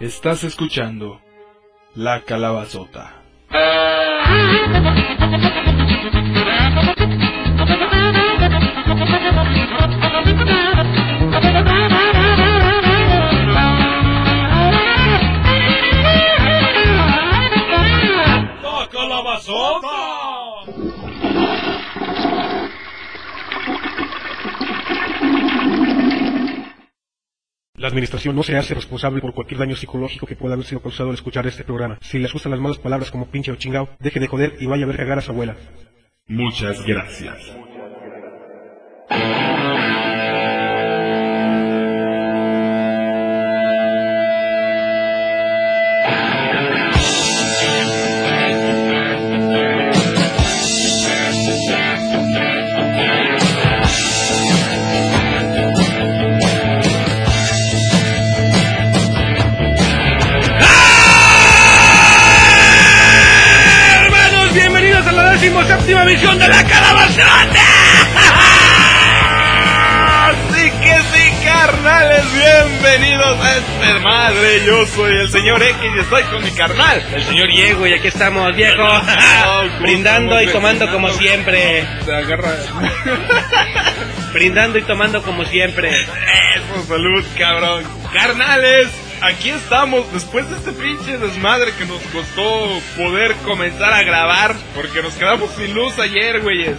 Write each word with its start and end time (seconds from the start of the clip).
Estás 0.00 0.44
escuchando 0.44 1.20
La 1.94 2.22
Calabazota. 2.22 3.22
La 27.82 27.88
administración 27.88 28.36
no 28.36 28.44
se 28.44 28.56
hace 28.56 28.74
responsable 28.74 29.20
por 29.20 29.34
cualquier 29.34 29.58
daño 29.58 29.74
psicológico 29.74 30.24
que 30.24 30.36
pueda 30.36 30.54
haber 30.54 30.64
sido 30.64 30.80
causado 30.80 31.08
al 31.08 31.16
escuchar 31.16 31.48
este 31.48 31.64
programa. 31.64 31.98
Si 32.00 32.16
les 32.20 32.32
gustan 32.32 32.52
las 32.52 32.60
malas 32.60 32.78
palabras 32.78 33.10
como 33.10 33.26
pinche 33.26 33.50
o 33.50 33.56
chingao, 33.56 33.88
deje 33.98 34.20
de 34.20 34.28
joder 34.28 34.54
y 34.60 34.66
vaya 34.66 34.84
a 34.84 34.86
ver 34.86 34.98
cagar 34.98 35.18
a 35.18 35.20
su 35.20 35.32
abuela. 35.32 35.56
Muchas 36.28 36.86
gracias. 36.86 37.56
De 66.42 66.48
La 66.48 66.64
Calabazota. 66.64 67.60
Así 70.26 70.70
que 70.70 70.96
sí, 71.12 71.44
carnales, 71.44 72.24
bienvenidos 72.32 73.38
a 73.40 73.56
este 73.58 74.00
madre. 74.00 74.64
Yo 74.66 74.84
soy 74.86 75.14
el 75.18 75.30
señor 75.30 75.62
X 75.62 75.76
y 75.94 76.00
estoy 76.00 76.22
con 76.24 76.42
mi 76.42 76.50
carnal. 76.50 77.00
El 77.14 77.22
señor 77.22 77.48
Diego, 77.48 77.86
y 77.86 77.92
aquí 77.92 78.08
estamos, 78.08 78.54
viejo. 78.56 78.76
¿cómo 78.76 79.02
Brindando 79.80 80.42
y 80.42 80.46
tomando 80.48 80.90
como 80.90 81.10
siempre. 81.10 81.86
Se 82.04 82.12
agarra. 82.12 82.54
Brindando 84.32 84.78
y 84.78 84.82
tomando 84.82 85.22
como 85.22 85.44
siempre. 85.44 85.90
Eso, 85.90 86.86
salud, 86.88 87.24
cabrón. 87.38 87.84
Carnales, 88.12 88.88
aquí 89.22 89.50
estamos 89.50 90.12
después 90.12 90.48
de 90.50 90.56
este 90.56 90.72
pinche 90.72 91.18
desmadre 91.18 91.72
que 91.78 91.84
nos 91.84 92.00
costó 92.12 92.68
poder 92.96 93.34
comenzar 93.44 93.92
a 93.92 94.02
grabar 94.02 94.54
porque 94.74 95.02
nos 95.02 95.14
quedamos 95.14 95.50
sin 95.52 95.74
luz 95.74 95.98
ayer, 95.98 96.40
güeyes. 96.40 96.76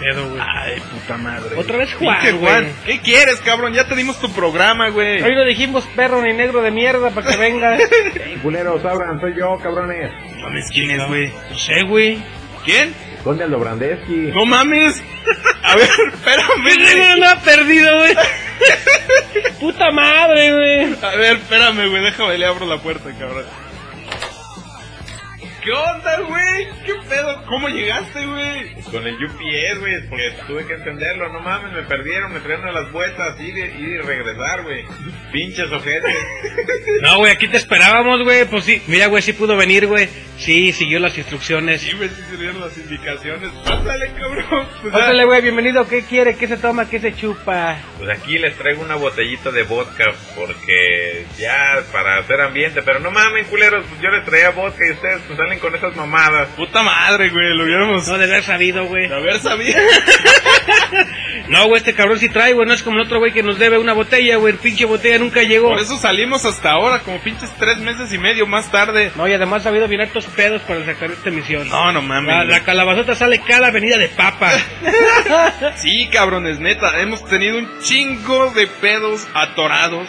Pedo, 0.00 0.28
güey. 0.30 0.40
Ay, 0.40 0.80
puta 0.80 1.18
madre. 1.18 1.56
Otra 1.56 1.76
vez 1.78 1.88
Pinche 1.94 2.32
Juan, 2.32 2.38
güey. 2.38 2.66
¿Qué 2.86 3.00
quieres, 3.00 3.40
cabrón? 3.40 3.74
Ya 3.74 3.88
te 3.88 3.96
dimos 3.96 4.20
tu 4.20 4.30
programa, 4.30 4.90
güey. 4.90 5.22
Hoy 5.22 5.34
lo 5.34 5.44
dijimos 5.44 5.84
perro 5.96 6.22
ni 6.22 6.32
negro 6.32 6.62
de 6.62 6.70
mierda 6.70 7.10
para 7.10 7.28
que 7.28 7.36
venga. 7.36 7.76
Culeros, 8.42 8.84
abran, 8.84 9.20
soy 9.20 9.34
yo, 9.36 9.58
cabrones. 9.58 10.10
No 10.36 10.42
mames, 10.42 10.70
¿quién 10.72 10.92
es, 10.92 11.06
güey? 11.06 11.32
No 11.50 11.58
sé, 11.58 11.82
güey. 11.82 12.22
¿Quién? 12.64 12.94
¿Dónde 13.24 13.44
el 13.44 13.50
Dobrandesky? 13.50 14.30
No 14.32 14.46
mames. 14.46 15.02
A 15.68 15.76
ver, 15.76 15.88
espérame. 16.14 17.18
No 17.20 17.28
ha 17.28 17.36
perdido, 17.40 17.98
güey. 17.98 18.14
Puta 19.60 19.90
madre, 19.90 20.52
güey. 20.52 20.96
A 21.02 21.16
ver, 21.16 21.36
espérame, 21.36 21.88
güey. 21.88 22.02
Déjame, 22.02 22.38
le 22.38 22.46
abro 22.46 22.66
la 22.66 22.78
puerta, 22.78 23.10
cabrón. 23.18 23.44
¿Qué 25.68 25.74
onda, 25.74 26.20
güey? 26.20 26.66
¿Qué 26.86 26.94
pedo? 27.10 27.44
¿Cómo 27.44 27.68
llegaste, 27.68 28.24
güey? 28.24 28.72
Con 28.90 29.06
el 29.06 29.22
UPS, 29.22 29.80
güey, 29.80 30.08
porque 30.08 30.32
tuve 30.46 30.66
que 30.66 30.72
encenderlo, 30.72 31.30
no 31.30 31.40
mames, 31.40 31.74
me 31.74 31.82
perdieron, 31.82 32.32
me 32.32 32.40
trajeron 32.40 32.68
a 32.68 32.72
las 32.80 32.90
vueltas, 32.90 33.38
ir, 33.38 33.54
y- 33.58 33.60
ir 33.60 33.88
y 33.88 33.98
regresar, 33.98 34.62
güey. 34.62 34.86
Pinches 35.30 35.70
ojetes. 35.70 36.16
No, 37.02 37.18
güey, 37.18 37.32
aquí 37.32 37.46
te 37.48 37.58
esperábamos, 37.58 38.22
güey. 38.24 38.44
Pues 38.46 38.64
sí, 38.64 38.82
mira, 38.86 39.06
güey, 39.06 39.22
sí 39.22 39.32
pudo 39.32 39.56
venir, 39.56 39.86
güey. 39.86 40.08
Sí, 40.38 40.72
siguió 40.72 40.98
las 41.00 41.16
instrucciones. 41.18 41.80
Sí, 41.82 41.92
güey, 41.96 42.08
sí 42.08 42.22
sirvieron 42.30 42.60
las 42.60 42.76
indicaciones. 42.76 43.50
Pásale, 43.64 44.10
cabrón. 44.18 44.68
Pues, 44.82 44.92
Pásale, 44.92 45.24
güey, 45.24 45.42
bienvenido. 45.42 45.86
¿Qué 45.86 46.02
quiere? 46.02 46.36
¿Qué 46.36 46.48
se 46.48 46.56
toma? 46.56 46.88
¿Qué 46.88 46.98
se 46.98 47.14
chupa? 47.14 47.76
Pues 47.98 48.10
aquí 48.10 48.38
les 48.38 48.56
traigo 48.56 48.82
una 48.82 48.96
botellita 48.96 49.50
de 49.50 49.62
vodka, 49.62 50.12
porque 50.36 51.24
ya, 51.38 51.82
para 51.92 52.18
hacer 52.18 52.40
ambiente, 52.40 52.82
pero 52.82 53.00
no 53.00 53.10
mamen, 53.10 53.44
culeros, 53.46 53.84
pues 53.88 54.00
yo 54.00 54.10
les 54.10 54.24
traía 54.24 54.50
vodka 54.50 54.86
y 54.86 54.92
ustedes 54.92 55.20
pues 55.26 55.36
salen 55.38 55.57
con 55.58 55.74
esas 55.74 55.94
mamadas. 55.96 56.48
Puta 56.56 56.82
madre, 56.82 57.28
güey. 57.30 57.54
Lo 57.56 57.64
hubiéramos 57.64 58.06
No 58.08 58.18
de 58.18 58.24
haber 58.24 58.42
sabido, 58.42 58.84
güey. 58.86 59.08
de 59.08 59.14
haber 59.16 59.38
sabido. 59.38 59.78
No, 61.48 61.66
güey, 61.66 61.78
este 61.78 61.94
cabrón 61.94 62.18
sí 62.18 62.28
trae, 62.28 62.52
güey. 62.52 62.66
No 62.66 62.74
es 62.74 62.82
como 62.82 62.96
el 62.98 63.06
otro 63.06 63.20
güey 63.20 63.32
que 63.32 63.42
nos 63.42 63.58
debe 63.58 63.78
una 63.78 63.94
botella, 63.94 64.36
güey. 64.36 64.52
El 64.52 64.58
pinche 64.58 64.84
botella 64.84 65.18
nunca 65.18 65.42
llegó. 65.42 65.70
Por 65.70 65.78
eso 65.80 65.96
salimos 65.96 66.44
hasta 66.44 66.72
ahora, 66.72 66.98
como 67.00 67.18
pinches 67.20 67.50
tres 67.58 67.78
meses 67.78 68.12
y 68.12 68.18
medio 68.18 68.46
más 68.46 68.70
tarde. 68.70 69.12
No, 69.16 69.26
y 69.26 69.32
además 69.32 69.64
ha 69.64 69.70
habido 69.70 69.88
bien 69.88 70.02
hartos 70.02 70.26
pedos 70.26 70.60
para 70.62 70.84
sacar 70.84 71.10
esta 71.10 71.30
emisión. 71.30 71.66
No, 71.68 71.90
no 71.92 72.02
mames. 72.02 72.34
La, 72.36 72.44
la 72.44 72.60
calabazota 72.64 73.14
sale 73.14 73.40
cada 73.40 73.68
avenida 73.68 73.96
de 73.96 74.08
papa. 74.08 74.50
Sí, 75.76 76.08
cabrones, 76.12 76.58
neta, 76.60 77.00
hemos 77.00 77.24
tenido 77.24 77.58
un 77.58 77.80
chingo 77.80 78.50
de 78.50 78.66
pedos 78.66 79.26
atorados 79.34 80.06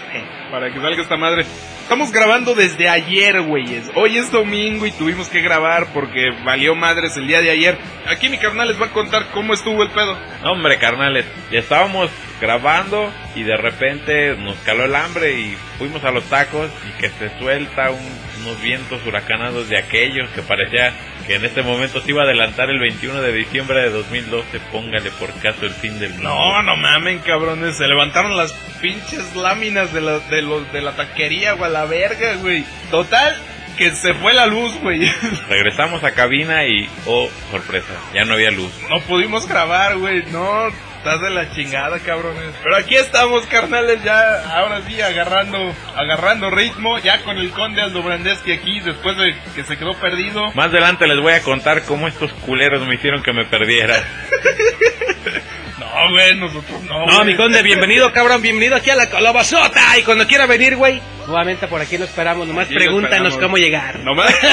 para 0.51 0.71
que 0.71 0.79
salga 0.79 1.01
esta 1.01 1.17
madre. 1.17 1.45
Estamos 1.81 2.11
grabando 2.11 2.53
desde 2.55 2.87
ayer, 2.89 3.41
güeyes. 3.41 3.89
Hoy 3.95 4.17
es 4.17 4.31
domingo 4.31 4.85
y 4.85 4.91
tuvimos 4.91 5.27
que 5.29 5.41
grabar 5.41 5.87
porque 5.93 6.31
valió 6.45 6.75
madres 6.75 7.17
el 7.17 7.27
día 7.27 7.41
de 7.41 7.49
ayer. 7.51 7.77
Aquí 8.07 8.29
mi 8.29 8.37
carnal 8.37 8.67
les 8.67 8.79
va 8.81 8.87
a 8.87 8.91
contar 8.91 9.27
cómo 9.33 9.53
estuvo 9.53 9.81
el 9.83 9.89
pedo. 9.89 10.17
Hombre, 10.43 10.77
carnales, 10.77 11.25
estábamos 11.51 12.09
grabando 12.39 13.11
y 13.35 13.43
de 13.43 13.57
repente 13.57 14.35
nos 14.37 14.57
caló 14.59 14.85
el 14.85 14.95
hambre 14.95 15.33
y 15.39 15.57
fuimos 15.77 16.03
a 16.03 16.11
los 16.11 16.23
tacos 16.25 16.69
y 16.87 17.01
que 17.01 17.09
se 17.09 17.37
suelta 17.39 17.89
un- 17.91 18.28
unos 18.49 18.61
vientos 18.61 19.05
huracanados 19.05 19.69
de 19.69 19.77
aquellos 19.77 20.29
que 20.31 20.41
parecía 20.41 20.93
que 21.27 21.35
en 21.35 21.45
este 21.45 21.61
momento 21.61 22.01
se 22.01 22.09
iba 22.09 22.21
a 22.21 22.25
adelantar 22.25 22.69
el 22.69 22.79
21 22.79 23.21
de 23.21 23.33
diciembre 23.33 23.81
de 23.81 23.89
2012, 23.89 24.59
póngale 24.71 25.11
por 25.11 25.31
caso 25.39 25.65
el 25.65 25.73
fin 25.73 25.99
del 25.99 26.13
mundo. 26.13 26.29
No, 26.29 26.63
no 26.63 26.75
mamen, 26.75 27.19
cabrones. 27.19 27.77
Se 27.77 27.87
levantaron 27.87 28.35
las 28.35 28.51
pinches 28.81 29.35
láminas 29.35 29.93
de 29.93 30.01
la, 30.01 30.19
de 30.19 30.41
los, 30.41 30.71
de 30.71 30.81
la 30.81 30.93
taquería, 30.93 31.53
güey, 31.53 31.69
a 31.69 31.73
la 31.73 31.85
verga, 31.85 32.35
güey. 32.35 32.65
Total, 32.89 33.35
que 33.77 33.91
se 33.91 34.13
fue 34.15 34.33
la 34.33 34.47
luz, 34.47 34.73
güey. 34.81 35.11
Regresamos 35.49 36.03
a 36.03 36.11
cabina 36.11 36.65
y, 36.65 36.89
oh, 37.05 37.29
sorpresa, 37.51 37.93
ya 38.13 38.25
no 38.25 38.33
había 38.33 38.51
luz. 38.51 38.71
No 38.89 38.99
pudimos 39.01 39.47
grabar, 39.47 39.97
güey. 39.97 40.23
No, 40.31 40.69
estás 40.99 41.21
de 41.21 41.29
la 41.29 41.49
chingada, 41.51 41.97
cabrones. 41.99 42.53
Pero 42.61 42.75
aquí 42.75 42.95
estamos, 42.95 43.45
carnales, 43.45 44.03
ya 44.03 44.57
ahora 44.57 44.81
sí 44.85 44.99
agarrando 45.01 45.73
agarrando 45.95 46.49
ritmo, 46.49 46.99
ya 46.99 47.21
con 47.23 47.37
el 47.37 47.51
conde 47.51 47.81
Aldo 47.81 48.03
Brandeski 48.03 48.51
aquí 48.51 48.81
después 48.81 49.17
de 49.17 49.33
que 49.55 49.63
se 49.63 49.77
quedó 49.77 49.93
perdido. 49.93 50.51
Más 50.53 50.67
adelante 50.67 51.07
les 51.07 51.19
voy 51.19 51.33
a 51.33 51.41
contar 51.41 51.83
cómo 51.83 52.07
estos 52.07 52.33
culeros 52.33 52.85
me 52.85 52.95
hicieron 52.95 53.23
que 53.23 53.31
me 53.31 53.45
perdiera. 53.45 53.95
No, 55.79 56.11
güey, 56.11 56.35
nosotros 56.35 56.83
no. 56.83 57.05
No, 57.05 57.13
güey. 57.15 57.25
mi 57.27 57.35
conde, 57.35 57.61
bienvenido, 57.63 58.11
cabrón. 58.11 58.41
Bienvenido 58.41 58.75
aquí 58.75 58.89
a 58.89 58.95
la 58.95 59.09
calabazota. 59.09 59.97
Y 59.97 60.03
cuando 60.03 60.27
quiera 60.27 60.45
venir, 60.45 60.75
güey, 60.75 61.01
nuevamente 61.27 61.67
por 61.67 61.79
aquí 61.81 61.97
lo 61.97 62.05
esperamos. 62.05 62.47
Nomás 62.47 62.65
Aquí 62.65 62.75
pregúntanos 62.75 63.33
esperamos. 63.33 63.37
cómo 63.39 63.57
llegar. 63.57 63.99
No 63.99 64.13
mames. 64.15 64.35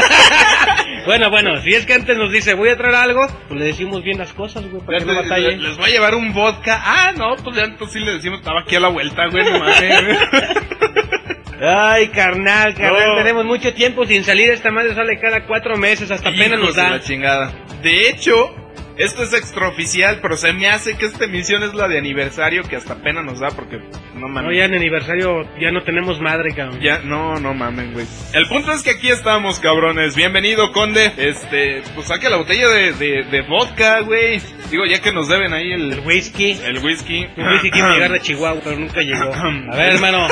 Bueno, 1.07 1.31
bueno, 1.31 1.63
si 1.63 1.71
es 1.73 1.87
que 1.87 1.95
antes 1.95 2.17
nos 2.19 2.33
dice, 2.33 2.55
voy 2.55 2.69
a 2.69 2.77
traer 2.77 2.97
algo, 2.97 3.29
pues 3.47 3.61
le 3.61 3.67
decimos 3.67 4.03
bien 4.03 4.19
las 4.19 4.33
cosas, 4.33 4.65
güey, 4.69 4.83
para 4.85 4.99
Ya 4.99 5.05
que 5.05 5.13
no 5.13 5.23
batallen. 5.23 5.63
les 5.63 5.77
voy 5.77 5.87
a 5.87 5.93
llevar 5.93 6.17
un 6.17 6.33
vodka. 6.33 6.83
Ah, 6.85 7.13
no, 7.17 7.37
pues 7.45 7.55
ya 7.55 7.63
entonces 7.63 7.93
sí 7.93 8.05
le 8.05 8.15
decimos, 8.15 8.41
estaba 8.41 8.63
aquí 8.63 8.75
a 8.75 8.81
la 8.81 8.89
vuelta, 8.89 9.27
güey, 9.29 9.45
no 9.45 9.57
mames. 9.61 9.79
Ay, 11.63 12.09
carnal, 12.09 12.75
carnal, 12.75 13.11
No. 13.11 13.15
tenemos 13.19 13.45
mucho 13.45 13.73
tiempo 13.73 14.05
sin 14.05 14.25
salir. 14.25 14.51
Esta 14.51 14.73
madre 14.73 14.97
sale 14.97 15.21
cada 15.21 15.47
cuatro 15.47 15.77
meses, 15.77 16.11
hasta 16.11 16.29
apenas 16.31 16.59
nos 16.59 16.75
de 16.75 16.83
da. 16.83 16.91
la 16.91 17.01
chingada. 17.01 17.53
De 17.83 18.09
hecho, 18.09 18.53
esto 18.99 19.23
es 19.23 19.33
extraoficial, 19.35 20.21
pero 20.23 20.37
se 20.37 20.53
me 20.53 20.69
hace 20.69 20.97
que 20.97 21.07
esta 21.07 21.25
emisión 21.25 21.63
es 21.63 21.75
la 21.75 21.89
de 21.89 21.99
aniversario 21.99 22.63
que 22.63 22.77
hasta 22.77 22.97
pena 22.97 23.23
nos 23.23 23.41
da 23.41 23.49
porque 23.51 23.79
no 24.15 24.21
No, 24.21 24.29
mames. 24.29 24.57
ya 24.57 24.65
en 24.65 24.75
aniversario 24.75 25.45
ya 25.61 25.71
no 25.71 25.83
tenemos 25.83 26.21
madre, 26.21 26.55
cabrón. 26.55 26.81
Ya, 26.81 27.01
no, 27.01 27.35
no 27.35 27.53
mamen, 27.55 27.93
güey. 27.93 28.07
El 28.33 28.47
punto 28.49 28.73
es 28.73 28.83
que 28.83 28.91
aquí 28.91 29.09
estamos, 29.09 29.61
cabrones. 29.61 30.17
Bienvenido, 30.17 30.73
conde. 30.73 31.13
Este, 31.17 31.83
pues 31.95 32.07
saque 32.09 32.31
la 32.31 32.37
botella 32.37 32.69
de, 32.69 32.93
de, 32.93 33.25
de 33.25 33.43
vodka, 33.43 34.01
güey. 34.01 34.41
Digo, 34.71 34.85
ya 34.85 35.01
que 35.01 35.13
nos 35.13 35.29
deben 35.29 35.53
ahí 35.53 35.71
El 35.73 35.93
el, 35.93 36.01
whisky. 36.01 36.53
el 36.65 36.79
whisky. 36.79 37.27
El 37.37 37.49
whisky 37.53 37.71
quiere 37.71 37.93
llegar 37.93 38.11
de 38.13 38.21
Chihuahua, 38.23 38.61
pero 38.65 38.77
nunca 38.79 39.01
llegó. 39.01 39.33
A 39.73 39.77
ver, 39.77 39.95
hermano. 39.95 40.27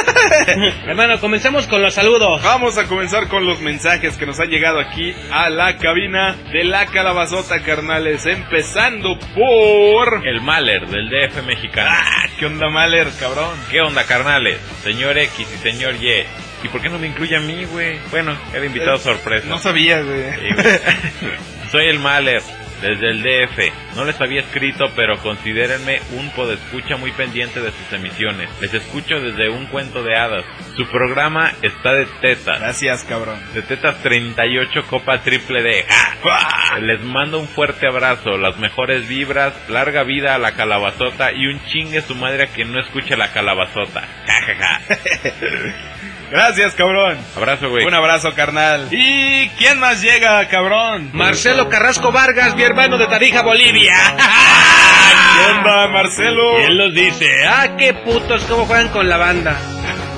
hermano, 0.87 1.20
comencemos 1.20 1.67
con 1.67 1.82
los 1.82 1.94
saludos. 1.94 2.43
Vamos 2.43 2.78
a 2.78 2.84
comenzar 2.87 3.28
con 3.28 3.44
los 3.46 3.60
mensajes 3.60 4.17
que 4.17 4.26
nos 4.26 4.40
han 4.40 4.49
llegado 4.49 4.81
aquí 4.81 5.14
a 5.31 5.50
la 5.50 5.76
cabina 5.78 6.37
de 6.52 6.64
la 6.64 6.87
calabazota, 6.87 7.62
carnales. 7.62 8.26
Empezando 8.55 9.19
por... 9.35 10.25
El 10.25 10.41
Maler 10.41 10.87
del 10.87 11.11
DF 11.11 11.45
mexicano. 11.45 11.91
Ah, 11.93 12.29
¿qué 12.39 12.47
onda, 12.47 12.69
Maler, 12.69 13.09
cabrón? 13.19 13.59
¿Qué 13.69 13.81
onda, 13.81 14.05
carnales? 14.05 14.61
Señor 14.85 15.19
X 15.19 15.49
y 15.53 15.59
señor 15.59 15.97
Y. 15.97 16.23
¿Y 16.62 16.69
por 16.69 16.81
qué 16.81 16.89
no 16.89 17.01
me 17.01 17.09
incluye 17.09 17.35
a 17.37 17.41
mí, 17.41 17.65
güey? 17.65 17.99
Bueno, 18.12 18.39
era 18.55 18.65
invitado 18.65 18.97
sorpresa. 18.99 19.49
No 19.49 19.59
sabía, 19.59 20.03
güey. 20.03 20.23
Sí, 20.35 20.55
güey. 20.55 21.35
Soy 21.73 21.87
el 21.87 21.99
Maler, 21.99 22.43
desde 22.84 23.10
el 23.10 23.22
DF. 23.22 23.96
No 23.96 24.04
les 24.04 24.20
había 24.20 24.40
escrito, 24.40 24.84
pero 24.94 25.19
considérenme 25.19 26.00
un 26.12 26.31
podescucha 26.31 26.96
muy 26.96 27.12
pendiente 27.12 27.60
de 27.60 27.70
sus 27.70 27.92
emisiones. 27.92 28.50
Les 28.60 28.75
escucho 28.75 29.20
desde 29.20 29.48
un 29.48 29.66
cuento 29.66 30.02
de 30.02 30.16
hadas. 30.16 30.44
Su 30.76 30.86
programa 30.88 31.52
está 31.62 31.94
de 31.94 32.06
tetas. 32.20 32.60
Gracias, 32.60 33.04
cabrón. 33.04 33.38
De 33.54 33.62
tetas 33.62 34.02
38 34.02 34.82
Copa 34.88 35.19
Triple 35.22 35.62
D. 35.62 35.84
¡Ja! 36.22 36.78
Les 36.81 37.00
mando 37.00 37.38
un 37.38 37.48
fuerte 37.48 37.86
abrazo, 37.86 38.36
las 38.36 38.58
mejores 38.58 39.08
vibras, 39.08 39.54
larga 39.69 40.02
vida 40.02 40.34
a 40.34 40.38
la 40.38 40.52
calabazota 40.52 41.32
y 41.32 41.46
un 41.46 41.64
chingue 41.64 42.02
su 42.02 42.14
madre 42.14 42.44
a 42.44 42.46
quien 42.48 42.72
no 42.72 42.81
escuche 42.81 43.16
la 43.16 43.32
calabazota. 43.32 44.02
Ja, 44.26 44.40
ja, 44.46 44.54
ja. 44.54 44.81
Gracias, 46.34 46.75
cabrón. 46.75 47.16
Abrazo, 47.36 47.70
güey. 47.70 47.86
Un 47.86 47.94
abrazo, 47.94 48.34
carnal. 48.34 48.88
¿Y 48.90 49.48
quién 49.50 49.78
más 49.78 50.02
llega, 50.02 50.44
cabrón? 50.48 51.10
Marcelo 51.12 51.69
Carrasco 51.69 52.10
Vargas, 52.10 52.56
mi 52.56 52.64
hermano 52.64 52.98
de 52.98 53.06
Tarija, 53.06 53.42
Bolivia. 53.42 53.94
¿Qué 54.16 55.52
onda, 55.52 55.86
Marcelo? 55.86 56.60
Y 56.60 56.64
él 56.64 56.76
nos 56.76 56.92
dice, 56.92 57.46
ah, 57.46 57.76
qué 57.78 57.94
putos, 57.94 58.42
cómo 58.46 58.66
juegan 58.66 58.88
con 58.88 59.08
la 59.08 59.16
banda. 59.16 59.56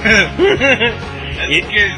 Y 1.51 1.63
que, 1.63 1.93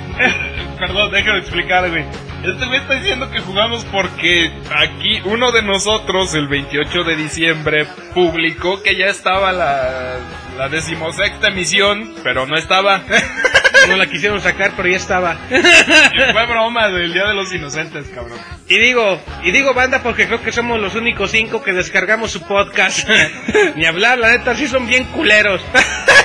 perdón, 0.80 1.12
déjame 1.12 1.38
explicar, 1.38 1.88
güey. 1.88 2.04
Este 2.42 2.66
güey 2.66 2.80
está 2.80 2.94
diciendo 2.94 3.30
que 3.30 3.38
jugamos 3.38 3.84
porque 3.84 4.50
aquí 4.74 5.20
uno 5.24 5.52
de 5.52 5.62
nosotros, 5.62 6.34
el 6.34 6.48
28 6.48 7.04
de 7.04 7.14
diciembre, 7.14 7.86
publicó 8.14 8.82
que 8.82 8.96
ya 8.96 9.06
estaba 9.06 9.52
la, 9.52 10.16
la 10.56 10.68
decimosexta 10.68 11.48
emisión, 11.48 12.16
pero 12.24 12.46
no 12.46 12.56
estaba. 12.56 13.02
No 13.88 13.96
la 13.96 14.06
quisieron 14.06 14.40
sacar, 14.40 14.72
pero 14.76 14.88
ya 14.88 14.96
estaba. 14.96 15.34
Fue 15.48 16.46
broma 16.46 16.88
del 16.88 17.12
Día 17.12 17.26
de 17.26 17.34
los 17.34 17.52
Inocentes, 17.54 18.06
cabrón. 18.14 18.38
Y 18.68 18.78
digo, 18.78 19.18
y 19.42 19.50
digo 19.50 19.72
banda 19.72 20.02
porque 20.02 20.26
creo 20.26 20.42
que 20.42 20.52
somos 20.52 20.78
los 20.78 20.94
únicos 20.94 21.30
cinco 21.30 21.62
que 21.62 21.72
descargamos 21.72 22.32
su 22.32 22.42
podcast. 22.42 23.08
Ni 23.76 23.86
hablar, 23.86 24.18
la 24.18 24.28
neta, 24.28 24.54
sí 24.54 24.68
son 24.68 24.86
bien 24.86 25.04
culeros. 25.04 25.62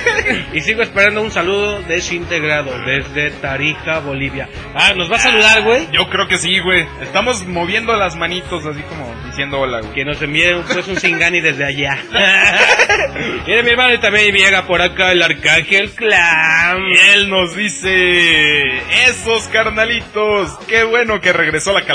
y 0.52 0.60
sigo 0.60 0.82
esperando 0.82 1.22
un 1.22 1.30
saludo 1.30 1.80
desintegrado 1.82 2.78
desde 2.84 3.30
Tarija, 3.30 4.00
Bolivia. 4.00 4.50
Ah, 4.74 4.92
¿nos 4.94 5.10
va 5.10 5.16
a 5.16 5.20
saludar, 5.20 5.62
güey? 5.62 5.88
Yo 5.90 6.10
creo 6.10 6.28
que 6.28 6.36
sí, 6.36 6.58
güey. 6.58 6.86
Estamos 7.00 7.46
moviendo 7.46 7.96
las 7.96 8.14
manitos 8.14 8.66
así 8.66 8.82
como 8.82 9.14
diciendo 9.26 9.60
hola, 9.60 9.80
güey. 9.80 9.94
Que 9.94 10.04
nos 10.04 10.20
envíe 10.20 10.54
pues 10.70 10.86
un 10.86 11.00
Singani 11.00 11.40
desde 11.40 11.64
allá. 11.64 11.98
Mira 13.46 13.62
mi 13.62 13.70
hermano 13.70 13.94
y 13.94 13.98
también 13.98 14.34
llega 14.34 14.66
por 14.66 14.82
acá 14.82 15.12
el 15.12 15.22
Arcángel 15.22 15.92
Clam. 15.92 16.92
Y 16.92 16.98
él 17.14 17.30
nos 17.30 17.56
dice, 17.56 18.82
esos 19.06 19.48
carnalitos, 19.48 20.58
qué 20.68 20.84
bueno 20.84 21.22
que 21.22 21.32
regresó 21.32 21.72
la 21.72 21.86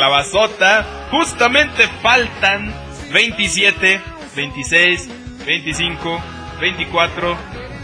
Justamente 1.12 1.88
faltan 2.02 2.74
27, 3.12 4.00
26, 4.36 5.10
25, 5.46 6.24
24 6.62 7.38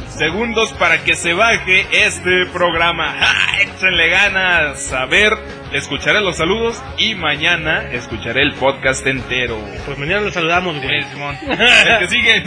segundos 0.07 0.72
para 0.74 1.04
que 1.04 1.16
se 1.16 1.34
baje 1.34 1.86
este 1.92 2.46
programa. 2.46 3.13
¡Ja! 3.19 3.62
Échenle 3.62 4.07
ganas. 4.07 4.94
A 4.94 5.06
ver, 5.06 5.34
escucharé 5.75 6.22
los 6.22 6.38
saludos 6.38 6.81
y 6.98 7.16
mañana 7.16 7.92
escucharé 7.92 8.42
el 8.42 8.54
podcast 8.54 9.06
entero. 9.06 9.60
Pues 9.86 9.98
mañana 9.98 10.22
lo 10.22 10.31
saludamos, 10.31 10.81
güey. 10.81 11.04
Simón. 11.04 11.36
El 11.48 12.00
que 12.00 12.07
sigue. 12.07 12.44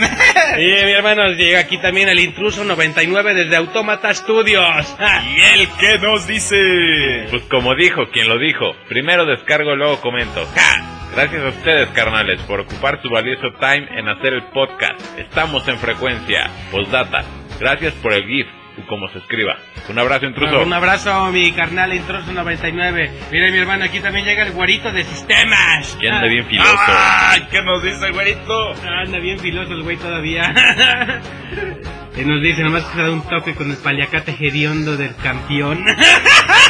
Y 0.59 0.85
mi 0.87 0.93
hermano 0.93 1.29
llega 1.33 1.61
aquí 1.61 1.79
también 1.79 2.09
el 2.09 2.19
intruso 2.21 2.65
99 2.65 3.35
desde 3.35 3.57
Autómata 3.57 4.13
Studios. 4.15 4.97
y 5.27 5.61
el 5.61 5.69
que 5.79 5.99
nos 5.99 6.27
dice. 6.27 7.27
Pues 7.31 7.43
como 7.45 7.75
dijo 7.75 8.09
quien 8.13 8.29
lo 8.29 8.39
dijo, 8.39 8.75
primero 8.89 9.27
descargo, 9.27 9.77
luego 9.77 10.01
comento. 10.01 10.47
¡Ja! 10.55 10.95
Gracias 11.15 11.43
a 11.43 11.49
ustedes, 11.49 11.89
carnales, 11.91 12.41
por 12.43 12.61
ocupar 12.61 13.01
su 13.03 13.09
valioso 13.09 13.51
time 13.59 13.89
en 13.99 14.09
hacer 14.09 14.35
el 14.35 14.43
podcast. 14.45 15.01
Estamos 15.19 15.67
en 15.69 15.79
frecuencia. 15.79 16.49
Postdata. 16.71 17.25
Gracias 17.59 17.93
por 17.95 18.13
el 18.13 18.25
GIF, 18.25 18.47
como 18.87 19.09
se 19.09 19.19
escriba. 19.19 19.59
Un 19.89 19.99
abrazo, 19.99 20.27
intruso. 20.27 20.63
Un 20.63 20.73
abrazo, 20.73 21.27
mi 21.33 21.53
carnal 21.53 21.93
intruso 21.93 22.33
99. 22.33 23.11
Mira, 23.31 23.51
mi 23.51 23.59
hermano, 23.59 23.85
aquí 23.85 24.01
también 24.01 24.25
llega 24.25 24.45
el 24.45 24.53
guarito 24.53 24.93
de 24.93 25.05
sistemas. 25.05 25.97
Que 26.01 26.11
anda 26.11 26.27
bien 26.27 26.47
filoso. 26.47 26.77
¡Ay! 26.87 27.47
¿Qué 27.51 27.63
nos 27.63 27.83
dice, 27.83 28.11
güerito? 28.11 28.75
Anda 28.85 29.19
bien 29.19 29.39
filoso 29.39 29.73
el 29.73 29.83
güey 29.83 29.97
todavía. 29.97 30.53
Y 32.19 32.25
nos 32.25 32.43
dice, 32.43 32.63
nomás 32.63 32.85
que 32.85 32.97
se 32.97 33.03
da 33.03 33.13
un 33.13 33.23
toque 33.23 33.55
con 33.55 33.71
el 33.71 33.77
paliacate 33.77 34.35
hediondo 34.41 34.97
del 34.97 35.15
campeón. 35.15 35.85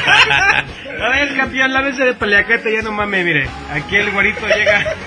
A 0.06 1.08
ver, 1.10 1.34
campeón, 1.36 1.72
lávese 1.72 2.04
de 2.04 2.14
paliacate, 2.14 2.70
ya 2.70 2.82
no 2.82 2.92
mames, 2.92 3.24
mire. 3.24 3.48
Aquí 3.72 3.96
el 3.96 4.10
güerito 4.10 4.46
llega. 4.46 4.94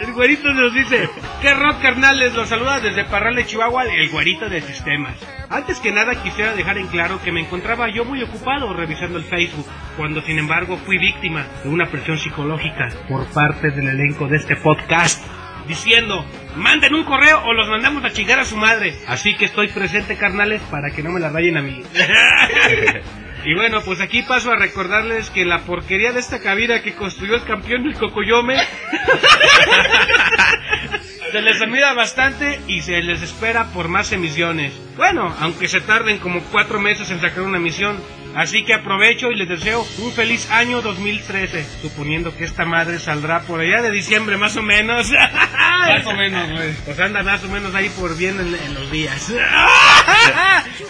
El 0.00 0.12
güerito 0.12 0.52
nos 0.52 0.72
dice, 0.72 1.08
¿qué 1.42 1.52
rock 1.52 1.80
carnales? 1.82 2.34
Los 2.34 2.48
saluda 2.48 2.78
desde 2.80 3.04
Parral 3.04 3.34
de 3.34 3.44
Chihuahua, 3.44 3.84
el 3.84 4.10
güerito 4.10 4.48
de 4.48 4.60
sistemas. 4.60 5.16
Antes 5.50 5.80
que 5.80 5.90
nada 5.90 6.22
quisiera 6.22 6.54
dejar 6.54 6.78
en 6.78 6.86
claro 6.86 7.20
que 7.22 7.32
me 7.32 7.40
encontraba 7.40 7.88
yo 7.88 8.04
muy 8.04 8.22
ocupado 8.22 8.72
revisando 8.72 9.18
el 9.18 9.24
Facebook, 9.24 9.66
cuando 9.96 10.20
sin 10.22 10.38
embargo 10.38 10.76
fui 10.76 10.98
víctima 10.98 11.44
de 11.64 11.70
una 11.70 11.86
presión 11.86 12.18
psicológica 12.18 12.88
por 13.08 13.26
parte 13.32 13.70
del 13.70 13.88
elenco 13.88 14.28
de 14.28 14.36
este 14.36 14.54
podcast 14.56 15.24
diciendo, 15.66 16.24
manden 16.56 16.94
un 16.94 17.04
correo 17.04 17.42
o 17.44 17.52
los 17.52 17.68
mandamos 17.68 18.04
a 18.04 18.12
chingar 18.12 18.38
a 18.38 18.44
su 18.44 18.56
madre. 18.56 18.94
Así 19.06 19.34
que 19.34 19.46
estoy 19.46 19.68
presente, 19.68 20.16
carnales, 20.16 20.62
para 20.70 20.90
que 20.90 21.02
no 21.02 21.10
me 21.10 21.20
la 21.20 21.30
rayen 21.30 21.56
a 21.56 21.62
mí. 21.62 21.82
y 23.44 23.54
bueno, 23.54 23.80
pues 23.82 24.00
aquí 24.00 24.22
paso 24.22 24.50
a 24.50 24.56
recordarles 24.56 25.30
que 25.30 25.44
la 25.44 25.60
porquería 25.60 26.12
de 26.12 26.20
esta 26.20 26.40
cabina 26.40 26.82
que 26.82 26.94
construyó 26.94 27.34
el 27.36 27.44
campeón 27.44 27.84
del 27.84 27.94
Cocoyome 27.94 28.56
se 31.32 31.42
les 31.42 31.60
admira 31.60 31.94
bastante 31.94 32.60
y 32.68 32.82
se 32.82 33.02
les 33.02 33.20
espera 33.20 33.66
por 33.72 33.88
más 33.88 34.12
emisiones. 34.12 34.72
Bueno, 34.96 35.34
aunque 35.40 35.66
se 35.66 35.80
tarden 35.80 36.18
como 36.18 36.40
cuatro 36.44 36.78
meses 36.78 37.10
en 37.10 37.20
sacar 37.20 37.42
una 37.42 37.58
emisión. 37.58 37.96
Así 38.34 38.64
que 38.64 38.74
aprovecho 38.74 39.30
y 39.30 39.36
les 39.36 39.48
deseo 39.48 39.86
un 39.98 40.12
feliz 40.12 40.50
año 40.50 40.82
2013, 40.82 41.64
suponiendo 41.82 42.36
que 42.36 42.44
esta 42.44 42.64
madre 42.64 42.98
saldrá 42.98 43.42
por 43.42 43.60
allá 43.60 43.82
de 43.82 43.90
diciembre 43.90 44.36
más 44.36 44.56
o 44.56 44.62
menos. 44.62 45.10
Más 45.10 46.06
o 46.06 46.14
menos, 46.14 46.50
güey. 46.50 46.74
Pues 46.84 46.98
anda 46.98 47.22
más 47.22 47.42
o 47.44 47.48
menos 47.48 47.74
ahí 47.74 47.88
por 47.90 48.16
bien 48.16 48.38
en, 48.40 48.54
en 48.54 48.74
los 48.74 48.90
días. 48.90 49.32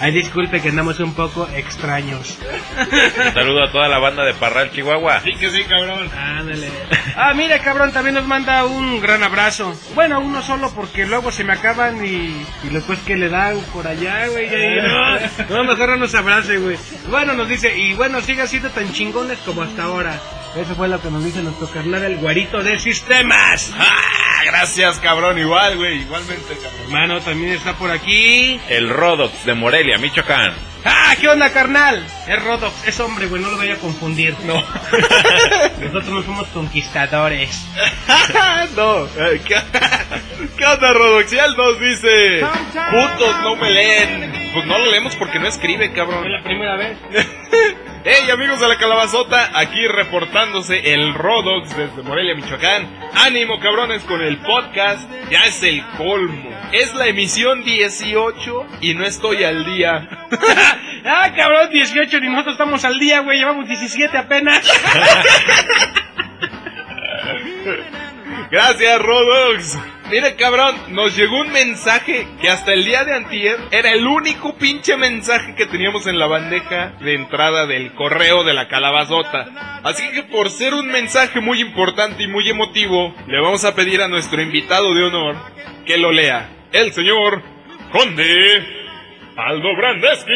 Ay, 0.00 0.12
disculpe 0.12 0.60
que 0.60 0.68
andamos 0.70 0.98
un 1.00 1.14
poco 1.14 1.48
extraños. 1.54 2.38
Saludo 3.32 3.64
a 3.64 3.72
toda 3.72 3.88
la 3.88 3.98
banda 3.98 4.24
de 4.24 4.34
Parral, 4.34 4.70
Chihuahua. 4.70 5.20
Sí 5.20 5.34
que 5.34 5.50
sí, 5.50 5.64
cabrón. 5.64 6.10
Ándale. 6.16 6.68
Ah, 7.16 7.32
mira, 7.34 7.58
cabrón, 7.60 7.92
también 7.92 8.14
nos 8.14 8.26
manda 8.26 8.64
un 8.64 9.00
gran 9.00 9.22
abrazo. 9.22 9.74
Bueno, 9.94 10.20
uno 10.20 10.42
solo 10.42 10.70
porque 10.74 11.06
luego 11.06 11.30
se 11.30 11.44
me 11.44 11.52
acaban 11.52 12.04
y, 12.04 12.44
y 12.62 12.68
después 12.70 12.98
que 13.00 13.16
le 13.16 13.28
dan 13.28 13.58
por 13.72 13.86
allá, 13.86 14.26
güey. 14.28 14.48
No, 14.82 15.18
no, 15.50 15.64
mejor 15.64 15.90
no 15.90 15.96
nos 15.96 16.14
abrace, 16.14 16.58
güey. 16.58 16.76
Bueno, 17.08 17.34
nos 17.34 17.48
dice, 17.48 17.76
y 17.76 17.94
bueno, 17.94 18.20
siga 18.20 18.46
siendo 18.46 18.70
tan 18.70 18.92
chingones 18.92 19.38
como 19.38 19.62
hasta 19.62 19.84
ahora. 19.84 20.18
Eso 20.56 20.74
fue 20.76 20.88
lo 20.88 21.00
que 21.00 21.10
nos 21.10 21.24
dice 21.24 21.42
nuestro 21.42 21.68
carnal, 21.68 22.04
el 22.04 22.16
guarito 22.18 22.62
de 22.62 22.78
sistemas. 22.78 23.72
Ah, 23.76 24.42
gracias, 24.46 25.00
cabrón. 25.00 25.36
Igual, 25.38 25.76
güey. 25.76 26.02
Igualmente, 26.02 26.54
cabrón. 26.62 26.80
Hermano, 26.84 27.20
también 27.20 27.52
está 27.54 27.72
por 27.74 27.90
aquí. 27.90 28.60
El 28.68 28.88
Rodox 28.88 29.44
de 29.44 29.54
Morelia, 29.54 29.98
Michoacán. 29.98 30.54
¡Ah! 30.84 31.14
¿Qué 31.18 31.28
onda, 31.28 31.50
carnal? 31.50 32.06
Es 32.28 32.42
Rodox, 32.44 32.86
es 32.86 33.00
hombre, 33.00 33.26
güey, 33.26 33.40
no 33.42 33.50
lo 33.50 33.56
vaya 33.56 33.74
a 33.74 33.78
confundir. 33.78 34.36
No. 34.44 34.54
Nosotros 35.80 36.08
no 36.08 36.22
somos 36.22 36.46
conquistadores. 36.48 37.64
no. 38.76 39.06
eh, 39.06 39.40
¿Qué, 39.44 39.56
¿Qué 40.56 40.64
onda, 40.66 40.92
Rodoxial? 40.92 41.56
Nos 41.56 41.80
dice. 41.80 42.44
Putos, 42.90 43.40
no 43.42 43.56
me 43.56 43.70
leen. 43.70 44.32
Pues 44.52 44.66
no 44.66 44.78
lo 44.78 44.86
leemos 44.90 45.16
porque 45.16 45.38
no 45.40 45.48
escribe, 45.48 45.92
cabrón. 45.92 46.30
la 46.30 46.42
primera 46.44 46.76
vez. 46.76 46.98
Hey 48.06 48.28
amigos 48.30 48.60
de 48.60 48.68
la 48.68 48.76
calabazota, 48.76 49.58
aquí 49.58 49.86
reportándose 49.86 50.92
el 50.92 51.14
Rodox 51.14 51.74
desde 51.74 52.02
Morelia, 52.02 52.34
Michoacán. 52.34 52.86
Ánimo 53.14 53.58
cabrones 53.60 54.02
con 54.02 54.20
el 54.20 54.36
podcast, 54.36 55.08
ya 55.30 55.40
es 55.46 55.62
el 55.62 55.82
colmo. 55.96 56.50
Es 56.72 56.94
la 56.94 57.06
emisión 57.06 57.64
18 57.64 58.66
y 58.82 58.92
no 58.92 59.06
estoy 59.06 59.44
al 59.44 59.64
día. 59.64 60.06
ah, 61.06 61.32
cabrón, 61.34 61.70
18 61.70 62.20
ni 62.20 62.28
nosotros 62.28 62.56
estamos 62.56 62.84
al 62.84 62.98
día, 62.98 63.20
güey, 63.20 63.38
llevamos 63.38 63.66
17 63.66 64.18
apenas. 64.18 64.60
Gracias 68.50 68.98
Rodox. 69.00 69.78
Mire 70.10 70.36
cabrón, 70.36 70.76
nos 70.90 71.16
llegó 71.16 71.40
un 71.40 71.50
mensaje 71.50 72.26
que 72.40 72.50
hasta 72.50 72.74
el 72.74 72.84
día 72.84 73.04
de 73.04 73.14
antier 73.14 73.56
era 73.70 73.92
el 73.92 74.06
único 74.06 74.54
pinche 74.56 74.96
mensaje 74.96 75.54
que 75.54 75.66
teníamos 75.66 76.06
en 76.06 76.18
la 76.18 76.26
bandeja 76.26 76.92
de 77.00 77.14
entrada 77.14 77.66
del 77.66 77.94
correo 77.94 78.44
de 78.44 78.52
la 78.52 78.68
calabazota. 78.68 79.80
Así 79.82 80.10
que 80.12 80.22
por 80.24 80.50
ser 80.50 80.74
un 80.74 80.88
mensaje 80.88 81.40
muy 81.40 81.60
importante 81.60 82.22
y 82.22 82.28
muy 82.28 82.48
emotivo, 82.48 83.14
le 83.26 83.40
vamos 83.40 83.64
a 83.64 83.74
pedir 83.74 84.02
a 84.02 84.08
nuestro 84.08 84.42
invitado 84.42 84.94
de 84.94 85.04
honor 85.04 85.36
que 85.86 85.96
lo 85.96 86.12
lea. 86.12 86.50
El 86.70 86.92
señor 86.92 87.42
Conde 87.90 88.84
Aldo 89.36 89.74
Brandeski. 89.76 90.32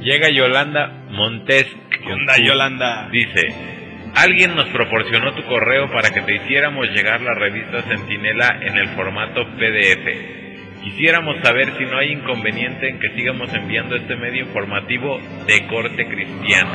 Llega 0.00 0.30
Yolanda 0.30 1.06
Montes. 1.10 1.66
¿Qué 1.90 2.12
onda, 2.12 2.36
Yolanda? 2.38 3.08
Dice, 3.10 3.81
alguien 4.14 4.54
nos 4.54 4.68
proporcionó 4.68 5.34
tu 5.34 5.44
correo 5.46 5.90
para 5.90 6.10
que 6.10 6.20
te 6.22 6.36
hiciéramos 6.36 6.88
llegar 6.88 7.20
la 7.20 7.34
revista 7.34 7.82
Centinela 7.82 8.58
en 8.60 8.76
el 8.76 8.88
formato 8.90 9.46
PDF. 9.56 10.82
Quisiéramos 10.82 11.36
saber 11.42 11.72
si 11.78 11.84
no 11.84 11.98
hay 11.98 12.12
inconveniente 12.12 12.88
en 12.88 12.98
que 12.98 13.10
sigamos 13.10 13.52
enviando 13.54 13.94
este 13.94 14.16
medio 14.16 14.44
informativo 14.44 15.20
de 15.46 15.66
corte 15.68 16.06
cristiano. 16.06 16.70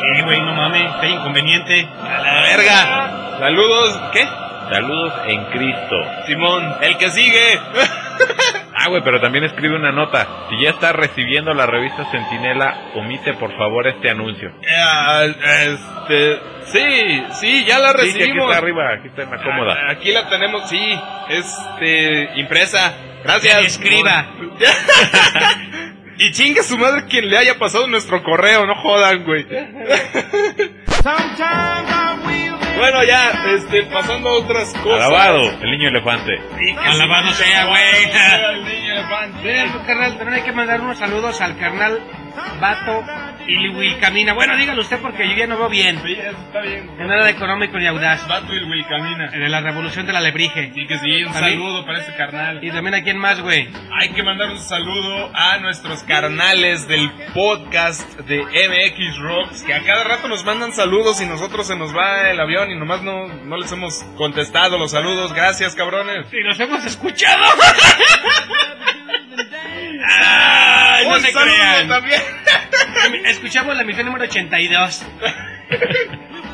Sí, 0.00 0.22
güey, 0.22 0.40
no 0.40 0.54
mames, 0.54 0.90
qué 1.00 1.08
inconveniente. 1.10 1.86
A 2.02 2.20
la 2.20 2.42
verga. 2.42 3.38
Saludos. 3.38 4.00
¿Qué? 4.12 4.24
Saludos 4.70 5.12
en 5.26 5.44
Cristo. 5.46 5.96
Simón, 6.26 6.74
el 6.80 6.96
que 6.96 7.10
sigue. 7.10 7.58
Ah, 8.82 8.88
güey, 8.88 9.02
pero 9.04 9.20
también 9.20 9.44
escribe 9.44 9.76
una 9.76 9.92
nota. 9.92 10.46
Si 10.48 10.58
ya 10.62 10.70
estás 10.70 10.94
recibiendo 10.96 11.52
la 11.52 11.66
revista 11.66 12.06
Centinela, 12.10 12.92
omite 12.94 13.34
por 13.34 13.54
favor 13.58 13.86
este 13.86 14.08
anuncio. 14.08 14.48
Eh, 14.62 15.34
este, 15.66 16.40
sí, 16.64 17.22
sí, 17.40 17.64
ya 17.66 17.78
la 17.78 17.90
Sí, 17.90 17.96
que 17.96 18.00
aquí 18.08 18.12
recibimos. 18.20 18.46
está 18.46 18.58
arriba, 18.58 18.82
aquí 18.98 19.08
está 19.08 19.22
en 19.24 19.30
la 19.30 19.36
cómoda. 19.42 19.74
Ah, 19.74 19.92
Aquí 19.92 20.12
la 20.12 20.28
tenemos, 20.30 20.66
sí, 20.66 20.98
este, 21.28 22.30
impresa. 22.40 22.94
Gracias. 23.22 23.64
Escriba. 23.64 24.26
y 26.18 26.30
chingue 26.32 26.62
su 26.62 26.78
madre 26.78 27.04
quien 27.06 27.28
le 27.28 27.36
haya 27.36 27.58
pasado 27.58 27.86
nuestro 27.86 28.22
correo, 28.22 28.64
no 28.64 28.76
jodan, 28.76 29.24
güey. 29.24 29.44
Bueno, 32.80 33.04
ya, 33.04 33.30
este, 33.56 33.82
pasando 33.84 34.28
a 34.30 34.32
otras 34.34 34.72
cosas. 34.74 35.06
Alabado, 35.06 35.42
el 35.62 35.70
niño 35.70 35.88
elefante. 35.88 36.32
Sí, 36.58 36.74
que 36.74 36.88
Alabado 36.88 37.28
sí. 37.32 37.44
sea, 37.44 37.66
güey. 37.66 37.82
El 38.54 38.64
niño 38.64 38.92
elefante. 38.94 39.38
Mira, 39.42 39.86
carnal, 39.86 40.16
también 40.18 40.34
hay 40.38 40.42
que 40.42 40.52
mandar 40.52 40.80
unos 40.80 40.98
saludos 40.98 41.40
al 41.40 41.56
carnal 41.58 42.00
Vato 42.60 43.04
y 43.46 43.68
Wilcamina. 43.70 44.32
Bueno, 44.34 44.56
dígalo 44.56 44.82
usted 44.82 44.98
porque 45.00 45.28
yo 45.28 45.34
ya 45.34 45.46
no 45.46 45.58
veo 45.58 45.68
bien. 45.68 46.00
Sí, 46.04 46.12
está 46.12 46.60
bien. 46.60 46.88
En 46.98 47.06
nada 47.08 47.24
de 47.24 47.30
económico 47.32 47.78
ni 47.78 47.86
audaz. 47.86 48.26
Vato 48.28 48.52
y 48.54 48.56
el 48.58 48.64
Wilcamina. 48.70 49.30
De 49.30 49.48
la 49.48 49.60
revolución 49.60 50.06
de 50.06 50.12
la 50.12 50.20
lebrige. 50.20 50.70
Sí 50.74 50.86
que 50.86 50.98
sí, 50.98 51.24
un 51.24 51.32
También- 51.32 51.58
saludo 51.58 51.84
para 51.84 51.98
ese 52.00 52.14
carnal. 52.14 52.62
Y 52.62 52.70
también 52.70 52.94
a 52.94 53.02
quién 53.02 53.18
más, 53.18 53.40
güey. 53.40 53.68
Hay 54.00 54.10
que 54.10 54.22
mandar 54.22 54.50
un 54.50 54.58
saludo 54.58 55.30
a 55.34 55.58
nuestros 55.58 56.02
carnales 56.04 56.86
del 56.86 57.10
podcast 57.34 58.18
de 58.20 58.38
MX 58.42 59.18
Rocks, 59.18 59.62
que 59.64 59.74
a 59.74 59.82
cada 59.82 60.04
rato 60.04 60.28
nos 60.28 60.44
mandan 60.44 60.72
saludos 60.72 61.20
y 61.20 61.26
nosotros 61.26 61.66
se 61.66 61.76
nos 61.76 61.94
va 61.96 62.30
el 62.30 62.38
avión 62.40 62.69
y 62.70 62.74
nomás 62.76 63.02
no, 63.02 63.26
no 63.28 63.56
les 63.56 63.70
hemos 63.72 64.02
contestado 64.16 64.78
los 64.78 64.92
saludos. 64.92 65.32
Gracias, 65.32 65.74
cabrones. 65.74 66.26
Y 66.32 66.42
nos 66.46 66.58
hemos 66.60 66.84
escuchado. 66.84 67.44
Ay, 70.06 71.06
no 71.06 71.14
un 71.14 71.20
se 71.20 71.32
crean. 71.32 71.88
también. 71.88 72.22
Escuchamos 73.26 73.76
la 73.76 73.82
emisión 73.82 74.06
número 74.06 74.24
82. 74.24 75.04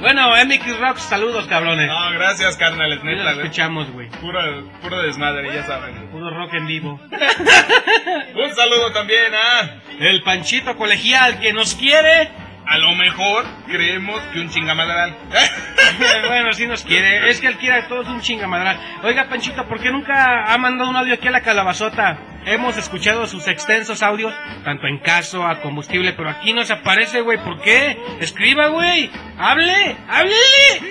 bueno, 0.01 0.31
MX 0.45 0.79
Rocks, 0.79 1.03
saludos, 1.03 1.47
cabrones. 1.47 1.89
No, 1.89 2.11
gracias, 2.13 2.57
carnales, 2.57 3.03
neta. 3.03 3.23
los 3.25 3.35
güey. 3.35 3.47
escuchamos, 3.47 3.91
güey. 3.91 4.09
Puro, 4.09 4.41
puro 4.83 5.03
desmadre, 5.03 5.55
ya 5.55 5.65
saben. 5.65 6.09
Puro 6.11 6.31
rock 6.31 6.55
en 6.55 6.67
vivo. 6.67 7.01
Un 8.35 8.55
saludo 8.55 8.93
también 8.93 9.33
a... 9.35 9.81
El 9.99 10.23
Panchito 10.23 10.77
Colegial 10.77 11.41
que 11.41 11.53
nos 11.53 11.75
quiere. 11.75 12.31
A 12.67 12.79
lo 12.79 12.95
mejor 12.97 13.45
creemos 13.67 14.21
que 14.33 14.41
un 14.41 14.49
chingamadral. 14.49 15.17
bueno, 16.29 16.53
sí 16.53 16.67
nos 16.67 16.85
quiere. 16.85 17.31
Es 17.31 17.41
que 17.41 17.47
él 17.47 17.57
quiere 17.59 17.79
a 17.79 17.89
todos 17.89 18.09
un 18.09 18.21
chingamadral. 18.21 18.79
Oiga, 19.05 19.29
Panchito, 19.29 19.67
¿por 19.69 19.81
qué 19.81 19.91
nunca 19.91 20.53
ha 20.53 20.59
mandado 20.59 20.91
un 20.91 20.97
audio 20.97 21.15
aquí 21.15 21.29
a 21.29 21.31
la 21.31 21.43
calabazota? 21.43 22.19
Hemos 22.47 22.77
escuchado 22.77 23.27
sus 23.27 23.49
extensos 23.49 24.05
audios, 24.05 24.33
tanto 24.65 24.87
en 24.87 24.99
caso 24.99 25.45
a 25.45 25.61
combustible, 25.61 26.13
pero 26.13 26.31
aquí 26.31 26.53
no 26.53 26.65
se 26.65 26.75
aparece, 26.75 27.21
güey. 27.21 27.39
¿Por 27.39 27.61
qué? 27.61 27.99
Escriba, 28.21 28.69
güey. 28.69 29.11
Hable, 29.37 29.97
hable. 30.09 30.37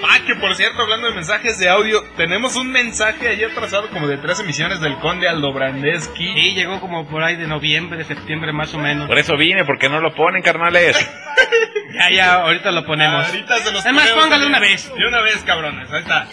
Ah, 0.04 0.20
que 0.28 0.36
por 0.36 0.54
cierto, 0.56 0.82
hablando 0.82 1.08
de 1.08 1.14
mensajes 1.14 1.58
de 1.58 1.70
audio, 1.70 2.04
tenemos 2.18 2.58
un 2.58 2.74
mensaje 2.74 3.30
ahí 3.30 3.42
atrasado 3.42 3.90
como 3.90 4.06
de 4.06 4.18
tres 4.18 4.42
emisiones 4.42 4.82
del 4.82 4.98
conde 4.98 5.30
Aldo 5.30 5.54
Brandeski. 5.54 6.34
Sí, 6.34 6.54
llegó 6.56 6.82
como 6.82 7.08
por 7.08 7.24
ahí 7.24 7.38
de 7.38 7.48
noviembre, 7.48 8.04
septiembre 8.04 8.52
más 8.52 8.74
o 8.74 8.78
menos. 8.78 9.08
Por 9.08 9.18
eso 9.18 9.38
vine, 9.38 9.64
porque 9.64 9.88
no 9.88 10.02
lo 10.02 10.14
ponen, 10.14 10.42
carnales. 10.42 10.98
Ya, 11.96 12.10
ya, 12.10 12.34
ahorita 12.42 12.72
lo 12.72 12.86
ponemos. 12.86 13.26
Ahorita 13.26 13.58
se 13.60 13.72
los 13.72 13.82
Además, 13.86 14.10
póngale 14.10 14.46
una 14.46 14.60
vez. 14.60 14.94
De 14.94 15.08
una 15.08 15.22
vez, 15.22 15.42
cabrones, 15.44 15.90
ahí 15.94 16.02
está. 16.02 16.28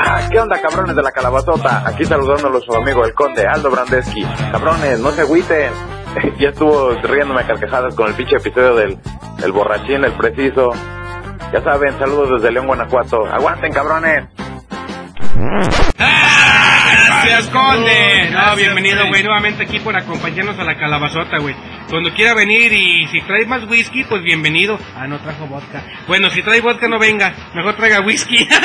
Ah, 0.00 0.28
¿qué 0.30 0.38
onda, 0.38 0.60
cabrones 0.60 0.94
de 0.94 1.02
la 1.02 1.10
calabazota? 1.10 1.82
Aquí 1.84 2.04
saludándolo 2.04 2.60
su 2.60 2.72
amigo 2.72 3.04
el 3.04 3.14
conde 3.14 3.44
Aldo 3.48 3.68
Brandeski. 3.68 4.24
Cabrones, 4.52 5.00
no 5.00 5.10
se 5.10 5.22
agüiten. 5.22 5.72
ya 6.38 6.50
estuvo 6.50 6.90
riéndome 7.02 7.40
a 7.40 7.46
carcajadas 7.46 7.96
con 7.96 8.06
el 8.06 8.14
pinche 8.14 8.36
episodio 8.36 8.76
del 8.76 8.96
el 9.42 9.52
borrachín, 9.52 10.04
el 10.04 10.12
preciso. 10.12 10.70
Ya 11.52 11.62
saben, 11.62 11.98
saludos 11.98 12.40
desde 12.40 12.52
León, 12.52 12.68
Guanajuato. 12.68 13.26
Aguanten, 13.26 13.72
cabrones. 13.72 14.28
Gracias, 17.24 17.48
Conde. 17.48 18.24
No, 18.26 18.30
Gracias, 18.30 18.56
bienvenido, 18.56 19.06
güey. 19.08 19.22
nuevamente 19.22 19.64
aquí 19.64 19.80
por 19.80 19.96
acompañarnos 19.96 20.58
a 20.58 20.64
la 20.64 20.76
calabazota, 20.76 21.38
güey. 21.38 21.54
Cuando 21.88 22.12
quiera 22.14 22.34
venir 22.34 22.72
y 22.72 23.06
si 23.08 23.20
trae 23.22 23.44
más 23.46 23.64
whisky, 23.64 24.04
pues 24.04 24.22
bienvenido. 24.22 24.78
Ah, 24.94 25.06
no 25.08 25.18
trajo 25.18 25.46
vodka. 25.46 25.82
Bueno, 26.06 26.30
si 26.30 26.42
trae 26.42 26.60
vodka, 26.60 26.86
no 26.88 26.98
venga. 26.98 27.34
Mejor 27.54 27.74
traiga 27.76 28.00
whisky. 28.00 28.46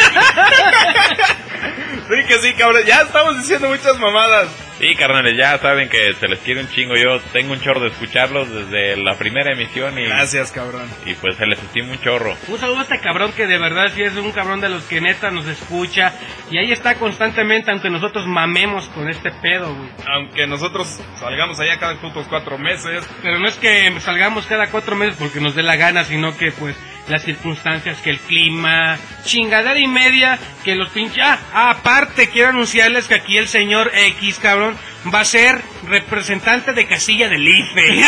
Sí, 2.06 2.16
que 2.28 2.38
sí, 2.40 2.54
cabrón. 2.54 2.82
Ya 2.86 3.02
estamos 3.02 3.38
diciendo 3.38 3.70
muchas 3.70 3.98
mamadas. 3.98 4.50
Sí, 4.78 4.94
carnales, 4.96 5.38
ya 5.38 5.58
saben 5.60 5.88
que 5.88 6.14
se 6.20 6.28
les 6.28 6.40
quiere 6.40 6.60
un 6.62 6.68
chingo. 6.70 6.96
Yo 6.98 7.20
tengo 7.32 7.54
un 7.54 7.62
chorro 7.62 7.80
de 7.80 7.88
escucharlos 7.88 8.50
desde 8.50 8.98
la 8.98 9.16
primera 9.16 9.54
emisión 9.54 9.98
y, 9.98 10.04
Gracias, 10.08 10.52
cabrón. 10.52 10.86
y 11.06 11.14
pues 11.14 11.38
se 11.38 11.46
les 11.46 11.58
estima 11.60 11.94
un 11.94 12.02
chorro. 12.02 12.36
Un 12.50 12.60
saludo 12.60 12.80
a 12.80 12.84
este 12.84 13.00
cabrón 13.00 13.32
que 13.32 13.48
de 13.48 13.58
verdad 13.58 13.90
sí 13.96 14.04
es 14.04 14.14
un 14.16 14.32
cabrón 14.34 14.60
de 14.60 14.68
los 14.70 14.84
que 14.84 15.00
neta 15.00 15.32
nos 15.32 15.48
escucha. 15.48 16.14
Y 16.52 16.58
ahí 16.58 16.74
está 16.74 16.96
constantemente, 16.96 17.72
aunque 17.72 17.90
nosotros 17.90 18.28
mamemos 18.44 18.90
con 18.90 19.10
este 19.10 19.32
pedo, 19.32 19.74
güey. 19.74 19.90
Aunque 20.06 20.46
nosotros 20.48 21.00
salgamos 21.18 21.62
allá 21.62 21.80
cada 21.80 21.96
putos 21.96 22.28
cuatro 22.28 22.58
meses. 22.58 23.08
Pero 23.22 23.40
no 23.40 23.48
es 23.48 23.56
que 23.56 23.98
salgamos 24.02 24.46
cada 24.48 24.68
cuatro 24.70 24.98
meses 24.98 25.16
porque 25.18 25.40
nos 25.40 25.56
dé 25.56 25.64
la 25.64 25.78
gana, 25.78 26.04
sino 26.04 26.36
que 26.36 26.52
pues 26.52 26.76
las 27.08 27.24
circunstancias, 27.24 28.00
que 28.02 28.10
el 28.10 28.20
clima, 28.20 28.98
chingadera 29.24 29.80
y 29.80 29.88
media, 29.88 30.38
que 30.66 30.76
los 30.76 30.90
pinches... 30.90 31.24
Ah, 31.24 31.70
aparte 31.70 32.30
quiero 32.30 32.50
anunciarles 32.50 33.08
que 33.08 33.16
aquí 33.16 33.38
el 33.38 33.48
señor 33.48 33.92
X, 33.94 34.40
cabrón, 34.40 34.78
va 35.14 35.22
a 35.22 35.26
ser 35.26 35.62
representante 35.88 36.74
de 36.74 36.86
casilla 36.86 37.30
del 37.30 37.48
IFE. 37.48 37.96
y 37.96 38.04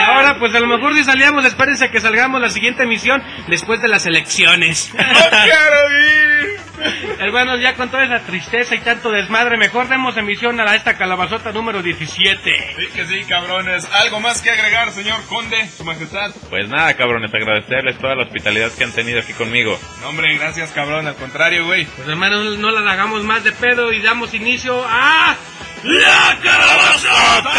ahora 0.00 0.38
pues 0.38 0.54
a 0.54 0.60
lo 0.60 0.68
mejor 0.68 0.94
si 0.94 1.04
salíamos, 1.04 1.44
espérense 1.44 1.90
que 1.90 2.00
salgamos 2.00 2.40
la 2.40 2.48
siguiente 2.48 2.84
emisión 2.84 3.22
después 3.48 3.82
de 3.82 3.88
las 3.88 4.06
elecciones. 4.06 4.90
¡No 4.94 5.02
quiero 5.02 5.92
ir! 6.00 6.71
Hermanos, 7.18 7.60
ya 7.60 7.74
con 7.74 7.90
toda 7.90 8.04
esa 8.04 8.20
tristeza 8.20 8.74
y 8.74 8.80
tanto 8.80 9.10
desmadre, 9.10 9.56
mejor 9.56 9.88
demos 9.88 10.16
emisión 10.16 10.60
a 10.60 10.74
esta 10.74 10.96
calabazota 10.96 11.52
número 11.52 11.82
17. 11.82 12.74
Sí, 12.76 12.86
que 12.94 13.04
sí, 13.06 13.24
cabrones. 13.28 13.88
¿Algo 13.92 14.20
más 14.20 14.42
que 14.42 14.50
agregar, 14.50 14.90
señor 14.90 15.24
conde, 15.28 15.68
su 15.68 15.84
majestad? 15.84 16.32
Pues 16.50 16.68
nada, 16.68 16.94
cabrones, 16.94 17.32
agradecerles 17.32 17.98
toda 17.98 18.14
la 18.14 18.24
hospitalidad 18.24 18.72
que 18.72 18.84
han 18.84 18.92
tenido 18.92 19.20
aquí 19.20 19.32
conmigo. 19.32 19.78
No, 20.00 20.08
hombre, 20.08 20.36
gracias, 20.36 20.70
cabrón. 20.72 21.06
Al 21.06 21.16
contrario, 21.16 21.66
güey. 21.66 21.84
Pues 21.84 22.08
hermanos, 22.08 22.58
no 22.58 22.70
las 22.70 22.90
hagamos 22.92 23.22
más 23.22 23.44
de 23.44 23.52
pedo 23.52 23.92
y 23.92 24.00
damos 24.00 24.34
inicio 24.34 24.84
a... 24.86 25.36
¡La 25.84 26.38
calabazota! 26.42 27.50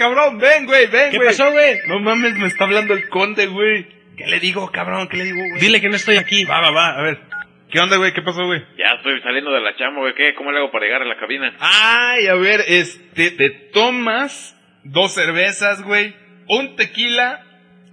cabrón! 0.00 0.38
¡Ven, 0.38 0.64
güey! 0.64 0.86
¡Ven, 0.86 1.10
¿Qué 1.10 1.18
güey! 1.18 1.28
pasó, 1.28 1.52
güey? 1.52 1.76
No 1.86 2.00
mames, 2.00 2.34
me 2.36 2.46
está 2.46 2.64
hablando 2.64 2.94
el 2.94 3.08
conde, 3.10 3.46
güey. 3.46 3.86
¿Qué 4.16 4.26
le 4.26 4.40
digo, 4.40 4.70
cabrón? 4.72 5.08
¿Qué 5.08 5.18
le 5.18 5.24
digo, 5.24 5.38
güey? 5.38 5.60
Dile 5.60 5.80
que 5.80 5.88
no 5.90 5.96
estoy 5.96 6.16
aquí. 6.16 6.44
Va, 6.44 6.60
va, 6.60 6.70
va. 6.70 6.98
A 6.98 7.02
ver. 7.02 7.18
¿Qué 7.70 7.78
onda, 7.78 7.98
güey? 7.98 8.12
¿Qué 8.14 8.22
pasó, 8.22 8.44
güey? 8.46 8.60
Ya 8.78 8.96
estoy 8.96 9.20
saliendo 9.20 9.52
de 9.52 9.60
la 9.60 9.76
chamba, 9.76 10.00
güey. 10.00 10.14
¿Qué? 10.14 10.34
¿Cómo 10.34 10.50
le 10.52 10.58
hago 10.58 10.70
para 10.72 10.86
llegar 10.86 11.02
a 11.02 11.04
la 11.04 11.16
cabina? 11.18 11.54
Ay, 11.60 12.26
a 12.26 12.34
ver, 12.34 12.64
este, 12.66 13.30
te 13.30 13.50
tomas 13.50 14.56
dos 14.84 15.14
cervezas, 15.14 15.82
güey, 15.82 16.14
un 16.48 16.76
tequila 16.76 17.44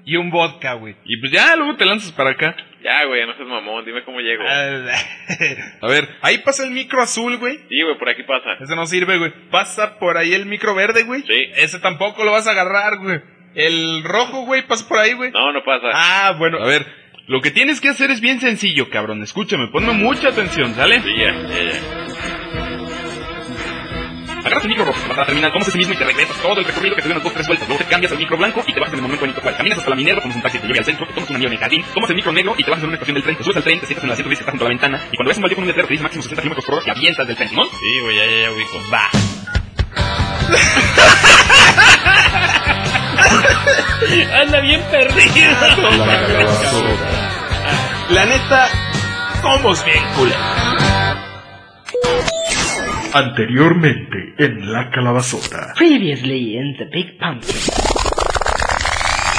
y 0.05 0.15
un 0.15 0.29
vodka, 0.31 0.73
güey. 0.73 0.95
Y 1.05 1.19
pues 1.19 1.31
ya, 1.31 1.55
luego 1.57 1.75
te 1.75 1.85
lanzas 1.85 2.13
para 2.13 2.31
acá. 2.31 2.55
Ya, 2.87 3.03
güey, 3.05 3.25
no 3.27 3.35
seas 3.35 3.49
mamón, 3.49 3.83
dime 3.83 4.01
cómo 4.05 4.21
llego. 4.21 4.43
A 5.81 5.87
ver, 5.87 6.07
ahí 6.21 6.37
pasa 6.37 6.63
el 6.63 6.71
micro 6.71 7.01
azul, 7.01 7.35
güey. 7.37 7.57
Sí, 7.67 7.81
güey, 7.81 7.97
por 7.99 8.07
aquí 8.07 8.23
pasa. 8.23 8.53
Ese 8.61 8.77
no 8.77 8.85
sirve, 8.85 9.17
güey. 9.17 9.33
Pasa 9.51 9.99
por 9.99 10.17
ahí 10.17 10.33
el 10.33 10.45
micro 10.45 10.73
verde, 10.73 11.03
güey. 11.03 11.21
Sí. 11.23 11.51
Ese 11.57 11.79
tampoco 11.79 12.23
lo 12.23 12.31
vas 12.31 12.47
a 12.47 12.51
agarrar, 12.51 12.99
güey. 12.99 13.19
El 13.55 14.05
rojo, 14.05 14.45
güey, 14.45 14.65
pasa 14.65 14.87
por 14.87 14.99
ahí, 14.99 15.11
güey. 15.11 15.31
No, 15.31 15.51
no 15.51 15.65
pasa. 15.65 15.87
Ah, 15.93 16.35
bueno, 16.37 16.59
a 16.63 16.65
ver. 16.65 16.85
Lo 17.27 17.41
que 17.41 17.51
tienes 17.51 17.81
que 17.81 17.89
hacer 17.89 18.09
es 18.09 18.21
bien 18.21 18.39
sencillo, 18.39 18.89
cabrón. 18.89 19.21
Escúchame, 19.21 19.67
ponme 19.67 19.91
mucha 19.91 20.29
atención, 20.29 20.73
¿sale? 20.73 21.01
Sí, 21.01 21.13
ya, 21.17 21.33
ya, 21.33 21.63
ya. 21.63 22.06
Agarras 24.47 24.63
el 24.63 24.69
micro 24.69 24.85
rojo, 24.85 24.99
vas 25.09 25.17
a 25.17 25.19
la 25.19 25.25
terminal, 25.25 25.51
tomas 25.51 25.67
ese 25.67 25.77
mismo 25.77 25.93
y 25.93 25.97
te 25.97 26.05
regresas 26.05 26.37
todo 26.37 26.57
el 26.57 26.63
recorrido 26.63 26.95
que 26.95 27.01
te 27.01 27.09
dio 27.09 27.15
unas 27.15 27.23
dos, 27.25 27.33
tres 27.33 27.47
vueltas. 27.47 27.67
Luego 27.67 27.83
te 27.83 27.89
cambias 27.89 28.13
al 28.13 28.17
micro 28.17 28.37
blanco 28.37 28.63
y 28.65 28.71
te 28.71 28.79
bajas 28.79 28.93
en 28.93 28.99
el 28.99 29.03
momento 29.03 29.25
bonito 29.25 29.41
cual. 29.41 29.57
Caminas 29.57 29.79
hasta 29.79 29.89
la 29.89 29.97
Minerva, 29.97 30.21
tomas 30.21 30.37
un 30.37 30.41
taxi, 30.41 30.59
te 30.59 30.67
lleva 30.67 30.79
al 30.79 30.85
centro, 30.85 31.05
te 31.05 31.11
tomas 31.13 31.29
un 31.29 31.35
avión 31.35 31.51
en 31.51 31.57
el 31.57 31.59
jardín, 31.59 31.83
tomas 31.93 32.09
el 32.09 32.15
micro 32.15 32.31
negro 32.31 32.55
y 32.57 32.63
te 32.63 32.69
bajas 32.71 32.83
en 32.83 32.87
una 32.87 32.95
estación 32.95 33.15
del 33.15 33.23
tren. 33.23 33.35
Te 33.35 33.43
subes 33.43 33.57
al 33.57 33.63
tren, 33.63 33.79
te 33.81 33.87
sientas 33.87 34.03
en 34.05 34.07
el 34.07 34.13
asiento 34.13 34.29
que 34.29 34.35
está 34.35 34.51
junto 34.51 34.63
a 34.63 34.67
la 34.69 34.69
ventana 34.69 35.01
y 35.11 35.17
cuando 35.17 35.27
ves 35.29 35.37
un 35.37 35.41
baldío 35.43 35.55
con 35.57 35.63
un 35.63 35.67
letrero 35.67 35.87
que 35.89 35.93
dice 35.95 36.03
máximo 36.03 36.23
60 36.23 36.41
km 36.43 36.63
por 36.63 36.75
hora, 36.75 36.85
te 36.85 36.91
avientas 36.91 37.27
del 37.27 37.35
tren, 37.35 37.49
¿Simón? 37.49 37.67
Sí, 37.77 37.99
güey, 37.99 38.15
ya, 38.15 38.25
ya, 38.25 38.41
ya 38.43 38.51
ubico. 38.51 38.81
Va. 38.89 39.09
Anda 44.41 44.59
bien 44.61 44.81
perdido. 44.89 45.57
La 48.11 48.25
neta, 48.25 48.69
somos 49.41 49.83
bien 49.83 50.01
culeros. 50.15 50.39
Anteriormente 53.13 54.33
en 54.37 54.71
la 54.71 54.89
calabazota. 54.91 55.73
Previously 55.75 56.57
in 56.57 56.75
the 56.77 56.85
Big 56.85 57.17
Pumpkin. 57.17 57.55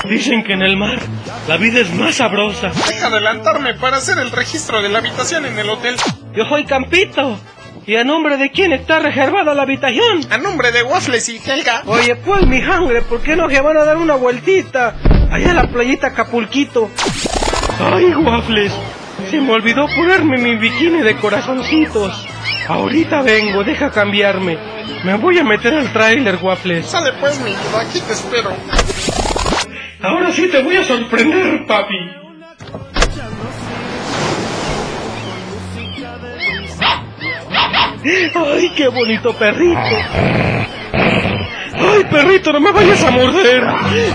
Dicen 0.08 0.42
que 0.42 0.54
en 0.54 0.62
el 0.62 0.76
mar 0.76 0.98
la 1.46 1.56
vida 1.56 1.80
es 1.80 1.92
más 1.94 2.16
sabrosa. 2.16 2.70
Deja 2.86 3.08
adelantarme 3.08 3.74
para 3.74 3.98
hacer 3.98 4.18
el 4.18 4.30
registro 4.30 4.80
de 4.80 4.88
la 4.88 4.98
habitación 4.98 5.44
en 5.44 5.58
el 5.58 5.68
hotel. 5.68 5.96
Yo 6.34 6.44
soy 6.46 6.64
Campito. 6.64 7.38
¿Y 7.86 7.96
a 7.96 8.04
nombre 8.04 8.36
de 8.36 8.50
quién 8.50 8.72
está 8.72 8.98
reservada 8.98 9.54
la 9.54 9.62
habitación? 9.62 10.20
A 10.30 10.38
nombre 10.38 10.72
de 10.72 10.82
Waffles 10.82 11.28
y 11.30 11.38
Helga. 11.38 11.82
Oye, 11.86 12.16
pues, 12.16 12.46
mi 12.46 12.60
sangre, 12.60 13.00
¿por 13.02 13.22
qué 13.22 13.34
no 13.34 13.48
se 13.48 13.60
van 13.60 13.78
a 13.78 13.84
dar 13.84 13.96
una 13.96 14.14
vueltita? 14.14 14.94
Allá 15.30 15.52
a 15.52 15.54
la 15.54 15.68
playita 15.68 16.08
Acapulquito. 16.08 16.90
Ay, 17.80 18.14
waffles. 18.14 18.72
Se 19.30 19.40
me 19.40 19.52
olvidó 19.52 19.86
ponerme 19.96 20.36
mi 20.36 20.56
bikini 20.56 21.00
de 21.00 21.16
corazoncitos. 21.16 22.28
Ahorita 22.68 23.22
vengo, 23.22 23.64
deja 23.64 23.90
cambiarme. 23.90 24.58
Me 25.02 25.14
voy 25.14 25.38
a 25.38 25.44
meter 25.44 25.72
al 25.74 25.90
tráiler, 25.92 26.38
waffles. 26.42 26.86
Sale 26.86 27.12
pues, 27.18 27.40
mi 27.40 27.50
vida, 27.50 27.80
aquí 27.80 28.00
te 28.00 28.12
espero. 28.12 28.52
Ahora 30.02 30.30
sí 30.32 30.48
te 30.48 30.62
voy 30.62 30.76
a 30.76 30.84
sorprender, 30.84 31.66
papi. 31.66 31.96
¡Ay, 38.34 38.72
qué 38.76 38.88
bonito 38.88 39.32
perrito! 39.34 39.80
¡Ay, 40.92 42.04
perrito, 42.10 42.52
no 42.52 42.60
me 42.60 42.70
vayas 42.70 43.02
a 43.02 43.10
morder! 43.10 43.64
¡Ay! 43.64 44.12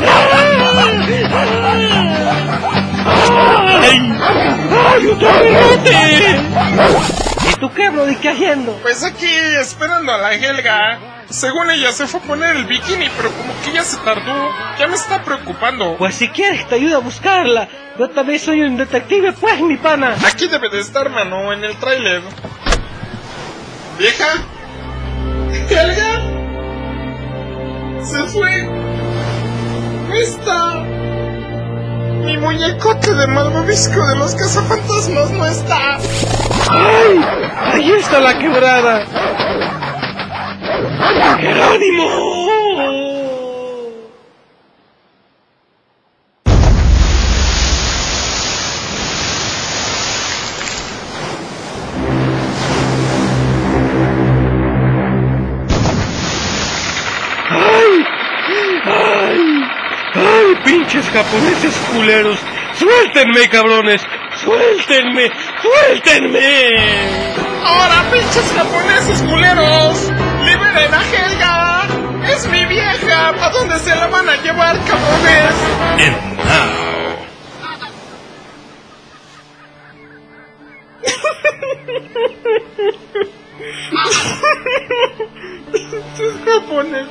¡Ay, 4.93 5.07
otro 5.07 5.27
perrote! 5.27 7.12
¿Y 7.63 7.65
tú 7.65 7.73
qué, 7.75 7.89
Brody? 7.89 8.17
¿Qué 8.17 8.27
haciendo? 8.27 8.73
Pues 8.81 9.05
aquí, 9.05 9.33
esperando 9.61 10.11
a 10.11 10.17
la 10.17 10.33
Helga. 10.33 10.99
Según 11.29 11.71
ella 11.71 11.93
se 11.93 12.07
fue 12.07 12.19
a 12.19 12.23
poner 12.23 12.57
el 12.57 12.65
bikini, 12.65 13.09
pero 13.15 13.31
como 13.31 13.53
que 13.63 13.71
ya 13.71 13.85
se 13.85 13.95
tardó. 13.99 14.49
Ya 14.77 14.87
me 14.87 14.95
está 14.95 15.23
preocupando. 15.23 15.95
Pues 15.97 16.15
si 16.15 16.27
quieres 16.27 16.67
te 16.67 16.75
ayudo 16.75 16.97
a 16.97 16.99
buscarla. 16.99 17.69
Yo 17.97 18.09
también 18.09 18.39
soy 18.39 18.63
un 18.63 18.75
detective, 18.75 19.31
pues, 19.31 19.61
mi 19.61 19.77
pana. 19.77 20.17
Aquí 20.25 20.47
debe 20.47 20.67
de 20.69 20.81
estar, 20.81 21.09
mano, 21.09 21.53
en 21.53 21.63
el 21.63 21.77
tráiler. 21.77 22.21
¿Vieja? 23.97 24.27
¿Helga? 25.69 26.21
Se 28.03 28.23
fue. 28.25 28.63
No 30.09 30.15
está. 30.15 30.83
Mi 32.25 32.37
muñecote 32.39 33.13
de 33.13 33.27
malvavisco 33.27 34.05
de 34.05 34.15
los 34.17 34.35
cazafantasmas 34.35 35.31
no 35.31 35.45
está. 35.45 35.99
¡Ay! 36.69 37.25
¡Ahí 37.73 37.91
está 37.91 38.19
la 38.19 38.37
quebrada! 38.37 39.05
¡Jerónimo! 41.39 42.07
¡Ay! 57.49 58.05
¡Ay! 58.85 59.63
¡Ay, 60.15 60.55
pinches 60.63 61.09
japoneses 61.09 61.75
culeros! 61.91 62.39
¡Suéltenme, 62.77 63.47
cabrones! 63.49 64.05
¡Suéltenme! 64.43 65.31
¡Suéltenme! 65.61 66.75
¡Ahora, 67.63 68.03
pinches 68.11 68.51
japoneses 68.53 69.21
culeros! 69.21 70.11
¡Liberen 70.43 70.93
a 70.93 71.01
Helga! 71.01 71.87
¡Es 72.29 72.45
mi 72.49 72.65
vieja! 72.65 73.29
¿A 73.29 73.49
dónde 73.51 73.79
se 73.79 73.95
la 73.95 74.07
van 74.07 74.27
a 74.27 74.35
llevar, 74.41 74.77
cabrones? 74.85 75.55
And 75.97 76.37
now. 76.37 76.83
Pinches 85.71 86.33
japoneses. 86.45 87.07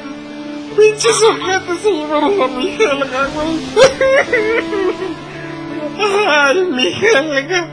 Pinches 0.77 1.23
ojetes 1.23 1.79
se 1.83 1.91
llevaron 1.93 2.43
a 2.43 2.47
mi 2.49 2.77
Helga, 2.77 3.27
güey. 3.35 5.32
Ay, 6.29 6.65
mi 6.71 6.87
Helga. 6.89 7.69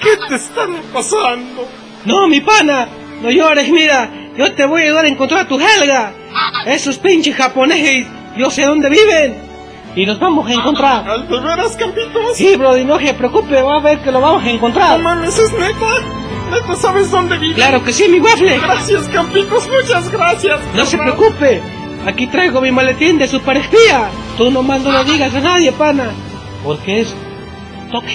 ¿Qué 0.00 0.16
te 0.28 0.34
estará 0.34 0.72
pasando? 0.92 1.66
No, 2.04 2.26
mi 2.28 2.40
pana, 2.40 2.88
no 3.22 3.30
llores, 3.30 3.68
mira, 3.70 4.10
yo 4.36 4.52
te 4.54 4.64
voy 4.64 4.82
a 4.82 4.84
ayudar 4.86 5.04
a 5.04 5.08
encontrar 5.08 5.42
a 5.42 5.48
tu 5.48 5.58
Helga. 5.58 6.12
Esos 6.66 6.98
pinches 6.98 7.36
japoneses, 7.36 8.06
yo 8.36 8.50
sé 8.50 8.64
dónde 8.66 8.88
viven. 8.88 9.48
Y 9.96 10.06
nos 10.06 10.20
vamos 10.20 10.48
a 10.48 10.52
encontrar. 10.54 11.04
¿Ay, 11.08 11.22
de 11.28 11.40
veras, 11.40 11.76
Campitos? 11.76 12.36
Sí, 12.36 12.54
Brody, 12.56 12.84
no 12.84 12.98
se 13.00 13.12
preocupe, 13.14 13.60
va 13.62 13.76
a 13.76 13.80
ver 13.80 13.98
que 14.00 14.12
lo 14.12 14.20
vamos 14.20 14.42
a 14.42 14.46
No 14.46 14.50
encontrar. 14.52 15.00
mames, 15.00 15.36
¿es 15.38 15.52
neta? 15.52 15.98
¿Neta 16.50 16.76
sabes 16.76 17.10
dónde 17.10 17.38
vive? 17.38 17.54
Claro 17.54 17.82
que 17.84 17.92
sí, 17.92 18.08
mi 18.08 18.20
waffle. 18.20 18.58
Gracias, 18.58 19.08
Campitos, 19.08 19.68
muchas 19.68 20.10
gracias. 20.10 20.60
No 20.76 20.84
se 20.86 20.96
preocupe, 20.96 21.60
aquí 22.06 22.26
traigo 22.28 22.60
mi 22.60 22.70
maletín 22.70 23.18
de 23.18 23.26
superespía. 23.26 24.10
Tú 24.38 24.50
nomás 24.50 24.80
no 24.82 24.92
lo 24.92 25.04
digas 25.04 25.34
a 25.34 25.40
nadie, 25.40 25.72
pana. 25.72 26.10
Porque 26.62 27.00
es 27.00 27.16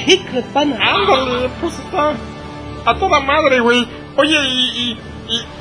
secret, 0.06 0.46
pana. 0.54 0.78
Ándale, 0.82 1.50
pues 1.60 1.78
está 1.80 2.14
a 2.86 2.96
toda 2.96 3.20
madre, 3.20 3.60
güey. 3.60 3.88
Oye, 4.18 4.38
y, 4.48 4.70
y, 4.70 5.00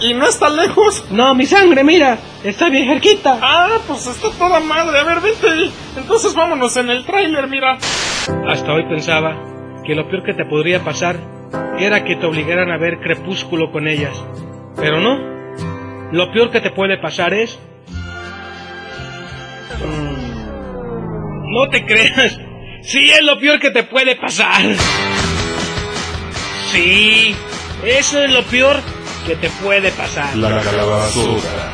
y, 0.07 0.11
y 0.11 0.15
no 0.15 0.27
está 0.27 0.49
lejos. 0.51 1.05
No, 1.11 1.35
mi 1.35 1.47
sangre, 1.47 1.83
mira, 1.83 2.19
está 2.45 2.69
bien 2.69 2.87
cerquita. 2.89 3.39
Ah, 3.43 3.79
pues 3.87 4.07
está 4.07 4.29
toda 4.39 4.61
madre. 4.61 4.99
A 5.01 5.05
ver, 5.05 5.21
vente. 5.21 5.71
Entonces 5.97 6.35
vámonos 6.35 6.77
en 6.77 6.91
el 6.91 7.05
tráiler, 7.05 7.49
mira. 7.49 7.79
Hasta 8.49 8.73
hoy 8.73 8.85
pensaba 8.89 9.37
que 9.85 9.95
lo 9.95 10.09
peor 10.09 10.23
que 10.25 10.35
te 10.35 10.45
podría 10.45 10.81
pasar 10.85 11.17
era 11.79 12.05
que 12.05 12.17
te 12.17 12.27
obligaran 12.27 12.71
a 12.71 12.79
ver 12.79 13.01
crepúsculo 13.01 13.73
con 13.73 13.89
ellas. 13.89 14.15
Pero 14.77 15.01
no. 15.01 15.35
Lo 16.13 16.31
peor 16.33 16.51
que 16.51 16.61
te 16.61 16.71
puede 16.71 16.99
pasar 16.99 17.35
es... 17.35 17.59
Mm, 19.85 21.53
No 21.53 21.69
te 21.71 21.85
creas. 21.85 22.39
Sí 22.87 23.11
es 23.11 23.23
lo 23.23 23.39
peor 23.39 23.59
que 23.61 23.71
te 23.71 23.83
puede 23.83 24.15
pasar. 24.17 24.63
Sí. 26.71 27.35
Eso 27.85 28.23
es 28.23 28.31
lo 28.31 28.43
peor 28.45 28.83
que 29.27 29.37
te 29.37 29.49
puede 29.51 29.91
pasar. 29.93 30.37
La 30.37 30.61
calabazota. 30.61 31.73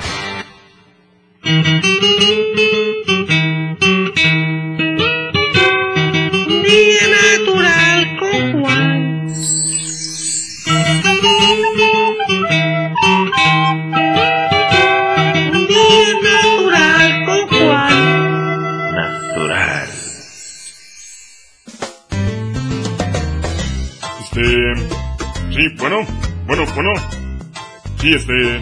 Este. 28.20 28.56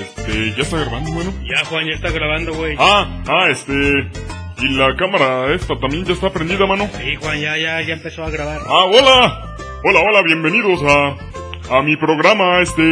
Este. 0.00 0.50
Ya 0.56 0.62
está 0.62 0.78
grabando, 0.78 1.10
bueno. 1.12 1.32
Ya, 1.44 1.64
Juan, 1.64 1.86
ya 1.86 1.94
está 1.94 2.10
grabando, 2.10 2.54
güey. 2.54 2.76
Ah, 2.78 3.22
ah, 3.28 3.48
este. 3.50 3.72
¿Y 4.62 4.68
la 4.70 4.94
cámara 4.96 5.52
esta 5.54 5.78
también 5.78 6.04
ya 6.04 6.14
está 6.14 6.30
prendida, 6.30 6.64
mano? 6.66 6.88
Sí, 6.96 7.16
Juan, 7.16 7.38
ya, 7.40 7.56
ya, 7.58 7.80
ya 7.82 7.94
empezó 7.94 8.24
a 8.24 8.30
grabar. 8.30 8.60
Ah, 8.66 8.84
hola. 8.84 9.42
Hola, 9.84 10.00
hola, 10.00 10.22
bienvenidos 10.22 10.80
a, 10.82 11.76
a 11.78 11.82
mi 11.82 11.96
programa, 11.96 12.60
este... 12.60 12.82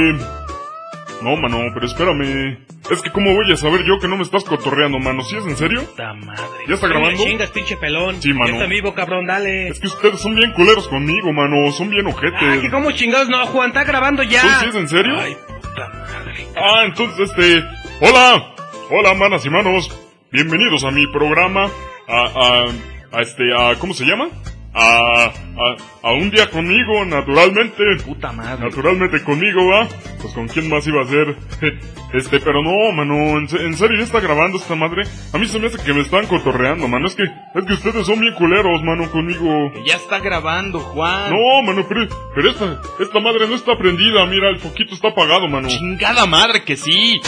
No, 1.23 1.37
mano, 1.37 1.59
pero 1.73 1.87
espérame. 1.87 2.59
Es 2.91 3.01
que 3.01 3.11
cómo 3.11 3.35
voy 3.35 3.51
a 3.51 3.57
saber 3.57 3.83
yo 3.85 3.99
que 3.99 4.07
no 4.09 4.17
me 4.19 4.23
estás 4.25 4.45
cotorreando, 4.45 4.99
mano. 4.99 5.23
¿Sí 5.23 5.37
es 5.37 5.47
en 5.47 5.57
serio? 5.57 5.83
Madre. 5.97 6.45
¿Ya 6.69 6.75
está 6.75 6.87
grabando? 6.87 7.25
Chingas, 7.25 7.51
pinche 7.51 7.79
pelón. 7.79 8.21
Sí, 8.21 8.35
mano. 8.35 8.49
Ya 8.49 8.53
está 8.53 8.67
vivo, 8.67 8.95
cabrón, 8.95 9.27
dale. 9.27 9.69
Es 9.69 9.81
que 9.81 9.87
ustedes 9.87 10.21
son 10.21 10.35
bien 10.35 10.53
culeros 10.53 10.87
conmigo, 10.89 11.33
mano. 11.33 11.73
Son 11.73 11.89
bien 11.89 12.07
Ah, 12.07 12.11
ojetes. 12.11 12.61
que 12.61 12.71
como 12.71 12.91
chingados 12.93 13.31
no, 13.31 13.47
Juan, 13.47 13.69
está 13.71 13.85
grabando 13.85 14.23
ya. 14.23 14.43
¿Tú 14.43 14.49
sí 14.61 14.67
es 14.69 14.75
en 14.75 14.89
serio? 14.89 15.19
Ay, 15.19 15.35
Ah, 15.77 16.83
entonces, 16.85 17.31
este... 17.31 17.65
Hola. 18.01 18.55
Hola, 18.91 19.15
manas 19.15 19.45
y 19.45 19.51
manos. 19.51 19.91
Bienvenidos 20.31 20.85
a 20.85 20.91
mi 20.91 21.07
programa. 21.09 21.71
A, 22.07 22.21
a, 22.21 22.65
a 23.13 23.23
este, 23.23 23.53
a... 23.57 23.75
¿Cómo 23.79 23.95
se 23.95 24.05
llama? 24.05 24.29
A, 24.77 25.27
a, 25.27 25.77
a 26.09 26.13
un 26.15 26.31
día 26.31 26.51
conmigo, 26.51 27.05
naturalmente. 27.05 27.83
Puta 28.05 28.33
madre. 28.33 28.65
Naturalmente 28.65 29.23
conmigo, 29.23 29.69
¿va? 29.69 29.87
Pues 30.21 30.35
con 30.35 30.49
quién 30.49 30.69
más 30.69 30.87
iba 30.87 31.03
a 31.03 31.07
ser. 31.07 31.37
Este, 32.15 32.39
pero 32.39 32.63
no, 32.63 32.93
mano, 32.93 33.39
en, 33.41 33.49
se- 33.49 33.57
en 33.61 33.77
serio 33.77 33.99
ya 33.99 34.05
está 34.05 34.21
grabando 34.21 34.57
esta 34.59 34.77
madre. 34.77 35.03
A 35.33 35.37
mí 35.39 35.49
se 35.49 35.59
me 35.59 35.67
hace 35.67 35.83
que 35.83 35.93
me 35.93 36.01
están 36.03 36.29
cotorreando, 36.29 36.87
mano. 36.87 37.09
Es 37.09 37.17
que, 37.17 37.25
es 37.25 37.65
que 37.67 37.73
ustedes 37.73 38.07
son 38.07 38.21
bien 38.21 38.33
culeros, 38.35 38.81
mano, 38.85 39.11
conmigo. 39.11 39.73
Ya 39.85 39.97
está 39.97 40.21
grabando, 40.21 40.79
Juan. 40.79 41.33
No, 41.33 41.63
mano, 41.65 41.85
pero, 41.89 42.07
pero 42.37 42.51
esta, 42.51 42.81
esta 43.01 43.19
madre 43.19 43.49
no 43.49 43.57
está 43.57 43.77
prendida. 43.77 44.25
Mira, 44.27 44.49
el 44.51 44.61
foquito 44.61 44.95
está 44.95 45.09
apagado, 45.09 45.49
mano. 45.49 45.67
Chingada 45.67 46.25
madre 46.27 46.63
que 46.63 46.77
sí. 46.77 47.21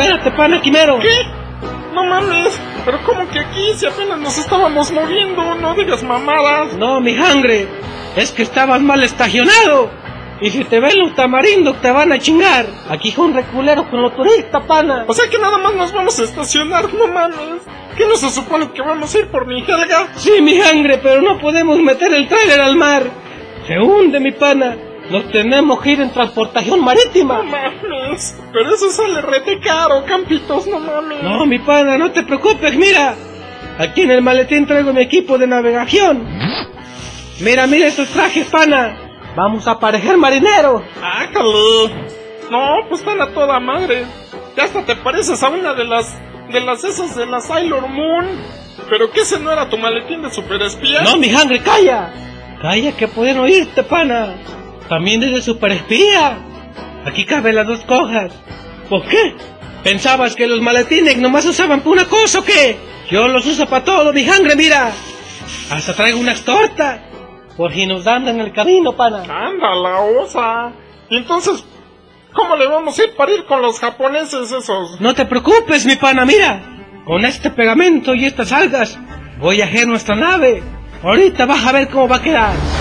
Espérate, 0.00 0.30
pana, 0.30 0.62
quimero. 0.62 0.98
¿Qué? 0.98 1.26
No 1.92 2.04
mames. 2.06 2.58
Pero 2.86 2.98
¿cómo 3.04 3.28
que 3.28 3.38
aquí? 3.38 3.74
Si 3.74 3.84
apenas 3.84 4.18
nos 4.18 4.38
estábamos 4.38 4.90
moviendo, 4.92 5.54
no 5.56 5.74
digas 5.74 6.02
mamadas. 6.02 6.72
No, 6.78 7.00
mi 7.00 7.14
jangre. 7.14 7.68
Es 8.16 8.32
que 8.32 8.42
estabas 8.42 8.80
mal 8.80 9.02
estacionado. 9.02 9.90
Y 10.40 10.48
si 10.50 10.64
te 10.64 10.80
ven 10.80 10.98
los 10.98 11.14
tamarindos 11.14 11.82
te 11.82 11.90
van 11.90 12.12
a 12.12 12.18
chingar. 12.18 12.64
Aquí 12.88 13.10
son 13.10 13.34
reculeros 13.34 13.88
con 13.88 14.00
los 14.00 14.16
turistas, 14.16 14.64
pana. 14.64 15.04
O 15.06 15.12
sea 15.12 15.28
que 15.28 15.38
nada 15.38 15.58
más 15.58 15.74
nos 15.74 15.92
vamos 15.92 16.18
a 16.18 16.24
estacionar, 16.24 16.92
no 16.94 17.06
mames. 17.08 17.62
¿Qué 17.94 18.06
no 18.06 18.16
se 18.16 18.30
supone 18.30 18.72
que 18.72 18.80
vamos 18.80 19.14
a 19.14 19.18
ir 19.18 19.26
por 19.30 19.46
mi 19.46 19.60
Helga? 19.60 20.08
Sí, 20.16 20.40
mi 20.40 20.58
jangre, 20.58 20.98
pero 21.02 21.20
no 21.20 21.38
podemos 21.38 21.78
meter 21.78 22.14
el 22.14 22.26
tráiler 22.26 22.60
al 22.60 22.74
mar. 22.74 23.02
Se 23.66 23.78
hunde, 23.78 24.18
mi 24.18 24.32
pana. 24.32 24.78
Nos 25.10 25.28
tenemos 25.32 25.80
que 25.80 25.90
ir 25.90 26.00
en 26.00 26.10
transportación 26.12 26.84
marítima. 26.84 27.38
No 27.38 27.44
mames. 27.44 28.38
Pero 28.52 28.74
eso 28.74 28.90
sale 28.90 29.20
rete 29.20 29.58
caro, 29.58 30.04
campitos, 30.06 30.66
no 30.68 30.78
mames. 30.78 31.22
No, 31.22 31.44
mi 31.46 31.58
pana, 31.58 31.98
no 31.98 32.12
te 32.12 32.22
preocupes, 32.22 32.76
mira. 32.76 33.16
Aquí 33.78 34.02
en 34.02 34.12
el 34.12 34.22
maletín 34.22 34.66
traigo 34.66 34.92
mi 34.92 35.02
equipo 35.02 35.36
de 35.36 35.46
navegación. 35.46 36.26
Mira, 37.40 37.66
mira 37.66 37.86
estos 37.88 38.08
trajes, 38.10 38.46
pana. 38.46 38.96
Vamos 39.34 39.66
a 39.66 39.78
parecer 39.78 40.16
marineros. 40.16 40.82
¡Ájale! 41.02 42.10
No, 42.50 42.66
pues 42.88 43.00
están 43.00 43.20
a 43.20 43.28
toda 43.32 43.58
madre. 43.60 44.04
Ya 44.56 44.64
hasta 44.64 44.82
te 44.84 44.96
pareces 44.96 45.42
a 45.42 45.48
una 45.48 45.74
de 45.74 45.84
las. 45.84 46.16
de 46.52 46.60
las 46.60 46.84
esas 46.84 47.16
de 47.16 47.26
la 47.26 47.40
Sailor 47.40 47.88
Moon. 47.88 48.26
Pero 48.88 49.10
que 49.10 49.20
ese 49.20 49.38
no 49.38 49.50
era 49.50 49.68
tu 49.68 49.78
maletín 49.78 50.22
de 50.22 50.30
superespía. 50.30 51.02
No, 51.02 51.16
mi 51.16 51.30
jangre, 51.30 51.60
calla. 51.60 52.12
Calla, 52.60 52.92
que 52.92 53.08
pueden 53.08 53.38
oírte, 53.38 53.82
pana. 53.82 54.34
También 54.90 55.22
es 55.22 55.32
de 55.32 55.40
superespía. 55.40 56.36
Aquí 57.06 57.24
caben 57.24 57.54
las 57.54 57.66
dos 57.68 57.80
cosas. 57.84 58.32
¿Por 58.88 59.06
qué? 59.06 59.36
¿Pensabas 59.84 60.34
que 60.34 60.48
los 60.48 60.60
maletines 60.60 61.16
nomás 61.16 61.46
usaban 61.46 61.78
para 61.78 61.92
una 61.92 62.04
cosa 62.06 62.40
o 62.40 62.44
qué? 62.44 62.76
Yo 63.08 63.28
los 63.28 63.46
uso 63.46 63.66
para 63.66 63.84
todo, 63.84 64.12
mi 64.12 64.24
jangre, 64.24 64.56
mira. 64.56 64.90
Hasta 65.70 65.94
traigo 65.94 66.18
unas 66.18 66.42
tortas. 66.42 67.02
Por 67.56 67.72
si 67.72 67.86
nos 67.86 68.02
dan 68.02 68.26
en 68.26 68.40
el 68.40 68.52
camino, 68.52 68.96
pana. 68.96 69.22
Anda, 69.22 69.76
la 69.76 70.00
osa. 70.00 70.72
Y 71.08 71.18
entonces, 71.18 71.64
¿cómo 72.34 72.56
le 72.56 72.66
vamos 72.66 72.98
a 72.98 73.04
ir 73.04 73.14
para 73.14 73.32
ir 73.32 73.44
con 73.44 73.62
los 73.62 73.78
japoneses 73.78 74.50
esos? 74.50 75.00
No 75.00 75.14
te 75.14 75.24
preocupes, 75.24 75.86
mi 75.86 75.94
pana, 75.94 76.24
mira. 76.24 76.62
Con 77.04 77.24
este 77.24 77.50
pegamento 77.50 78.12
y 78.12 78.24
estas 78.24 78.50
algas 78.50 78.98
voy 79.38 79.62
a 79.62 79.66
hacer 79.66 79.86
nuestra 79.86 80.16
nave. 80.16 80.64
Ahorita 81.04 81.46
vas 81.46 81.64
a 81.64 81.70
ver 81.70 81.88
cómo 81.88 82.08
va 82.08 82.16
a 82.16 82.22
quedar. 82.22 82.79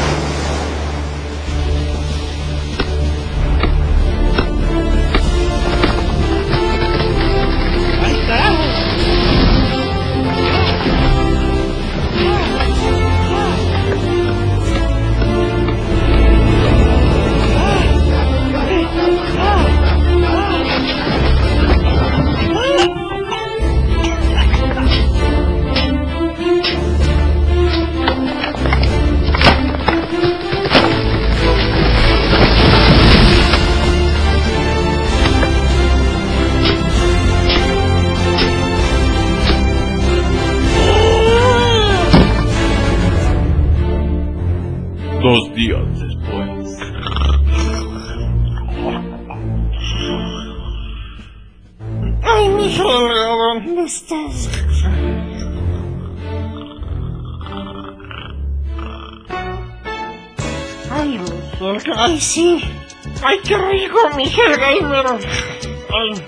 Ay. 65.12 66.24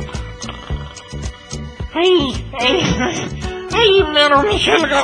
Ay. 1.94 2.46
Ay, 3.74 4.04
mero, 4.14 4.44
mi 4.44 4.56
Helga. 4.56 5.04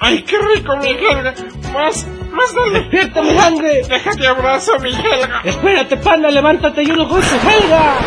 Ay, 0.00 0.22
qué 0.22 0.38
rico, 0.38 0.76
mi 0.76 0.88
Helga. 0.88 1.34
Más, 1.72 2.06
más 2.30 2.54
dale. 2.54 2.80
¡Despierta, 2.80 3.22
mi 3.22 3.30
sangre! 3.36 3.82
Déjate 3.88 4.26
abrazo, 4.26 4.78
mi 4.78 4.90
Helga. 4.90 5.42
Espérate, 5.44 5.96
pana, 5.96 6.30
levántate 6.30 6.82
y 6.82 6.90
uno 6.90 7.08
con 7.08 7.22
Helga. 7.22 7.98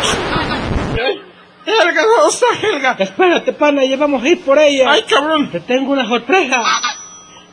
Ay, 0.92 1.20
Helga, 1.66 2.02
¿dónde 2.02 2.28
está 2.28 2.46
Helga? 2.62 2.96
Espérate, 2.98 3.52
pana, 3.52 3.84
ya 3.84 3.96
vamos 3.96 4.22
a 4.22 4.28
ir 4.28 4.40
por 4.42 4.58
ella. 4.58 4.90
Ay, 4.90 5.02
cabrón. 5.02 5.50
Te 5.50 5.60
tengo 5.60 5.92
una 5.92 6.06
sorpresa. 6.06 6.62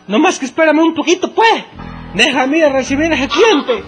No 0.08 0.20
más 0.20 0.40
que 0.40 0.46
espérame 0.46 0.80
un 0.80 0.96
poquito, 0.96 1.32
pues. 1.32 1.66
Déjame 2.14 2.60
ir 2.60 2.66
a 2.66 2.70
recibir 2.70 3.12
a 3.12 3.16
ese 3.16 3.28
cliente. 3.28 3.84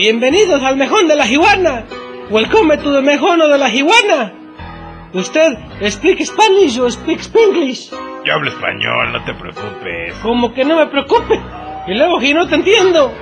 Bienvenidos 0.00 0.62
al 0.62 0.78
mejón 0.78 1.08
de 1.08 1.14
la 1.14 1.26
iguana. 1.26 1.84
Welcome 2.30 2.74
to 2.78 2.90
the 2.90 3.02
mejono 3.02 3.48
de 3.48 3.58
la 3.58 3.68
iguana. 3.68 4.32
¿Usted 5.12 5.58
speak 5.90 6.24
Spanish 6.24 6.78
o 6.78 6.90
speak 6.90 7.20
Spanglish? 7.20 7.90
Yo 8.24 8.32
hablo 8.32 8.48
español, 8.48 9.12
no 9.12 9.22
te 9.26 9.34
preocupes. 9.34 10.14
Como 10.22 10.54
que 10.54 10.64
no 10.64 10.78
me 10.78 10.86
preocupe. 10.86 11.38
Y 11.86 11.92
luego 11.92 12.18
si 12.18 12.32
no 12.32 12.48
te 12.48 12.54
entiendo. 12.54 13.12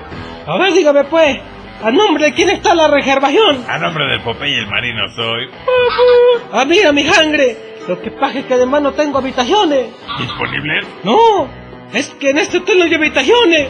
A 0.47 0.57
ver, 0.57 0.73
dígame 0.73 1.03
pues. 1.03 1.41
¿A 1.83 1.91
nombre 1.91 2.27
de 2.27 2.33
quién 2.33 2.51
está 2.51 2.77
la 2.77 2.87
reservación? 2.87 3.65
A 3.69 3.79
nombre 3.79 4.07
del 4.07 4.21
Popeye 4.21 4.61
el 4.61 4.69
Marino 4.69 5.09
soy. 5.09 5.51
Ah, 6.53 6.65
mira, 6.65 6.93
mi 6.93 7.03
sangre. 7.03 7.57
Lo 7.89 8.01
que 8.01 8.13
pasa 8.13 8.39
es 8.39 8.45
que 8.45 8.55
además 8.55 8.83
no 8.83 8.93
tengo 8.93 9.19
habitaciones. 9.19 9.89
¿Disponible? 10.21 10.83
No, 11.03 11.49
es 11.93 12.11
que 12.21 12.31
en 12.31 12.39
este 12.39 12.59
hotel 12.59 12.79
no 12.79 12.85
hay 12.85 12.95
habitaciones. 12.95 13.69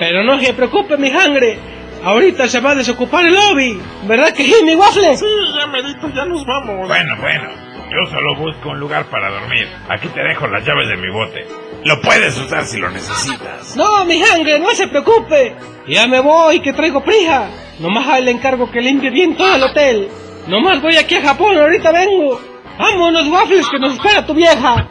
Pero 0.00 0.24
no 0.24 0.40
se 0.40 0.52
preocupe, 0.52 0.96
mi 0.96 1.10
sangre. 1.10 1.69
Ahorita 2.04 2.48
se 2.48 2.60
va 2.60 2.70
a 2.70 2.74
desocupar 2.74 3.26
el 3.26 3.34
lobby. 3.34 3.80
¿Verdad 4.04 4.32
que 4.32 4.44
sí, 4.44 4.54
mi 4.64 4.74
waffle? 4.74 5.16
Sí, 5.16 5.26
ya 5.58 5.66
merito, 5.66 6.08
ya 6.14 6.24
nos 6.24 6.44
vamos. 6.46 6.88
Bueno, 6.88 7.16
bueno. 7.20 7.70
Yo 7.90 8.10
solo 8.10 8.36
busco 8.36 8.70
un 8.70 8.78
lugar 8.78 9.04
para 9.06 9.30
dormir. 9.30 9.68
Aquí 9.88 10.08
te 10.08 10.22
dejo 10.22 10.46
las 10.46 10.64
llaves 10.64 10.88
de 10.88 10.96
mi 10.96 11.10
bote. 11.10 11.44
Lo 11.84 12.00
puedes 12.00 12.38
usar 12.38 12.64
si 12.64 12.78
lo 12.78 12.88
necesitas. 12.88 13.76
No, 13.76 14.04
mi 14.04 14.22
sangre, 14.22 14.60
no 14.60 14.70
se 14.70 14.86
preocupe. 14.86 15.56
Ya 15.88 16.06
me 16.06 16.20
voy, 16.20 16.60
que 16.60 16.72
traigo 16.72 17.02
prisa. 17.02 17.50
Nomás 17.80 18.06
ahí 18.06 18.24
le 18.24 18.30
encargo 18.30 18.70
que 18.70 18.80
limpie 18.80 19.10
bien 19.10 19.36
todo 19.36 19.56
el 19.56 19.62
hotel. 19.62 20.08
Nomás 20.46 20.80
voy 20.80 20.96
aquí 20.96 21.16
a 21.16 21.22
Japón, 21.22 21.58
ahorita 21.58 21.90
vengo. 21.90 22.40
Vámonos, 22.78 23.26
waffles, 23.26 23.68
que 23.68 23.78
nos 23.78 23.94
espera 23.94 24.24
tu 24.24 24.34
vieja. 24.34 24.88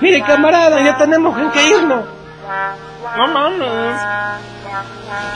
Mire, 0.00 0.22
camarada, 0.22 0.80
ya 0.80 0.96
tenemos 0.96 1.38
en 1.38 1.50
que 1.50 1.68
irnos. 1.68 2.04
No 3.16 3.26
mames. 3.28 4.00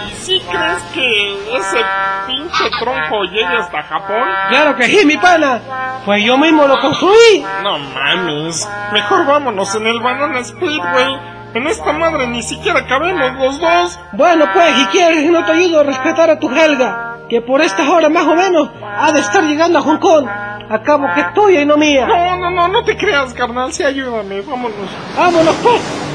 ¿Y 0.07 0.15
si 0.17 0.41
crees 0.41 0.83
que 0.95 1.57
ese 1.57 1.85
pinche 2.27 2.71
tronco 2.81 3.25
llegue 3.25 3.57
hasta 3.57 3.83
Japón? 3.83 4.29
Claro 4.49 4.77
que 4.77 4.85
sí, 4.85 5.07
mi 5.07 5.17
pana. 5.17 5.61
Pues 6.05 6.25
yo 6.25 6.37
mismo 6.39 6.67
lo 6.67 6.81
construí. 6.81 7.45
No 7.63 7.79
mames. 7.79 8.69
Mejor 8.93 9.27
vámonos 9.27 9.75
en 9.75 9.87
el 9.87 10.01
Banana 10.01 10.43
Speedway. 10.43 11.39
En 11.55 11.67
esta 11.67 11.93
madre 11.93 12.27
ni 12.27 12.43
siquiera 12.43 12.87
cabemos 12.87 13.33
los 13.35 13.61
dos. 13.61 13.99
Bueno, 14.13 14.47
pues, 14.53 14.75
si 14.75 14.87
quieres, 14.87 15.31
no 15.31 15.45
te 15.45 15.53
ayudo 15.53 15.81
a 15.81 15.85
respetar 15.85 16.29
a 16.31 16.39
tu 16.39 16.51
Helga, 16.51 17.08
que 17.29 17.43
por 17.43 17.61
estas 17.61 17.89
horas 17.89 18.11
más 18.11 18.27
o 18.27 18.35
menos 18.35 18.71
ha 18.83 19.13
de 19.13 19.21
estar 19.21 19.43
llegando 19.45 19.79
a 19.79 19.83
Hong 19.83 19.99
Kong. 19.99 20.27
Acabo 20.71 21.07
que 21.15 21.21
es 21.21 21.35
tuya 21.35 21.63
y 21.63 21.67
no 21.67 21.77
mía. 21.77 22.07
No, 22.07 22.37
no, 22.37 22.51
no, 22.51 22.69
no 22.69 22.85
te 22.85 22.97
creas, 22.97 23.33
carnal. 23.33 23.73
Sí, 23.73 23.85
ayúdame. 23.85 24.43
Vámonos. 24.43 24.91
Vámonos, 25.17 25.55
pues. 25.63 26.08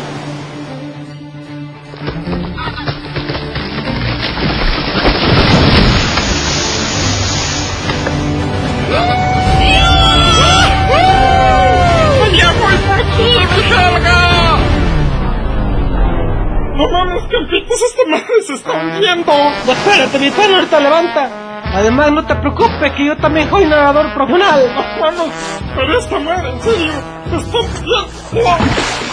No 17.13 17.19
mames, 17.19 17.29
que 17.29 17.37
pitos 17.49 17.81
esta 17.81 18.09
madre 18.09 18.41
se 18.45 18.53
está 18.53 18.71
hundiendo. 18.71 19.31
Espérate, 19.67 20.19
mi 20.19 20.31
pana, 20.31 20.55
ahorita 20.55 20.79
levanta. 20.79 21.29
Además, 21.73 22.11
no 22.11 22.25
te 22.25 22.35
preocupes, 22.35 22.91
que 22.95 23.05
yo 23.05 23.17
también 23.17 23.49
soy 23.49 23.65
nadador 23.65 24.13
profesional. 24.13 24.61
No 24.75 25.11
mames, 25.11 25.33
pero 25.75 25.99
esta 25.99 26.19
madre, 26.19 26.49
en 26.49 26.61
serio, 26.61 26.91
se 27.29 27.35
está 27.35 27.59
hundiendo. 27.59 28.07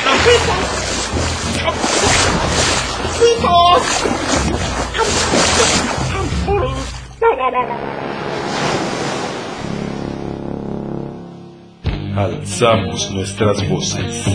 ¡Capitos! 0.04 0.80
Alzamos 12.16 13.10
nuestras 13.12 13.68
voces. 13.68 14.26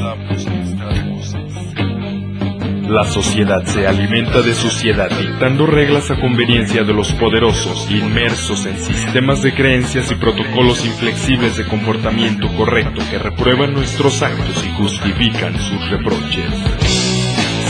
La 2.88 3.04
sociedad 3.04 3.64
se 3.66 3.88
alimenta 3.88 4.42
de 4.44 4.54
suciedad, 4.54 5.10
dictando 5.10 5.66
reglas 5.66 6.12
a 6.12 6.20
conveniencia 6.20 6.84
de 6.84 6.94
los 6.94 7.12
poderosos, 7.14 7.90
inmersos 7.90 8.68
en 8.68 8.78
sistemas 8.78 9.42
de 9.42 9.56
creencias 9.56 10.12
y 10.12 10.16
protocolos 10.16 10.86
inflexibles 10.86 11.58
de 11.58 11.66
comportamiento 11.66 12.48
correcto 12.56 13.02
que 13.10 13.18
reprueban 13.18 13.74
nuestros 13.74 14.22
actos 14.22 14.64
y 14.64 14.70
justifican 14.78 15.60
sus 15.60 15.90
reproches. 15.90 16.54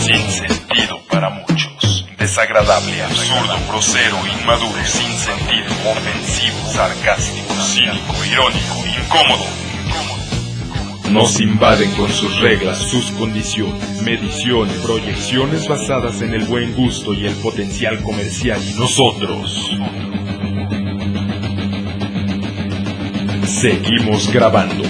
Sin 0.02 0.20
sentido 0.20 1.00
para 1.10 1.30
muchos. 1.30 2.06
Desagradable, 2.18 3.02
absurdo, 3.02 3.56
grosero, 3.70 4.18
inmaduro, 4.42 4.84
sin 4.84 5.12
sentido, 5.14 5.92
ofensivo, 5.92 6.58
sarcástico, 6.74 7.54
cínico, 7.54 8.14
irónico, 8.26 8.84
incómodo. 9.02 9.65
Nos 11.12 11.40
invaden 11.40 11.92
con 11.92 12.10
sus 12.10 12.40
reglas, 12.42 12.78
sus 12.78 13.12
condiciones, 13.12 14.02
mediciones, 14.02 14.76
proyecciones 14.78 15.68
basadas 15.68 16.22
en 16.22 16.34
el 16.34 16.46
buen 16.46 16.74
gusto 16.74 17.14
y 17.14 17.26
el 17.26 17.34
potencial 17.36 18.02
comercial 18.02 18.60
y 18.68 18.74
nosotros. 18.74 19.72
Seguimos 23.46 24.32
grabando. 24.34 24.84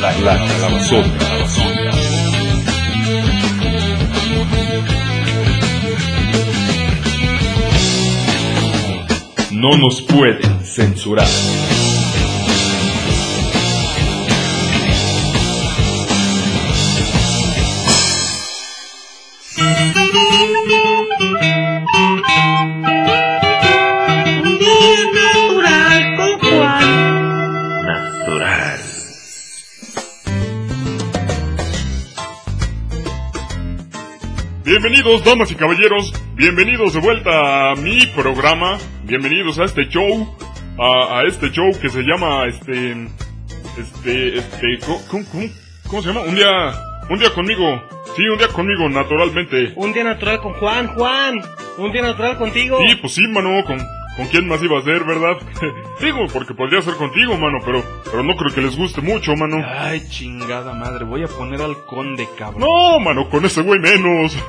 La, 0.00 0.12
la 0.20 0.36
calabazota. 0.36 1.30
No 9.52 9.76
nos 9.76 10.00
pueden 10.02 10.64
censurar. 10.64 11.26
Bienvenidos, 35.02 35.24
damas 35.24 35.50
y 35.50 35.54
caballeros. 35.54 36.12
Bienvenidos 36.34 36.92
de 36.92 37.00
vuelta 37.00 37.70
a 37.70 37.74
mi 37.74 38.06
programa. 38.08 38.76
Bienvenidos 39.04 39.58
a 39.58 39.64
este 39.64 39.88
show. 39.88 40.36
A, 40.78 41.20
a 41.20 41.22
este 41.26 41.50
show 41.50 41.70
que 41.80 41.88
se 41.88 42.02
llama 42.02 42.44
este. 42.44 43.08
Este. 43.78 44.36
Este. 44.38 44.78
¿cómo, 44.84 45.00
cómo, 45.10 45.24
cómo- 45.32 45.48
cómo 45.88 46.02
se 46.02 46.08
llama? 46.08 46.20
Un 46.20 46.34
día. 46.34 46.74
Un 47.08 47.18
día 47.18 47.30
conmigo. 47.32 47.82
Sí, 48.14 48.24
un 48.30 48.36
día 48.36 48.48
conmigo, 48.48 48.90
naturalmente. 48.90 49.72
Un 49.76 49.94
día 49.94 50.04
natural 50.04 50.38
con 50.40 50.52
Juan, 50.52 50.88
Juan. 50.88 51.40
Un 51.78 51.92
día 51.92 52.02
natural 52.02 52.36
contigo. 52.36 52.76
Sí, 52.86 52.96
pues 52.96 53.14
sí, 53.14 53.26
mano. 53.26 53.64
¿Con, 53.64 53.78
con 54.16 54.26
quién 54.26 54.48
más 54.48 54.62
iba 54.62 54.78
a 54.78 54.82
ser, 54.82 55.04
verdad? 55.04 55.36
Digo, 56.00 56.26
porque 56.32 56.54
podría 56.54 56.82
ser 56.82 56.94
contigo, 56.94 57.36
mano, 57.36 57.58
pero, 57.64 57.82
pero 58.04 58.22
no 58.22 58.36
creo 58.36 58.54
que 58.54 58.60
les 58.60 58.76
guste 58.76 59.00
mucho, 59.00 59.34
mano. 59.36 59.64
Ay, 59.66 60.02
chingada 60.08 60.74
madre, 60.74 61.04
voy 61.04 61.22
a 61.22 61.28
poner 61.28 61.62
al 61.62 61.84
conde, 61.84 62.28
cabrón. 62.36 62.60
No, 62.60 62.98
mano, 63.00 63.28
con 63.28 63.44
ese 63.44 63.62
güey 63.62 63.80
menos. 63.80 64.36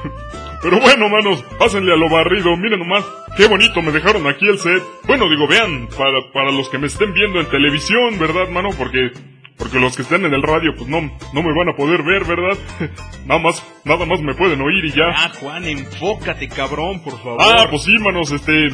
Pero 0.61 0.79
bueno, 0.79 1.09
manos, 1.09 1.43
pásenle 1.57 1.91
a 1.91 1.95
lo 1.95 2.07
barrido. 2.07 2.55
Miren 2.55 2.79
nomás, 2.79 3.03
qué 3.35 3.47
bonito 3.47 3.81
me 3.81 3.91
dejaron 3.91 4.27
aquí 4.27 4.47
el 4.47 4.59
set. 4.59 4.83
Bueno, 5.07 5.27
digo, 5.27 5.47
vean, 5.47 5.87
para, 5.97 6.31
para 6.31 6.51
los 6.51 6.69
que 6.69 6.77
me 6.77 6.85
estén 6.85 7.13
viendo 7.13 7.39
en 7.39 7.47
televisión, 7.47 8.19
¿verdad, 8.19 8.47
mano? 8.47 8.69
Porque, 8.77 9.09
porque 9.57 9.79
los 9.79 9.95
que 9.95 10.03
estén 10.03 10.23
en 10.23 10.35
el 10.35 10.43
radio, 10.43 10.75
pues 10.75 10.87
no, 10.87 11.01
no 11.01 11.41
me 11.41 11.53
van 11.55 11.69
a 11.69 11.75
poder 11.75 12.03
ver, 12.03 12.25
¿verdad? 12.25 12.57
Nada 13.25 13.41
más, 13.41 13.65
nada 13.85 14.05
más 14.05 14.21
me 14.21 14.35
pueden 14.35 14.61
oír 14.61 14.85
y 14.85 14.91
ya. 14.91 15.09
Ah, 15.09 15.31
Juan, 15.39 15.65
enfócate, 15.65 16.47
cabrón, 16.47 17.01
por 17.03 17.17
favor. 17.17 17.39
Ah, 17.39 17.65
pues 17.69 17.83
sí, 17.83 17.97
manos, 17.97 18.31
este... 18.31 18.69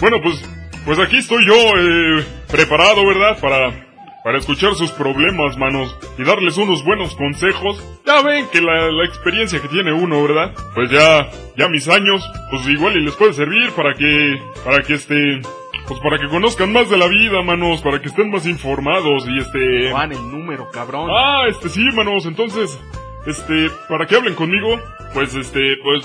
Bueno, 0.00 0.18
pues, 0.22 0.42
pues 0.86 0.98
aquí 0.98 1.18
estoy 1.18 1.44
yo, 1.44 1.54
eh, 1.54 2.24
preparado, 2.50 3.06
¿verdad? 3.06 3.38
Para, 3.38 3.86
para 4.24 4.38
escuchar 4.38 4.74
sus 4.74 4.90
problemas, 4.92 5.58
manos, 5.58 5.94
y 6.16 6.24
darles 6.24 6.56
unos 6.56 6.82
buenos 6.84 7.14
consejos. 7.16 7.84
Ya 8.06 8.22
ven 8.22 8.46
que 8.50 8.62
la, 8.62 8.90
la 8.90 9.04
experiencia 9.04 9.60
que 9.60 9.68
tiene 9.68 9.92
uno, 9.92 10.22
¿verdad? 10.22 10.54
Pues 10.74 10.90
ya, 10.90 11.28
ya 11.56 11.68
mis 11.68 11.86
años, 11.88 12.22
pues 12.50 12.66
igual 12.68 12.96
y 12.96 13.04
les 13.04 13.14
puede 13.14 13.34
servir 13.34 13.70
para 13.72 13.94
que, 13.94 14.40
para 14.64 14.82
que 14.82 14.94
este... 14.94 15.40
Pues 15.86 15.98
para 16.02 16.18
que 16.18 16.28
conozcan 16.28 16.72
más 16.72 16.88
de 16.88 16.96
la 16.96 17.08
vida, 17.08 17.42
manos, 17.42 17.80
para 17.82 18.00
que 18.00 18.08
estén 18.08 18.30
más 18.30 18.46
informados 18.46 19.26
y 19.26 19.38
este... 19.38 19.90
Juan, 19.90 20.12
el 20.12 20.30
número, 20.30 20.70
cabrón. 20.70 21.10
Ah, 21.10 21.46
este 21.48 21.68
sí, 21.68 21.84
manos, 21.94 22.26
entonces, 22.26 22.78
este, 23.26 23.70
para 23.88 24.06
que 24.06 24.14
hablen 24.14 24.36
conmigo, 24.36 24.78
pues 25.12 25.34
este, 25.34 25.78
pues, 25.82 26.04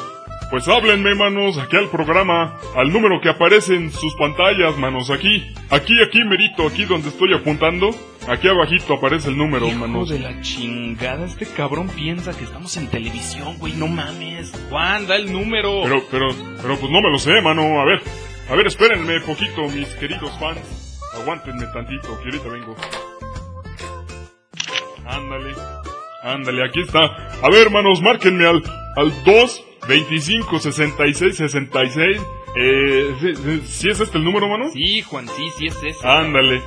pues 0.49 0.67
háblenme, 0.67 1.15
manos, 1.15 1.57
aquí 1.57 1.75
al 1.75 1.89
programa, 1.89 2.59
al 2.75 2.91
número 2.91 3.19
que 3.19 3.29
aparece 3.29 3.75
en 3.75 3.91
sus 3.91 4.15
pantallas, 4.15 4.77
manos, 4.77 5.09
aquí, 5.09 5.53
aquí, 5.69 6.01
aquí, 6.01 6.23
merito, 6.23 6.67
aquí 6.67 6.85
donde 6.85 7.09
estoy 7.09 7.33
apuntando, 7.33 7.89
aquí 8.27 8.47
abajito 8.47 8.93
aparece 8.93 9.29
el 9.29 9.37
número, 9.37 9.67
Hijo 9.67 9.79
manos. 9.79 10.09
de 10.09 10.19
la 10.19 10.39
chingada, 10.41 11.25
este 11.25 11.45
cabrón 11.47 11.89
piensa 11.89 12.37
que 12.37 12.43
estamos 12.43 12.77
en 12.77 12.87
televisión, 12.87 13.57
güey, 13.57 13.73
no 13.73 13.87
mames. 13.87 14.53
Juan, 14.69 15.07
da 15.07 15.15
el 15.15 15.31
número. 15.33 15.81
Pero, 15.83 16.03
pero, 16.11 16.27
pero 16.61 16.77
pues 16.77 16.91
no 16.91 17.01
me 17.01 17.09
lo 17.09 17.17
sé, 17.19 17.41
mano, 17.41 17.81
a 17.81 17.85
ver, 17.85 18.01
a 18.49 18.55
ver, 18.55 18.67
espérenme 18.67 19.19
poquito, 19.21 19.63
mis 19.69 19.87
queridos 19.95 20.31
fans, 20.39 20.99
aguántenme 21.19 21.65
tantito, 21.73 22.19
que 22.19 22.25
ahorita 22.25 22.49
vengo. 22.49 22.75
Ándale, 25.05 25.53
ándale, 26.23 26.65
aquí 26.65 26.81
está. 26.81 27.05
A 27.41 27.49
ver, 27.49 27.67
hermanos, 27.67 28.01
márquenme 28.01 28.45
al, 28.45 28.63
al 28.95 29.23
2 29.23 29.64
25 29.87 30.59
66 30.59 31.37
66. 31.37 32.21
Eh, 32.57 33.13
¿sí, 33.19 33.35
sí, 33.35 33.61
sí 33.65 33.89
es 33.89 33.99
este 33.99 34.17
el 34.17 34.23
número, 34.23 34.47
mano? 34.47 34.69
Sí, 34.71 35.01
Juan, 35.01 35.27
sí, 35.27 35.49
sí 35.57 35.65
es 35.67 35.75
ese. 35.83 36.07
Ándale. 36.07 36.61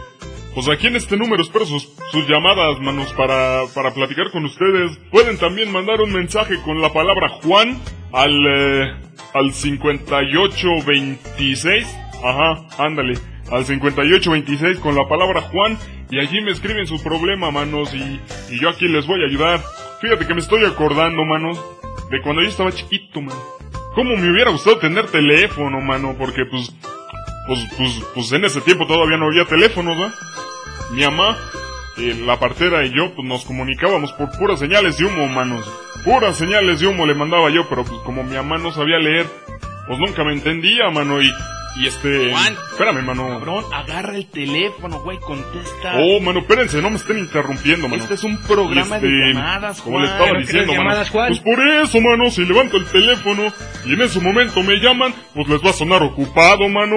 Pues 0.54 0.68
aquí 0.68 0.88
en 0.88 0.96
este 0.96 1.16
número 1.16 1.42
espero 1.42 1.64
sus, 1.64 1.88
sus 2.10 2.28
llamadas, 2.28 2.80
manos, 2.80 3.12
para, 3.12 3.62
para 3.74 3.94
platicar 3.94 4.30
con 4.30 4.44
ustedes. 4.44 4.98
Pueden 5.10 5.38
también 5.38 5.70
mandar 5.70 6.00
un 6.00 6.12
mensaje 6.12 6.60
con 6.64 6.80
la 6.82 6.92
palabra 6.92 7.28
Juan 7.28 7.78
al, 8.12 8.46
eh, 8.46 8.92
al 9.34 9.52
5826. 9.52 11.86
Ajá, 12.24 12.66
ándale. 12.78 13.18
Al 13.50 13.64
5826 13.64 14.78
con 14.80 14.94
la 14.96 15.08
palabra 15.08 15.42
Juan. 15.42 15.78
Y 16.10 16.18
allí 16.18 16.40
me 16.40 16.50
escriben 16.50 16.86
su 16.86 17.02
problema, 17.02 17.50
manos. 17.50 17.94
Y, 17.94 18.20
y 18.50 18.60
yo 18.60 18.70
aquí 18.70 18.88
les 18.88 19.06
voy 19.06 19.22
a 19.22 19.26
ayudar. 19.26 19.60
fíjate 20.00 20.26
que 20.26 20.34
me 20.34 20.40
estoy 20.40 20.64
acordando, 20.64 21.24
mano, 21.24 21.52
de 22.10 22.22
cuando 22.22 22.42
yo 22.42 22.48
estaba 22.48 22.72
chiquito, 22.72 23.20
mano. 23.20 23.40
¿Cómo 23.94 24.16
me 24.16 24.30
hubiera 24.30 24.50
gustado 24.50 24.78
tener 24.78 25.06
teléfono, 25.06 25.80
mano? 25.80 26.14
Porque, 26.18 26.44
pues, 26.44 26.72
pues, 27.46 27.60
pues, 27.76 28.02
pues 28.14 28.32
en 28.32 28.44
ese 28.44 28.60
tiempo 28.60 28.86
todavía 28.86 29.16
no 29.16 29.26
había 29.26 29.44
teléfonos, 29.44 29.98
¿va? 30.00 30.14
Mi 30.92 31.04
mamá, 31.04 31.36
eh, 31.98 32.14
la 32.24 32.38
partera 32.38 32.84
y 32.84 32.90
yo, 32.90 33.12
pues 33.14 33.26
nos 33.26 33.44
comunicábamos 33.44 34.12
por 34.12 34.30
puras 34.38 34.60
señales 34.60 34.98
de 34.98 35.04
humo, 35.04 35.26
manos. 35.28 35.68
Puras 36.04 36.36
señales 36.36 36.80
de 36.80 36.86
humo 36.86 37.06
le 37.06 37.14
mandaba 37.14 37.50
yo, 37.50 37.68
pero 37.68 37.84
pues 37.84 38.00
como 38.04 38.22
mi 38.22 38.36
mamá 38.36 38.58
no 38.58 38.70
sabía 38.70 38.98
leer, 38.98 39.26
pues 39.86 39.98
nunca 39.98 40.22
me 40.24 40.32
entendía, 40.32 40.90
mano, 40.90 41.20
y, 41.20 41.30
y 41.78 41.86
este... 41.86 42.30
Juan. 42.30 42.56
Espérame, 42.72 43.02
mano. 43.04 43.28
Cabrón, 43.28 43.64
agarra 43.72 44.16
el 44.16 44.26
teléfono, 44.26 45.00
güey, 45.00 45.18
contesta. 45.18 45.94
Oh, 45.96 46.20
mano, 46.20 46.40
espérense, 46.40 46.82
no 46.82 46.90
me 46.90 46.96
estén 46.96 47.18
interrumpiendo, 47.18 47.88
mano. 47.88 48.02
Este 48.02 48.14
es 48.14 48.24
un 48.24 48.36
programa 48.42 48.96
Este, 48.96 49.06
de 49.08 49.28
llamadas, 49.34 49.80
Como 49.80 49.96
Juan. 49.98 50.04
le 50.06 50.10
estaba 50.12 50.28
¿Pero 50.30 50.40
diciendo, 50.40 50.72
mano. 50.72 50.82
llamadas, 50.82 51.10
Juan? 51.10 51.28
Pues 51.28 51.40
por 51.40 51.66
eso, 51.68 52.00
mano, 52.00 52.30
si 52.30 52.44
levanto 52.44 52.76
el 52.76 52.86
teléfono 52.86 53.52
y 53.86 53.92
en 53.94 54.02
ese 54.02 54.20
momento 54.20 54.62
me 54.62 54.74
llaman, 54.76 55.14
pues 55.34 55.48
les 55.48 55.60
va 55.64 55.70
a 55.70 55.72
sonar 55.72 56.02
ocupado, 56.02 56.68
mano. 56.68 56.96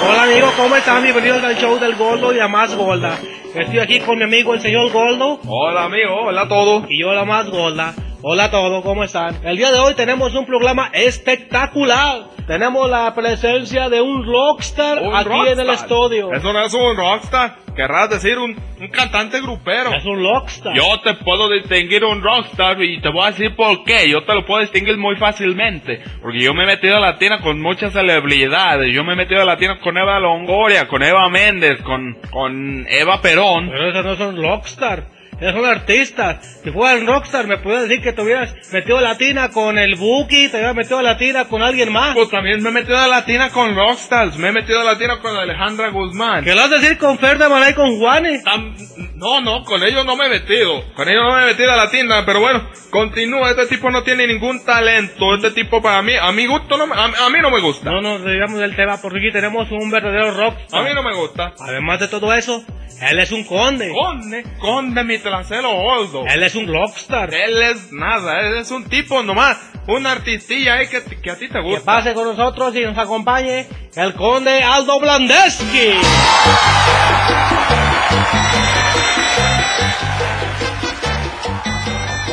Hola 0.00 0.22
amigos, 0.22 0.52
¿cómo 0.56 0.76
están? 0.76 1.02
Bienvenidos 1.02 1.42
al 1.42 1.56
show 1.56 1.78
del 1.78 1.94
Goldo 1.96 2.32
y 2.32 2.36
la 2.36 2.48
más 2.48 2.74
Golda. 2.74 3.18
Estoy 3.54 3.78
aquí 3.80 4.00
con 4.00 4.18
mi 4.18 4.24
amigo 4.24 4.54
el 4.54 4.60
señor 4.60 4.90
Goldo 4.92 5.40
Hola, 5.46 5.84
amigo, 5.84 6.22
hola 6.26 6.42
a 6.42 6.48
todos. 6.48 6.84
y 6.88 7.00
yo 7.00 7.12
la 7.12 7.24
más 7.24 7.48
Golda. 7.50 7.94
Hola 8.20 8.44
a 8.44 8.50
todos, 8.50 8.82
¿cómo 8.82 9.04
están? 9.04 9.36
El 9.44 9.56
día 9.58 9.70
de 9.70 9.78
hoy 9.78 9.94
tenemos 9.94 10.34
un 10.34 10.44
programa 10.44 10.90
espectacular. 10.92 12.22
Tenemos 12.48 12.90
la 12.90 13.14
presencia 13.14 13.88
de 13.88 14.00
un 14.00 14.26
rockstar 14.26 15.00
Un 15.02 15.14
aquí 15.14 15.52
en 15.52 15.60
el 15.60 15.70
estudio. 15.70 16.32
Eso 16.32 16.52
no 16.52 16.60
es 16.64 16.74
un 16.74 16.96
rockstar. 16.96 17.58
Querrás 17.76 18.10
decir 18.10 18.38
un, 18.38 18.56
un 18.80 18.88
cantante 18.88 19.40
grupero. 19.40 19.94
Es 19.94 20.04
un 20.04 20.20
rockstar. 20.20 20.74
Yo 20.74 21.00
te 21.04 21.14
puedo 21.14 21.48
distinguir 21.48 22.04
un 22.04 22.20
rockstar 22.20 22.82
y 22.82 23.00
te 23.00 23.08
voy 23.08 23.22
a 23.22 23.30
decir 23.30 23.54
por 23.54 23.84
qué. 23.84 24.10
Yo 24.10 24.24
te 24.24 24.34
lo 24.34 24.44
puedo 24.44 24.62
distinguir 24.62 24.96
muy 24.96 25.14
fácilmente. 25.14 26.02
Porque 26.20 26.40
yo 26.40 26.54
me 26.54 26.64
he 26.64 26.66
metido 26.66 26.96
a 26.96 27.00
la 27.00 27.18
tina 27.18 27.40
con 27.40 27.60
muchas 27.62 27.92
celebridades. 27.92 28.92
Yo 28.92 29.04
me 29.04 29.12
he 29.12 29.16
metido 29.16 29.42
a 29.42 29.44
la 29.44 29.58
tina 29.58 29.78
con 29.78 29.96
Eva 29.96 30.18
Longoria, 30.18 30.88
con 30.88 31.04
Eva 31.04 31.28
Méndez, 31.28 31.80
con, 31.82 32.18
con 32.32 32.84
Eva 32.88 33.20
Perón. 33.20 33.70
Pero 33.70 33.90
eso 33.90 34.02
no 34.02 34.12
es 34.14 34.20
un 34.20 34.42
rockstar. 34.42 35.17
Es 35.40 35.54
un 35.54 35.64
artista. 35.64 36.40
Si 36.42 36.70
fuera 36.72 36.98
un 36.98 37.06
rockstar, 37.06 37.46
me 37.46 37.58
puedes 37.58 37.88
decir 37.88 38.02
que 38.02 38.12
te 38.12 38.22
hubieras 38.22 38.54
metido 38.72 39.00
latina 39.00 39.50
con 39.50 39.78
el 39.78 39.94
Buki, 39.94 40.48
te 40.48 40.56
hubieras 40.56 40.74
metido 40.74 41.00
latina 41.00 41.44
con 41.44 41.62
alguien 41.62 41.92
más. 41.92 42.14
Pues 42.14 42.28
también 42.28 42.60
me 42.60 42.70
he 42.70 42.72
metido 42.72 42.98
a 42.98 43.06
la 43.06 43.24
tina 43.24 43.50
con 43.50 43.76
rockstars. 43.76 44.36
Me 44.36 44.48
he 44.48 44.52
metido 44.52 44.80
a 44.80 44.84
la 44.84 44.98
tina 44.98 45.20
con 45.20 45.36
Alejandra 45.36 45.90
Guzmán. 45.90 46.42
¿Qué 46.42 46.54
lo 46.56 46.62
vas 46.62 46.72
a 46.72 46.78
decir 46.80 46.98
con 46.98 47.18
Fer 47.20 47.38
de 47.38 47.48
Maná 47.48 47.70
y 47.70 47.74
con 47.74 47.98
Juanes? 48.00 48.42
Tam- 48.44 48.74
No, 49.14 49.40
no, 49.40 49.62
con 49.64 49.82
ellos 49.84 50.04
no 50.04 50.16
me 50.16 50.26
he 50.26 50.28
metido. 50.28 50.82
Con 50.94 51.08
ellos 51.08 51.22
no 51.24 51.36
me 51.36 51.42
he 51.44 51.46
metido 51.46 51.72
a 51.72 51.76
la 51.76 51.88
tienda, 51.90 52.24
pero 52.26 52.40
bueno, 52.40 52.68
continúa. 52.90 53.50
Este 53.50 53.66
tipo 53.66 53.90
no 53.90 54.02
tiene 54.02 54.26
ningún 54.26 54.64
talento. 54.64 55.36
Este 55.36 55.52
tipo 55.52 55.80
para 55.80 56.02
mí, 56.02 56.14
a 56.20 56.32
mi 56.32 56.46
gusto, 56.46 56.76
no 56.76 56.88
me- 56.88 56.96
a, 56.96 57.04
a 57.04 57.30
mí 57.30 57.38
no 57.40 57.50
me 57.50 57.60
gusta. 57.60 57.90
No 57.92 58.00
nos 58.00 58.24
digamos 58.24 58.58
del 58.58 58.74
tema 58.74 59.00
porque 59.00 59.18
aquí 59.18 59.30
tenemos 59.32 59.70
un 59.70 59.88
verdadero 59.90 60.32
rockstar. 60.32 60.80
A 60.80 60.88
mí 60.88 60.90
no 60.94 61.02
me 61.04 61.14
gusta. 61.14 61.54
Además 61.60 62.00
de 62.00 62.08
todo 62.08 62.32
eso, 62.32 62.64
él 63.08 63.18
es 63.20 63.30
un 63.32 63.44
conde. 63.44 63.90
Conde, 63.92 64.44
conde 64.58 65.04
mi 65.04 65.18
gordo. 65.30 66.24
Él 66.26 66.42
es 66.42 66.54
un 66.54 66.66
rockstar. 66.66 67.32
Él 67.32 67.62
es 67.62 67.92
nada, 67.92 68.40
él 68.40 68.56
es 68.58 68.70
un 68.70 68.84
tipo 68.84 69.22
nomás, 69.22 69.58
un 69.86 70.06
artistilla 70.06 70.74
ahí 70.74 70.88
que, 70.88 71.02
que 71.02 71.30
a 71.30 71.36
ti 71.36 71.48
te 71.48 71.54
Que 71.54 71.60
gusta. 71.60 71.84
pase 71.84 72.14
con 72.14 72.24
nosotros 72.36 72.74
y 72.76 72.80
nos 72.82 72.96
acompañe 72.98 73.66
el 73.96 74.14
conde 74.14 74.62
Aldo 74.62 75.00
Blandeski. 75.00 75.92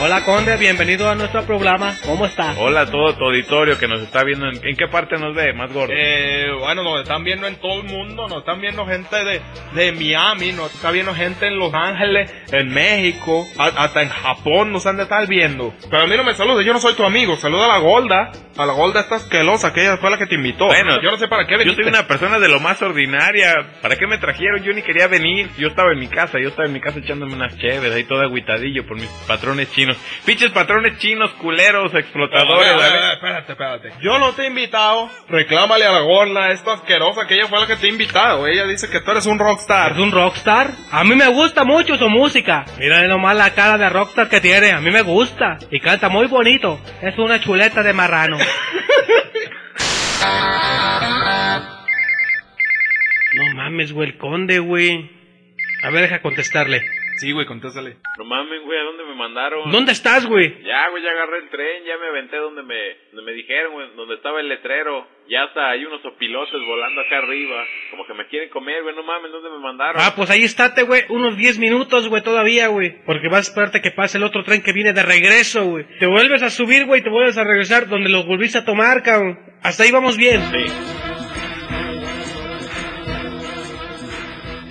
Hola 0.06 0.24
conde, 0.24 0.56
bienvenido 0.58 1.10
a 1.10 1.16
nuestro 1.16 1.44
programa. 1.48 1.96
¿Cómo 2.06 2.28
está? 2.28 2.54
Hola 2.60 2.82
a 2.82 2.86
todo 2.86 3.16
tu 3.16 3.26
auditorio 3.26 3.80
que 3.80 3.88
nos 3.88 4.04
está 4.04 4.24
viendo. 4.24 4.46
¿En, 4.46 4.56
en 4.64 4.76
qué 4.76 4.88
parte 4.88 5.18
nos 5.18 5.34
ve, 5.34 5.52
más 5.54 5.74
gordo? 5.74 5.92
Eh, 5.98 6.46
bueno, 6.60 6.84
nos 6.84 7.02
están 7.02 7.24
viendo 7.24 7.48
en 7.48 7.56
todo 7.56 7.82
el 7.82 7.88
mundo, 7.88 8.28
nos 8.28 8.40
están 8.40 8.62
viendo 8.62 8.86
gente 8.86 9.16
de, 9.26 9.42
de 9.74 9.92
Miami, 9.94 10.52
nos 10.52 10.72
está 10.76 10.92
viendo 10.92 11.16
gente 11.16 11.48
en 11.48 11.58
Los 11.58 11.74
Ángeles, 11.74 12.32
en 12.52 12.72
México, 12.72 13.48
a- 13.58 13.84
hasta 13.84 14.04
en 14.04 14.10
Japón 14.10 14.72
nos 14.72 14.86
han 14.86 14.98
de 14.98 15.04
estar 15.04 15.26
viendo. 15.28 15.74
Pero 15.90 16.04
a 16.04 16.08
mí 16.08 16.16
no 16.16 16.24
me 16.24 16.36
saludes, 16.36 16.64
yo 16.68 16.74
no 16.74 16.80
soy 16.80 16.94
tu 16.94 17.04
amigo, 17.04 17.36
saluda 17.38 17.66
a 17.66 17.70
la 17.70 17.78
Golda, 17.80 18.32
a 18.58 18.66
la 18.68 18.74
Golda 18.74 19.00
esta 19.00 19.16
asquerosa, 19.16 19.74
que 19.74 19.82
ella 19.82 19.98
fue 19.98 20.12
la 20.12 20.20
que 20.20 20.28
te 20.28 20.36
invitó. 20.36 20.68
Bueno, 20.68 21.02
yo 21.02 21.10
no 21.10 21.18
sé 21.18 21.28
para 21.28 21.48
qué 21.48 21.54
Yo 21.54 21.58
veniste. 21.60 21.82
soy 21.82 21.90
una 21.90 22.06
persona 22.06 22.38
de 22.38 22.48
lo 22.48 22.60
más 22.60 22.80
ordinaria. 22.84 23.56
¿Para 23.82 23.96
qué 23.96 24.06
me 24.06 24.20
trajeron? 24.20 24.62
Yo 24.62 24.72
ni 24.72 24.84
quería 24.84 25.08
venir. 25.08 25.50
Yo 25.58 25.68
estaba 25.70 25.92
en 25.94 26.00
mi 26.00 26.08
casa. 26.08 26.38
Yo 26.40 26.50
estaba 26.50 26.68
en 26.68 26.74
mi 26.74 26.80
casa 26.80 27.00
echándome 27.00 27.34
unas 27.34 27.58
chéves 27.58 27.92
ahí 27.92 28.04
todo 28.04 28.22
agüitadillo 28.22 28.86
por 28.86 28.98
mis 28.98 29.10
patrones 29.28 29.72
chinos. 29.72 29.95
Pinches 30.26 30.52
patrones 30.52 30.98
chinos, 30.98 31.32
culeros, 31.34 31.94
explotadores. 31.94 32.68
A 32.68 32.76
ver, 32.76 32.84
a 32.84 32.90
ver, 32.90 33.02
¿vale? 33.02 33.14
espérate, 33.14 33.52
espérate. 33.52 33.92
Yo 34.02 34.20
no 34.20 34.34
te 34.34 34.44
he 34.44 34.48
invitado. 34.48 35.10
Reclámale 35.30 35.86
a 35.86 35.92
la 35.92 36.02
gorda, 36.02 36.52
esta 36.52 36.74
asquerosa, 36.74 37.28
que 37.28 37.36
ella 37.36 37.48
fue 37.48 37.60
la 37.60 37.68
que 37.68 37.76
te 37.76 37.88
ha 37.88 37.90
invitado. 37.90 38.48
Ella 38.48 38.66
dice 38.66 38.90
que 38.90 39.02
tú 39.02 39.12
eres 39.12 39.26
un 39.26 39.40
rockstar. 39.40 39.94
¿Es 39.94 39.98
un 39.98 40.12
rockstar? 40.12 40.72
A 40.92 41.04
mí 41.04 41.16
me 41.16 41.28
gusta 41.28 41.64
mucho 41.64 41.98
su 41.98 42.10
música. 42.10 42.66
Mira 42.80 43.04
nomás 43.08 43.36
la 43.36 43.54
cara 43.54 43.78
de 43.78 43.90
rockstar 43.90 44.30
que 44.30 44.42
tiene. 44.42 44.72
A 44.72 44.82
mí 44.82 44.92
me 44.92 45.02
gusta. 45.02 45.58
Y 45.72 45.80
canta 45.80 46.10
muy 46.10 46.28
bonito. 46.28 46.80
Es 47.02 47.18
una 47.18 47.40
chuleta 47.40 47.84
de 47.84 47.94
marrano. 47.94 48.38
no 53.34 53.54
mames, 53.56 53.92
güey, 53.92 54.10
el 54.10 54.18
conde, 54.18 54.60
güey. 54.60 55.12
A 55.84 55.90
ver, 55.90 56.04
deja 56.04 56.22
contestarle. 56.22 56.95
Sí, 57.18 57.32
güey, 57.32 57.46
contéstale. 57.46 57.98
No 58.18 58.26
mames, 58.26 58.62
güey, 58.64 58.78
¿a 58.80 58.84
dónde 58.84 59.04
me 59.06 59.16
mandaron? 59.16 59.72
¿Dónde 59.72 59.94
estás, 59.94 60.26
güey? 60.26 60.62
Ya, 60.64 60.90
güey, 60.90 61.02
ya 61.04 61.12
agarré 61.12 61.40
el 61.40 61.50
tren, 61.50 61.84
ya 61.86 61.98
me 61.98 62.08
aventé 62.08 62.38
donde 62.38 62.64
me, 62.64 62.76
donde 63.12 63.32
me 63.32 63.36
dijeron, 63.38 63.74
güey, 63.74 63.88
donde 63.96 64.16
estaba 64.16 64.42
el 64.42 64.50
letrero. 64.50 65.08
Ya 65.30 65.44
hasta 65.44 65.70
hay 65.72 65.86
unos 65.86 66.06
opilotes 66.06 66.60
volando 66.68 67.02
acá 67.02 67.18
arriba. 67.20 67.64
Como 67.92 68.06
que 68.06 68.14
me 68.14 68.28
quieren 68.28 68.50
comer, 68.50 68.84
güey, 68.84 68.96
no 68.96 69.04
mames, 69.04 69.32
¿dónde 69.32 69.50
me 69.50 69.60
mandaron? 69.60 69.96
Ah, 70.00 70.14
pues 70.16 70.30
ahí 70.30 70.44
estate, 70.44 70.84
güey, 70.84 71.04
unos 71.10 71.38
10 71.38 71.58
minutos, 71.60 72.10
güey, 72.10 72.22
todavía, 72.22 72.68
güey. 72.68 73.04
Porque 73.06 73.28
vas 73.30 73.48
a 73.48 73.50
esperarte 73.50 73.82
que 73.82 73.92
pase 73.92 74.18
el 74.18 74.24
otro 74.24 74.44
tren 74.44 74.62
que 74.62 74.74
viene 74.74 74.94
de 74.94 75.04
regreso, 75.04 75.66
güey. 75.66 75.86
Te 76.00 76.08
vuelves 76.08 76.44
a 76.44 76.50
subir, 76.50 76.86
güey, 76.86 77.02
te 77.02 77.10
vuelves 77.10 77.38
a 77.38 77.44
regresar 77.44 77.88
donde 77.88 78.10
los 78.10 78.26
volviste 78.26 78.60
a 78.60 78.66
tomar, 78.66 79.02
cabrón. 79.04 79.40
Hasta 79.64 79.84
ahí 79.84 79.92
vamos 79.92 80.18
bien. 80.18 80.42
Sí. 80.52 81.25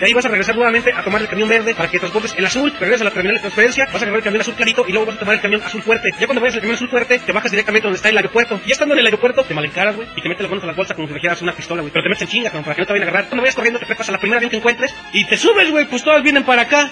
De 0.05 0.09
ahí 0.09 0.13
vas 0.13 0.27
a 0.27 0.29
regresar 0.29 0.55
nuevamente 0.55 0.93
a 0.93 1.03
tomar 1.03 1.23
el 1.23 1.29
camión 1.29 1.49
verde 1.49 1.75
para 1.75 1.91
que 1.91 1.99
transportes 1.99 2.35
el 2.37 2.45
azul, 2.45 2.71
regresas 2.79 3.01
a 3.01 3.05
la 3.05 3.11
terminal 3.11 3.37
de 3.37 3.41
transferencia, 3.41 3.87
vas 3.87 3.95
a 3.95 4.05
agarrar 4.05 4.19
el 4.19 4.23
camión 4.23 4.43
azul 4.43 4.53
clarito 4.53 4.85
y 4.87 4.93
luego 4.93 5.07
vas 5.07 5.17
a 5.17 5.21
tomar 5.21 5.37
el 5.37 5.41
camión 5.41 5.63
azul 5.63 5.81
fuerte. 5.81 6.11
Ya 6.21 6.27
cuando 6.27 6.43
vayas 6.43 6.57
al 6.57 6.61
camión 6.61 6.77
azul 6.77 6.91
fuerte, 6.91 7.19
te 7.21 7.33
bajas 7.33 7.51
directamente 7.51 7.87
donde 7.87 7.97
está 7.97 8.11
el 8.11 8.17
aeropuerto. 8.19 8.61
Y 8.67 8.69
ya 8.69 8.73
estando 8.75 8.93
en 8.93 9.01
el 9.01 9.07
aeropuerto, 9.07 9.45
te 9.45 9.55
malencaras, 9.55 9.97
güey, 9.97 10.07
y 10.15 10.21
te 10.21 10.29
metes 10.29 10.43
las 10.43 10.51
manos 10.51 10.65
a 10.65 10.67
la 10.67 10.75
bolsa 10.75 10.95
como 10.95 11.09
si 11.09 11.15
trajeras 11.15 11.41
una 11.41 11.55
pistola, 11.55 11.81
güey. 11.81 11.91
Pero 11.91 12.03
te 12.03 12.09
metes 12.11 12.21
en 12.21 12.29
chinga, 12.29 12.51
cabrón, 12.51 12.65
para 12.65 12.75
que 12.75 12.83
no 12.83 12.87
te 12.87 12.93
vayan 12.93 13.09
a 13.09 13.11
agarrar. 13.11 13.29
Cuando 13.31 13.43
vayas 13.45 13.55
corriendo, 13.55 13.81
te 13.81 13.87
prepas 13.87 14.09
a 14.11 14.13
la 14.13 14.19
primera 14.19 14.37
avión 14.37 14.51
que 14.51 14.59
encuentres 14.59 14.95
y 15.15 15.25
te 15.25 15.39
subes, 15.39 15.71
güey, 15.71 15.87
pues 15.87 16.05
todos 16.05 16.23
vienen 16.23 16.45
para 16.45 16.61
acá. 16.61 16.91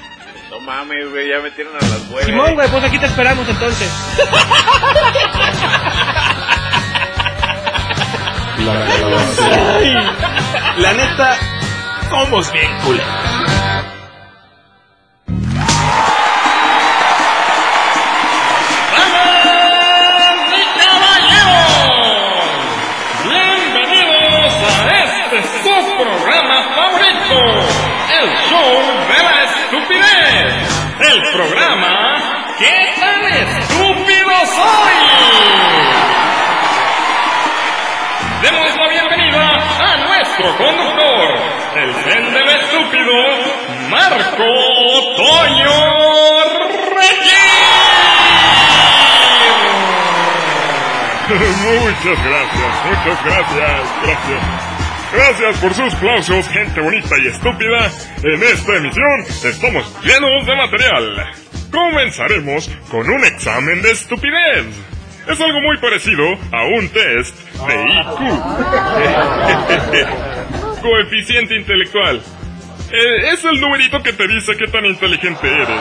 No 0.49 0.61
mames, 0.61 1.11
güey, 1.11 1.29
ya 1.29 1.41
me 1.41 1.51
tiran 1.51 1.75
a 1.75 1.81
las 1.81 2.09
buenas. 2.09 2.31
Simón, 2.31 2.55
güey, 2.55 2.71
pues 2.71 2.83
aquí 2.83 2.99
te 2.99 3.05
esperamos 3.05 3.47
entonces. 3.47 3.93
La 10.79 10.93
neta, 10.95 11.37
somos 12.13 12.53
bien 12.53 12.71
culeros. 12.85 13.07
¡Damas 18.93 20.37
y 20.53 20.63
caballeros! 20.79 22.45
Bienvenidos 23.25 24.53
a 24.63 24.93
este 25.05 25.39
su 25.65 25.77
programa 25.97 26.57
favorito, 26.77 27.39
el 28.21 28.29
show 28.51 28.73
de 29.09 29.19
la 29.25 29.37
estupidez. 29.45 30.53
El 31.01 31.19
programa 31.33 31.93
¿Qué 32.59 32.77
tan 33.01 33.25
estúpido 33.25 34.35
soy? 34.55 34.82
Nuestro 40.39 40.57
conductor, 40.57 41.29
el 41.77 41.93
del 42.33 42.49
estúpido, 42.49 43.13
Marco 43.91 44.49
Toño 45.17 46.03
Muchas 51.33 52.19
gracias, 52.25 52.73
muchas 52.85 53.25
gracias, 53.25 53.81
gracias. 54.03 54.43
Gracias 55.13 55.59
por 55.59 55.75
sus 55.75 55.95
aplausos, 55.95 56.49
gente 56.49 56.81
bonita 56.81 57.17
y 57.19 57.29
estúpida. 57.29 57.91
En 58.23 58.43
esta 58.43 58.77
emisión 58.77 59.25
estamos 59.45 59.85
llenos 60.03 60.47
de 60.47 60.57
material. 60.57 61.33
Comenzaremos 61.71 62.71
con 62.91 63.09
un 63.09 63.25
examen 63.25 63.81
de 63.83 63.93
estupidez. 63.93 64.92
Es 65.29 65.41
algo 65.41 65.61
muy 65.61 65.79
parecido 65.79 66.25
a 66.51 66.65
un 66.65 66.89
test 66.89 67.37
de 67.67 67.75
IQ. 67.75 68.19
Coeficiente 70.83 71.57
intelectual. 71.57 72.21
Eh, 72.93 73.33
es 73.33 73.45
el 73.45 73.61
numerito 73.61 74.03
que 74.03 74.13
te 74.13 74.27
dice 74.27 74.57
qué 74.57 74.67
tan 74.67 74.85
inteligente 74.85 75.47
eres. 75.47 75.81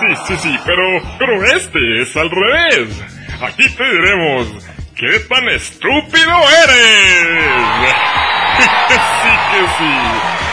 Sí, 0.00 0.06
sí, 0.26 0.36
sí, 0.42 0.58
pero, 0.66 1.00
pero 1.18 1.44
este 1.44 2.02
es 2.02 2.16
al 2.16 2.30
revés. 2.30 3.02
Aquí 3.40 3.68
te 3.68 3.84
diremos 3.84 4.48
qué 4.96 5.20
tan 5.28 5.48
estúpido 5.48 6.32
eres. 6.64 7.94
sí 8.88 9.30
que 9.52 9.66
sí. 9.78 10.47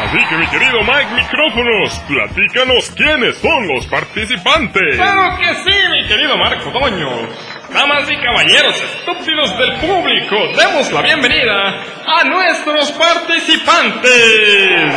Así 0.00 0.16
que 0.28 0.36
mi 0.36 0.46
querido 0.46 0.78
Mike 0.80 1.12
Micrófonos, 1.14 1.98
platícanos 2.08 2.90
quiénes 2.96 3.36
son 3.36 3.68
los 3.68 3.86
participantes. 3.86 4.96
Claro 4.96 5.36
que 5.36 5.54
sí, 5.56 5.74
mi 5.90 6.06
querido 6.08 6.38
Marco 6.38 6.72
Toño. 6.72 7.28
Damas 7.68 8.10
y 8.10 8.16
caballeros 8.16 8.82
estúpidos 8.82 9.58
del 9.58 9.74
público, 9.74 10.36
demos 10.56 10.90
la 10.90 11.02
bienvenida 11.02 11.84
a 12.06 12.24
nuestros 12.24 12.92
participantes. 12.92 14.94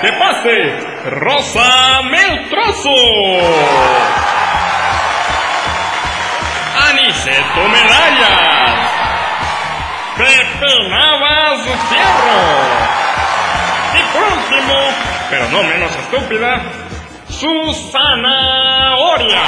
Que 0.00 0.12
pase 0.14 0.78
Rosa 1.10 2.00
Meltrozo. 2.10 2.94
Aniceto 6.88 7.68
Medallas. 7.68 8.90
Pepe 10.16 10.88
Navas 10.88 11.60
Fierro. 11.90 12.93
Último, 14.14 14.78
pero 15.28 15.48
no 15.50 15.62
menos 15.64 15.90
estúpida, 15.96 16.62
Susana 17.28 18.96
Oria. 18.96 19.42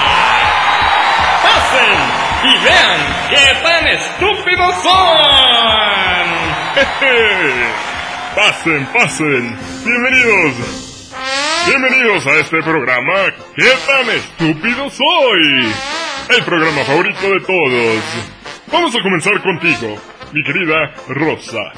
Pasen 1.42 1.98
y 2.42 2.52
vean 2.64 3.00
qué 3.30 3.54
tan 3.62 3.86
estúpidos 3.86 4.74
son. 4.82 6.26
pasen, 8.34 8.86
pasen. 8.86 9.58
Bienvenidos. 9.84 10.86
Bienvenidos 11.66 12.26
a 12.26 12.34
este 12.34 12.62
programa 12.62 13.32
¿Qué 13.56 13.72
tan 13.86 14.08
estúpido 14.10 14.88
soy? 14.90 15.72
El 16.28 16.44
programa 16.44 16.84
favorito 16.84 17.30
de 17.30 17.40
todos. 17.40 18.02
Vamos 18.70 18.94
a 18.94 19.02
comenzar 19.02 19.40
contigo, 19.42 19.96
mi 20.32 20.42
querida 20.42 20.92
Rosa. 21.08 21.72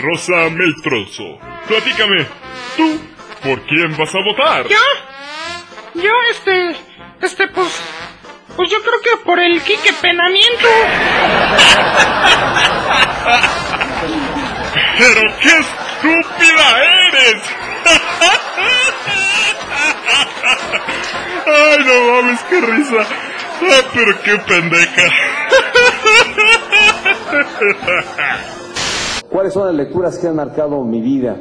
Rosa 0.00 0.48
Meltroso. 0.50 1.38
Platícame, 1.66 2.24
¿tú 2.76 3.00
por 3.42 3.60
quién 3.66 3.96
vas 3.96 4.14
a 4.14 4.18
votar? 4.24 4.68
¿Yo? 4.68 4.78
Yo, 5.94 6.12
este. 6.30 6.76
Este, 7.20 7.48
pues. 7.48 7.82
Pues 8.56 8.70
yo 8.70 8.80
creo 8.82 9.00
que 9.00 9.16
por 9.24 9.40
el 9.40 9.60
Quique 9.62 9.92
Penamiento. 9.94 10.68
¡Pero 14.98 15.22
qué 15.40 15.48
estúpida 15.58 16.82
eres! 17.08 17.42
¡Ay, 21.46 21.78
no 21.84 22.12
mames, 22.12 22.40
qué 22.42 22.60
risa! 22.60 23.06
¡Ah, 23.62 23.82
pero 23.94 24.20
qué 24.22 24.36
pendeja! 24.38 25.02
¿Cuáles 29.30 29.52
son 29.52 29.66
las 29.66 29.74
lecturas 29.74 30.18
que 30.18 30.28
han 30.28 30.36
marcado 30.36 30.82
mi 30.84 31.00
vida? 31.00 31.36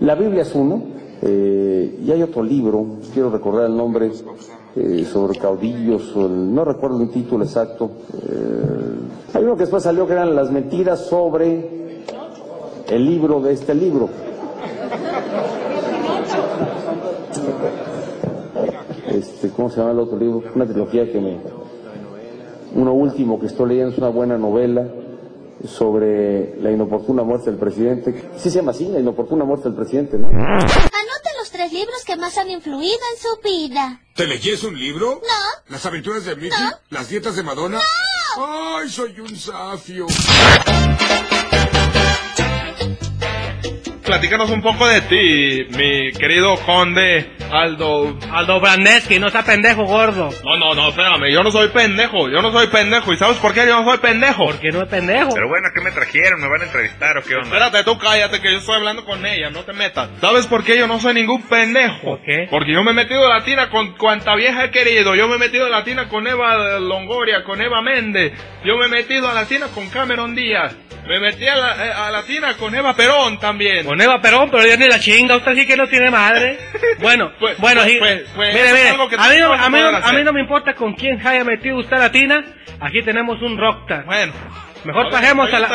La 0.00 0.14
Biblia 0.14 0.42
es 0.42 0.54
uno, 0.54 0.82
eh, 1.22 2.00
y 2.04 2.10
hay 2.10 2.22
otro 2.22 2.42
libro, 2.42 2.84
quiero 3.12 3.30
recordar 3.30 3.66
el 3.66 3.76
nombre, 3.76 4.10
eh, 4.74 5.04
sobre 5.04 5.38
caudillos, 5.38 6.16
no 6.16 6.64
recuerdo 6.64 7.00
el 7.02 7.10
título 7.10 7.44
exacto. 7.44 7.90
eh, 8.28 8.98
hay 9.34 9.44
uno 9.44 9.54
que 9.54 9.60
después 9.60 9.82
salió 9.82 10.06
que 10.06 10.14
eran 10.14 10.34
las 10.34 10.50
mentiras 10.50 11.06
sobre 11.06 12.02
el 12.88 13.04
libro 13.06 13.40
de 13.40 13.52
este 13.52 13.74
libro. 13.74 14.08
Este, 19.08 19.50
¿Cómo 19.50 19.70
se 19.70 19.76
llama 19.76 19.92
el 19.92 19.98
otro 20.00 20.18
libro? 20.18 20.42
Una 20.54 20.66
trilogía 20.66 21.10
que 21.10 21.20
me... 21.20 21.38
Uno 22.74 22.94
último 22.94 23.38
que 23.38 23.46
estoy 23.46 23.68
leyendo 23.68 23.92
es 23.92 23.98
una 23.98 24.08
buena 24.08 24.38
novela 24.38 24.86
sobre 25.66 26.56
la 26.60 26.70
inoportuna 26.70 27.22
muerte 27.22 27.50
del 27.50 27.58
presidente. 27.58 28.30
Sí 28.36 28.50
se 28.50 28.56
llama 28.58 28.72
así, 28.72 28.88
la 28.88 29.00
inoportuna 29.00 29.44
muerte 29.44 29.64
del 29.68 29.76
presidente, 29.76 30.18
¿no? 30.18 30.28
Anote 30.28 31.30
los 31.38 31.50
tres 31.50 31.72
libros 31.72 32.04
que 32.04 32.16
más 32.16 32.36
han 32.38 32.50
influido 32.50 32.98
en 33.12 33.20
su 33.20 33.40
vida. 33.42 34.00
¿Te 34.14 34.26
leíes 34.26 34.62
un 34.64 34.78
libro? 34.78 35.20
No. 35.22 35.72
¿Las 35.72 35.84
aventuras 35.86 36.24
de 36.24 36.36
Mickey? 36.36 36.66
¿Las 36.90 37.08
dietas 37.08 37.36
de 37.36 37.42
Madonna? 37.42 37.80
¡Ay, 38.36 38.88
soy 38.88 39.18
un 39.20 39.36
safio! 39.36 40.06
Platícanos 44.04 44.50
un 44.50 44.62
poco 44.62 44.86
de 44.86 45.00
ti, 45.02 45.76
mi 45.76 46.12
querido 46.12 46.56
conde 46.66 47.41
Aldo. 47.52 48.16
Aldo 48.32 48.60
Brandeski, 48.60 49.18
no 49.18 49.28
sea 49.28 49.42
pendejo 49.42 49.84
gordo. 49.84 50.30
No, 50.42 50.56
no, 50.56 50.74
no, 50.74 50.88
espérame, 50.88 51.30
yo 51.30 51.42
no 51.42 51.50
soy 51.50 51.68
pendejo, 51.68 52.30
yo 52.30 52.40
no 52.40 52.50
soy 52.50 52.68
pendejo. 52.68 53.12
¿Y 53.12 53.18
sabes 53.18 53.36
por 53.36 53.52
qué 53.52 53.66
yo 53.66 53.76
no 53.76 53.84
soy 53.84 53.98
pendejo? 53.98 54.46
Porque 54.46 54.70
no 54.70 54.82
es 54.82 54.88
pendejo. 54.88 55.34
Pero 55.34 55.48
bueno, 55.48 55.68
¿qué 55.74 55.82
me 55.82 55.90
trajeron? 55.90 56.40
¿Me 56.40 56.48
van 56.48 56.62
a 56.62 56.64
entrevistar 56.64 57.18
o 57.18 57.22
qué 57.22 57.34
onda? 57.34 57.48
Espérate, 57.48 57.84
tú 57.84 57.98
cállate 57.98 58.40
que 58.40 58.52
yo 58.52 58.58
estoy 58.58 58.76
hablando 58.76 59.04
con 59.04 59.24
ella, 59.26 59.50
no 59.50 59.64
te 59.64 59.74
metas. 59.74 60.08
¿Sabes 60.20 60.46
por 60.46 60.64
qué 60.64 60.78
yo 60.78 60.86
no 60.86 60.98
soy 60.98 61.14
ningún 61.14 61.42
pendejo? 61.42 62.00
¿Por 62.02 62.22
qué? 62.22 62.46
Porque 62.50 62.72
yo 62.72 62.82
me 62.82 62.92
he 62.92 62.94
metido 62.94 63.26
a 63.26 63.38
la 63.38 63.44
tina 63.44 63.68
con 63.68 63.96
cuanta 63.98 64.34
vieja 64.34 64.64
he 64.64 64.70
querido. 64.70 65.14
Yo 65.14 65.28
me 65.28 65.36
he 65.36 65.38
metido 65.38 65.66
a 65.66 65.70
la 65.70 65.84
tina 65.84 66.08
con 66.08 66.26
Eva 66.26 66.78
Longoria, 66.78 67.44
con 67.44 67.60
Eva 67.60 67.82
Méndez. 67.82 68.32
Yo 68.64 68.78
me 68.78 68.86
he 68.86 68.88
metido 68.88 69.28
a 69.28 69.34
la 69.34 69.44
tina 69.44 69.66
con 69.68 69.90
Cameron 69.90 70.34
Díaz. 70.34 70.74
Me 71.06 71.18
metí 71.18 71.46
a 71.48 71.56
la, 71.56 71.86
eh, 71.86 71.92
a 71.92 72.10
la 72.10 72.22
tina 72.22 72.54
con 72.54 72.74
Eva 72.74 72.94
Perón 72.94 73.38
también. 73.38 73.84
Con 73.84 74.00
Eva 74.00 74.20
Perón, 74.20 74.50
pero 74.50 74.64
ya 74.64 74.76
ni 74.76 74.86
la 74.86 75.00
chinga, 75.00 75.36
usted 75.36 75.54
sí 75.56 75.66
que 75.66 75.76
no 75.76 75.88
tiene 75.88 76.10
madre. 76.10 76.58
Bueno, 77.00 77.32
Pues- 77.42 77.58
bueno, 77.58 77.82
pues- 77.82 77.98
pues- 77.98 78.22
pues 78.34 78.54
mire, 78.54 78.72
mire, 78.72 78.88
a 78.88 79.28
mí, 79.28 79.36
no, 79.40 79.52
a, 79.52 79.68
mí 79.68 79.78
a 80.08 80.12
mí 80.12 80.24
no 80.24 80.32
me 80.32 80.40
importa 80.40 80.74
con 80.74 80.94
quién 80.94 81.24
haya 81.26 81.44
metido 81.44 81.76
usted 81.78 81.98
la 81.98 82.10
tina, 82.12 82.44
aquí 82.80 83.02
tenemos 83.02 83.42
un 83.42 83.58
rockstar. 83.58 84.04
Bueno, 84.04 84.32
Mejor 84.84 85.10
pasemos 85.10 85.52
a 85.52 85.58
la... 85.60 85.68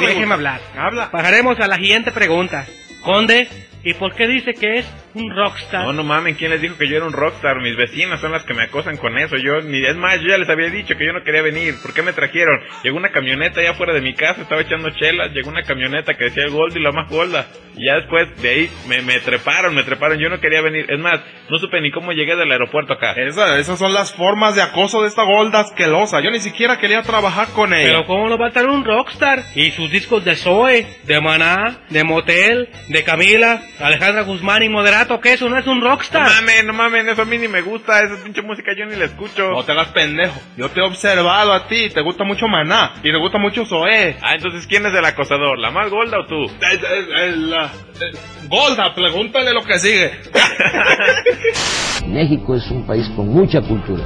Déjeme 0.00 0.34
hablar. 0.34 0.60
Habla. 0.76 1.10
Pasaremos 1.10 1.58
a 1.60 1.68
la 1.68 1.76
siguiente 1.76 2.12
pregunta. 2.12 2.66
Conde, 3.02 3.48
¿y 3.84 3.94
por 3.94 4.14
qué 4.14 4.26
dice 4.26 4.54
que 4.54 4.78
es 4.78 4.94
un 5.14 5.34
rockstar? 5.34 5.84
No, 5.84 5.92
no 5.92 6.04
mamen, 6.04 6.34
¿quién 6.34 6.50
les 6.50 6.60
dijo 6.60 6.76
que 6.78 6.88
yo 6.88 6.96
era 6.96 7.06
un 7.06 7.12
rockstar? 7.12 7.60
Mis 7.60 7.76
vecinas 7.76 8.20
son 8.20 8.32
las 8.32 8.44
que 8.44 8.54
me 8.54 8.62
acosan 8.64 8.96
con 8.96 9.18
eso. 9.18 9.36
Yo, 9.36 9.60
ni 9.62 9.84
es 9.84 9.96
más, 9.96 10.20
yo 10.20 10.28
ya 10.28 10.38
les 10.38 10.48
había 10.48 10.68
dicho 10.70 10.94
que 10.96 11.06
yo 11.06 11.12
no 11.12 11.22
quería 11.24 11.42
venir. 11.42 11.74
¿Por 11.82 11.92
qué 11.94 12.02
me 12.02 12.12
trajeron? 12.12 12.60
Llegó 12.82 12.96
una 12.96 13.10
camioneta 13.10 13.60
allá 13.60 13.70
afuera 13.72 13.92
de 13.92 14.00
mi 14.00 14.14
casa, 14.14 14.42
estaba 14.42 14.60
echando 14.62 14.90
chelas. 14.90 15.32
Llegó 15.32 15.50
una 15.50 15.62
camioneta 15.62 16.14
que 16.14 16.24
decía 16.24 16.44
Gold 16.48 16.76
y 16.76 16.80
la 16.82 16.92
más 16.92 17.08
Golda. 17.10 17.46
Y 17.76 17.86
ya 17.86 17.96
después 17.96 18.28
de 18.42 18.48
ahí 18.48 18.70
me, 18.88 19.02
me 19.02 19.18
treparon, 19.20 19.74
me 19.74 19.82
treparon. 19.82 20.18
Yo 20.18 20.28
no 20.28 20.40
quería 20.40 20.60
venir. 20.60 20.86
Es 20.90 20.98
más, 20.98 21.20
no 21.48 21.58
supe 21.58 21.80
ni 21.80 21.90
cómo 21.90 22.12
llegué 22.12 22.36
del 22.36 22.50
aeropuerto 22.52 22.92
acá. 22.94 23.12
Esa- 23.14 23.58
esas 23.58 23.78
son 23.78 23.92
las 23.94 24.14
formas 24.14 24.54
de 24.54 24.62
acoso 24.62 25.02
de 25.02 25.08
esta 25.08 25.22
golda 25.24 25.60
asquerosa. 25.60 26.20
Yo 26.20 26.30
ni 26.30 26.40
siquiera 26.40 26.78
quería 26.78 27.02
trabajar 27.02 27.48
con 27.54 27.72
ella. 27.74 27.84
Pero 27.86 28.06
¿cómo 28.06 28.28
no 28.28 28.38
va 28.38 28.46
a 28.46 28.48
estar 28.48 28.66
un 28.66 28.84
rockstar? 28.84 29.42
Y 29.54 29.70
sus 29.70 29.90
discos 29.90 30.24
de 30.24 30.36
Zoe, 30.36 30.86
de 31.04 31.20
Maná, 31.20 31.78
de 31.90 32.04
Motel, 32.04 32.68
de 32.88 33.04
Camila, 33.04 33.62
Alejandra 33.80 34.22
Guzmán 34.22 34.62
y 34.62 34.68
Moderato, 34.68 35.20
que 35.20 35.32
eso 35.32 35.48
no 35.48 35.58
es 35.58 35.66
un 35.66 35.80
No 35.80 35.88
rockstar. 35.90 36.28
mamen, 36.28 36.66
no 36.66 36.72
mamen, 36.72 37.08
eso 37.08 37.22
a 37.22 37.24
mí 37.24 37.38
ni 37.38 37.48
me 37.48 37.62
gusta. 37.62 38.00
Esa 38.00 38.22
pinche 38.22 38.40
música 38.42 38.70
yo 38.78 38.86
ni 38.86 38.94
la 38.96 39.06
escucho. 39.06 39.50
No 39.50 39.64
te 39.64 39.72
hagas 39.72 39.88
pendejo. 39.88 40.38
Yo 40.56 40.68
te 40.68 40.80
he 40.80 40.82
observado 40.84 41.52
a 41.52 41.66
ti. 41.66 41.88
Te 41.88 42.00
gusta 42.02 42.22
mucho 42.24 42.46
Maná. 42.46 42.92
Y 43.02 43.10
te 43.10 43.16
gusta 43.18 43.38
mucho 43.38 43.64
Zoé. 43.66 44.16
Ah, 44.22 44.34
entonces, 44.34 44.66
¿quién 44.66 44.86
es 44.86 44.94
el 44.94 45.04
acosador? 45.04 45.58
¿La 45.58 45.70
más 45.70 45.90
Golda 45.90 46.18
o 46.20 46.26
tú? 46.26 46.44
Eh, 46.44 46.80
eh, 46.80 47.34
la- 47.36 47.66
eh, 47.66 48.12
Golda, 48.48 48.94
pregúntale 48.94 49.52
lo 49.52 49.62
que 49.62 49.78
sigue. 49.78 50.12
México 52.06 52.54
es 52.54 52.70
un 52.70 52.86
país 52.86 53.08
con 53.16 53.28
mucha 53.28 53.60
cultura. 53.62 54.04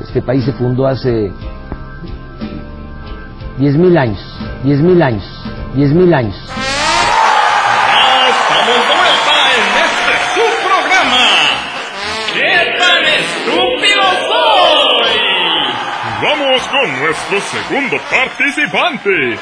Este 0.00 0.20
país 0.22 0.44
se 0.44 0.52
fundó 0.52 0.86
hace 0.86 1.30
10.000 3.58 3.96
años, 3.98 4.20
10.000 4.64 5.02
años, 5.02 5.24
10.000 5.74 6.14
años. 6.14 6.36
Con 16.76 17.00
nuestro 17.00 17.40
segundo 17.40 17.96
participante, 18.10 19.38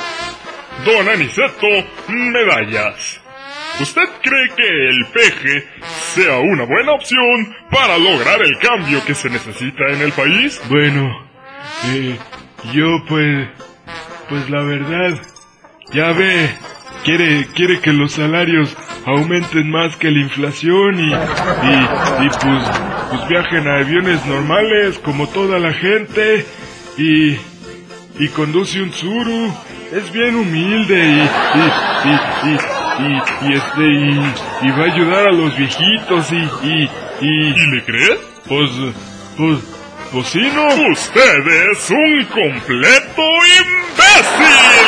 Don 0.84 1.08
Aniceto 1.08 1.66
Medallas. 2.08 3.20
¿Usted 3.80 4.08
cree 4.22 4.48
que 4.56 4.88
el 4.90 5.06
peje 5.12 5.68
sea 6.14 6.38
una 6.38 6.64
buena 6.64 6.92
opción 6.92 7.56
para 7.70 7.98
lograr 7.98 8.40
el 8.42 8.56
cambio 8.58 9.04
que 9.04 9.14
se 9.14 9.30
necesita 9.30 9.84
en 9.88 10.02
el 10.02 10.12
país? 10.12 10.60
Bueno, 10.68 11.26
eh, 11.86 12.16
yo 12.72 13.02
pues, 13.08 13.48
pues 14.28 14.48
la 14.48 14.62
verdad, 14.62 15.18
ya 15.92 16.12
ve, 16.12 16.50
quiere, 17.04 17.46
quiere 17.52 17.80
que 17.80 17.92
los 17.92 18.12
salarios 18.12 18.76
aumenten 19.06 19.70
más 19.70 19.96
que 19.96 20.10
la 20.10 20.20
inflación 20.20 21.00
y, 21.00 21.12
y, 21.12 22.24
y 22.26 22.28
pues, 22.28 22.80
pues 23.10 23.28
viajen 23.28 23.66
a 23.66 23.80
aviones 23.80 24.24
normales 24.26 24.98
como 25.00 25.28
toda 25.28 25.58
la 25.58 25.72
gente 25.72 26.46
y, 26.96 27.36
y 28.18 28.28
conduce 28.34 28.80
un 28.82 28.90
Tsuru, 28.90 29.52
es 29.92 30.12
bien 30.12 30.36
humilde 30.36 30.96
y, 30.96 31.20
y, 31.20 32.10
y, 32.10 32.12
y, 32.48 32.54
y, 32.98 33.22
y 33.48 33.52
este, 33.54 33.84
y, 33.86 34.66
y 34.66 34.70
va 34.70 34.84
a 34.84 34.92
ayudar 34.94 35.26
a 35.28 35.32
los 35.32 35.56
viejitos 35.56 36.32
y... 36.32 36.36
¿Y, 36.66 36.90
y, 37.20 37.54
¿Y 37.56 37.66
le 37.74 37.84
crees? 37.84 38.18
Pues, 38.48 38.70
pues, 39.36 39.58
pues 40.12 40.26
sí, 40.28 40.40
¿no? 40.54 40.66
Usted 40.92 41.46
es 41.70 41.90
un 41.90 42.24
completo 42.26 43.22
imbécil. 43.60 44.84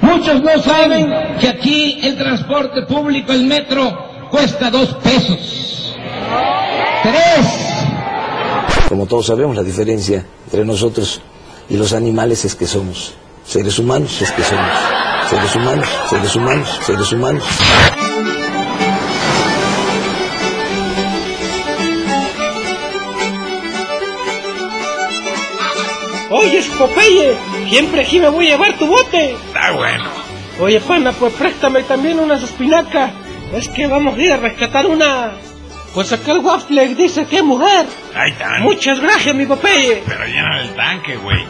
Muchos 0.00 0.42
no 0.42 0.62
saben 0.62 1.12
que 1.40 1.48
aquí 1.48 2.00
el 2.02 2.16
transporte 2.16 2.82
público, 2.82 3.32
el 3.32 3.44
metro, 3.44 4.28
cuesta 4.30 4.70
dos 4.70 4.94
pesos. 5.02 5.94
Tres. 7.02 7.46
Como 8.88 9.06
todos 9.06 9.26
sabemos, 9.26 9.56
la 9.56 9.62
diferencia 9.62 10.24
entre 10.44 10.64
nosotros 10.64 11.20
y 11.68 11.76
los 11.76 11.92
animales 11.92 12.44
es 12.44 12.54
que 12.54 12.66
somos 12.66 13.14
seres 13.44 13.78
humanos, 13.78 14.20
es 14.22 14.32
que 14.32 14.42
somos 14.42 14.70
seres 15.28 15.56
humanos, 15.56 15.88
seres 16.08 16.36
humanos, 16.36 16.80
seres 16.86 17.12
humanos. 17.12 17.44
Oye, 26.30 26.62
Popeye, 26.78 27.36
siempre 27.70 28.02
aquí 28.02 28.20
me 28.20 28.28
voy 28.28 28.48
a 28.48 28.50
llevar 28.50 28.76
tu 28.78 28.86
bote. 28.86 29.32
Está 29.32 29.70
bueno. 29.72 30.04
Oye, 30.60 30.80
pana, 30.80 31.12
pues 31.12 31.32
préstame 31.34 31.82
también 31.84 32.18
unas 32.20 32.42
espinacas. 32.42 33.12
Es 33.54 33.68
que 33.68 33.86
vamos 33.86 34.16
a 34.16 34.20
ir 34.20 34.32
a 34.32 34.36
rescatar 34.36 34.86
una... 34.86 35.32
Pues 35.94 36.12
acá 36.12 36.32
el 36.32 36.40
waffle 36.40 36.94
dice 36.94 37.24
que 37.26 37.42
mujer. 37.42 37.86
Ahí 38.14 38.30
está. 38.32 38.58
Muchas 38.60 39.00
gracias, 39.00 39.34
mi 39.34 39.46
Popeye. 39.46 40.02
Pero 40.06 40.24
llena 40.26 40.60
el 40.60 40.74
tanque, 40.74 41.16
güey. 41.16 41.44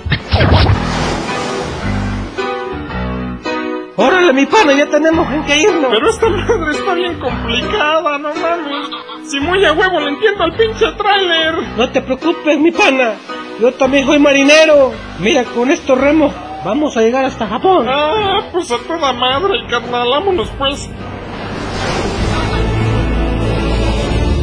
Órale, 4.00 4.32
mi 4.32 4.46
pana, 4.46 4.74
ya 4.74 4.86
tenemos 4.86 5.28
en 5.32 5.44
qué 5.44 5.58
irnos. 5.58 5.90
Pero 5.90 6.08
esta 6.08 6.28
madre 6.28 6.70
está 6.70 6.94
bien 6.94 7.18
complicada, 7.18 8.16
no 8.18 8.32
mames. 8.32 8.88
Si 9.28 9.40
muy 9.40 9.64
a 9.64 9.72
huevo 9.72 9.98
le 9.98 10.10
entiendo 10.10 10.44
al 10.44 10.54
pinche 10.54 10.86
tráiler. 10.92 11.54
No 11.76 11.90
te 11.90 12.00
preocupes, 12.02 12.60
mi 12.60 12.70
pana. 12.70 13.14
Yo 13.60 13.72
también 13.72 14.06
soy 14.06 14.20
marinero. 14.20 14.92
Mira, 15.18 15.42
con 15.42 15.72
estos 15.72 15.98
remos 15.98 16.32
vamos 16.64 16.96
a 16.96 17.00
llegar 17.00 17.24
hasta 17.24 17.48
Japón. 17.48 17.86
Ah, 17.88 18.38
pues 18.52 18.70
a 18.70 18.78
toda 18.78 19.12
madre, 19.14 19.66
carnal, 19.68 20.08
vámonos 20.10 20.48
pues. 20.56 20.88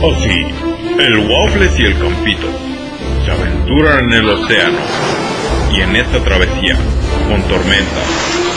Oh 0.02 0.14
sí, 0.16 0.46
el 1.00 1.30
Waffles 1.30 1.80
y 1.80 1.86
el 1.86 1.98
Campito 1.98 2.48
se 3.24 3.32
aventuran 3.32 4.12
en 4.12 4.14
el 4.14 4.30
océano 4.30 4.78
y 5.74 5.80
en 5.80 5.96
esta 5.96 6.20
travesía 6.20 6.76
con 7.30 7.42
tormentas, 7.44 8.55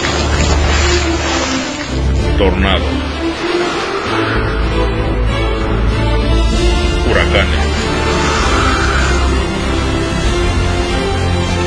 tornados, 2.39 2.87
huracanes 7.11 7.69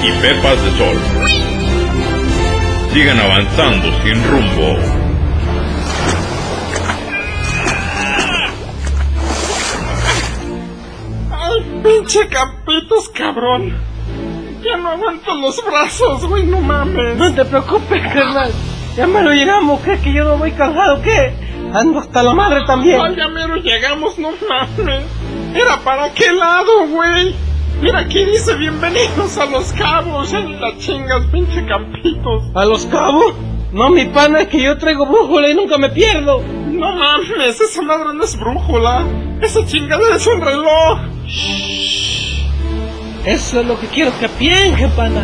y 0.01 0.11
pepas 0.21 0.63
de 0.63 0.71
sol. 0.77 0.97
Sigan 2.93 3.19
avanzando 3.19 3.91
sin 4.01 4.23
rumbo. 4.29 4.77
Ay, 11.31 11.81
pinche 11.83 12.27
campitos, 12.29 13.09
cabrón. 13.09 13.77
Ya 14.63 14.77
no 14.77 14.89
aguanto 14.89 15.35
los 15.35 15.61
brazos, 15.65 16.25
güey, 16.27 16.43
no 16.45 16.61
mames. 16.61 17.17
No 17.17 17.33
te 17.33 17.43
preocupes, 17.43 18.01
carnal. 18.13 18.51
Ya 18.95 19.07
me 19.07 19.21
lo 19.23 19.33
llegamos, 19.33 19.79
¿qué? 19.81 19.97
Que 19.99 20.13
yo 20.13 20.25
no 20.25 20.37
voy 20.37 20.51
cansado, 20.51 21.01
¿qué? 21.01 21.33
Ando 21.73 21.99
hasta 21.99 22.21
la 22.23 22.33
madre 22.33 22.65
también. 22.65 22.99
Ay, 22.99 23.15
ya 23.15 23.29
mero 23.29 23.55
llegamos, 23.55 24.19
no 24.19 24.31
mames. 24.49 25.03
¿Era 25.55 25.77
para 25.77 26.13
qué 26.13 26.31
lado, 26.33 26.87
güey? 26.89 27.33
Mira, 27.81 27.99
aquí 27.99 28.25
dice 28.25 28.55
bienvenidos 28.55 29.37
a 29.37 29.45
los 29.45 29.71
cabos. 29.73 30.33
En 30.33 30.59
la 30.59 30.77
chingas, 30.77 31.25
pinche 31.31 31.65
campitos. 31.65 32.43
¿A 32.53 32.65
los 32.65 32.85
cabos? 32.87 33.33
No, 33.71 33.89
mi 33.89 34.03
pana, 34.05 34.41
es 34.41 34.49
que 34.49 34.61
yo 34.61 34.77
traigo 34.77 35.05
brújula 35.05 35.47
y 35.47 35.53
nunca 35.53 35.77
me 35.77 35.89
pierdo. 35.89 36.41
No 36.41 36.93
mames, 36.93 37.61
esa 37.61 37.81
madre 37.81 38.13
no 38.13 38.23
es 38.23 38.37
brújula. 38.37 39.05
Esa 39.41 39.65
chingadera 39.65 40.17
es 40.17 40.27
un 40.27 40.41
reloj. 40.41 40.99
Eso 43.25 43.61
es 43.61 43.65
lo 43.65 43.79
que 43.79 43.87
quiero 43.87 44.11
que 44.19 44.27
piensen, 44.27 44.91
pana. 44.91 45.23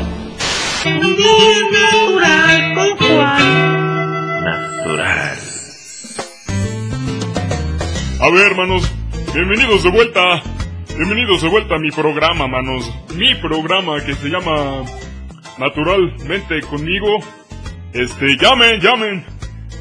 Natural 0.85 2.75
con 2.75 2.97
Juan. 2.97 4.43
Natural. 4.43 5.37
A 8.21 8.29
ver, 8.29 8.51
hermanos, 8.51 8.91
bienvenidos 9.33 9.83
de 9.83 9.89
vuelta. 9.89 10.43
Bienvenidos 10.95 11.41
de 11.41 11.49
vuelta 11.49 11.75
a 11.75 11.79
mi 11.79 11.89
programa, 11.89 12.47
manos. 12.47 12.91
Mi 13.15 13.33
programa 13.35 14.03
que 14.05 14.13
se 14.13 14.29
llama 14.29 14.83
Naturalmente 15.57 16.61
conmigo. 16.61 17.23
Este, 17.93 18.37
llamen, 18.37 18.79
llamen. 18.79 19.25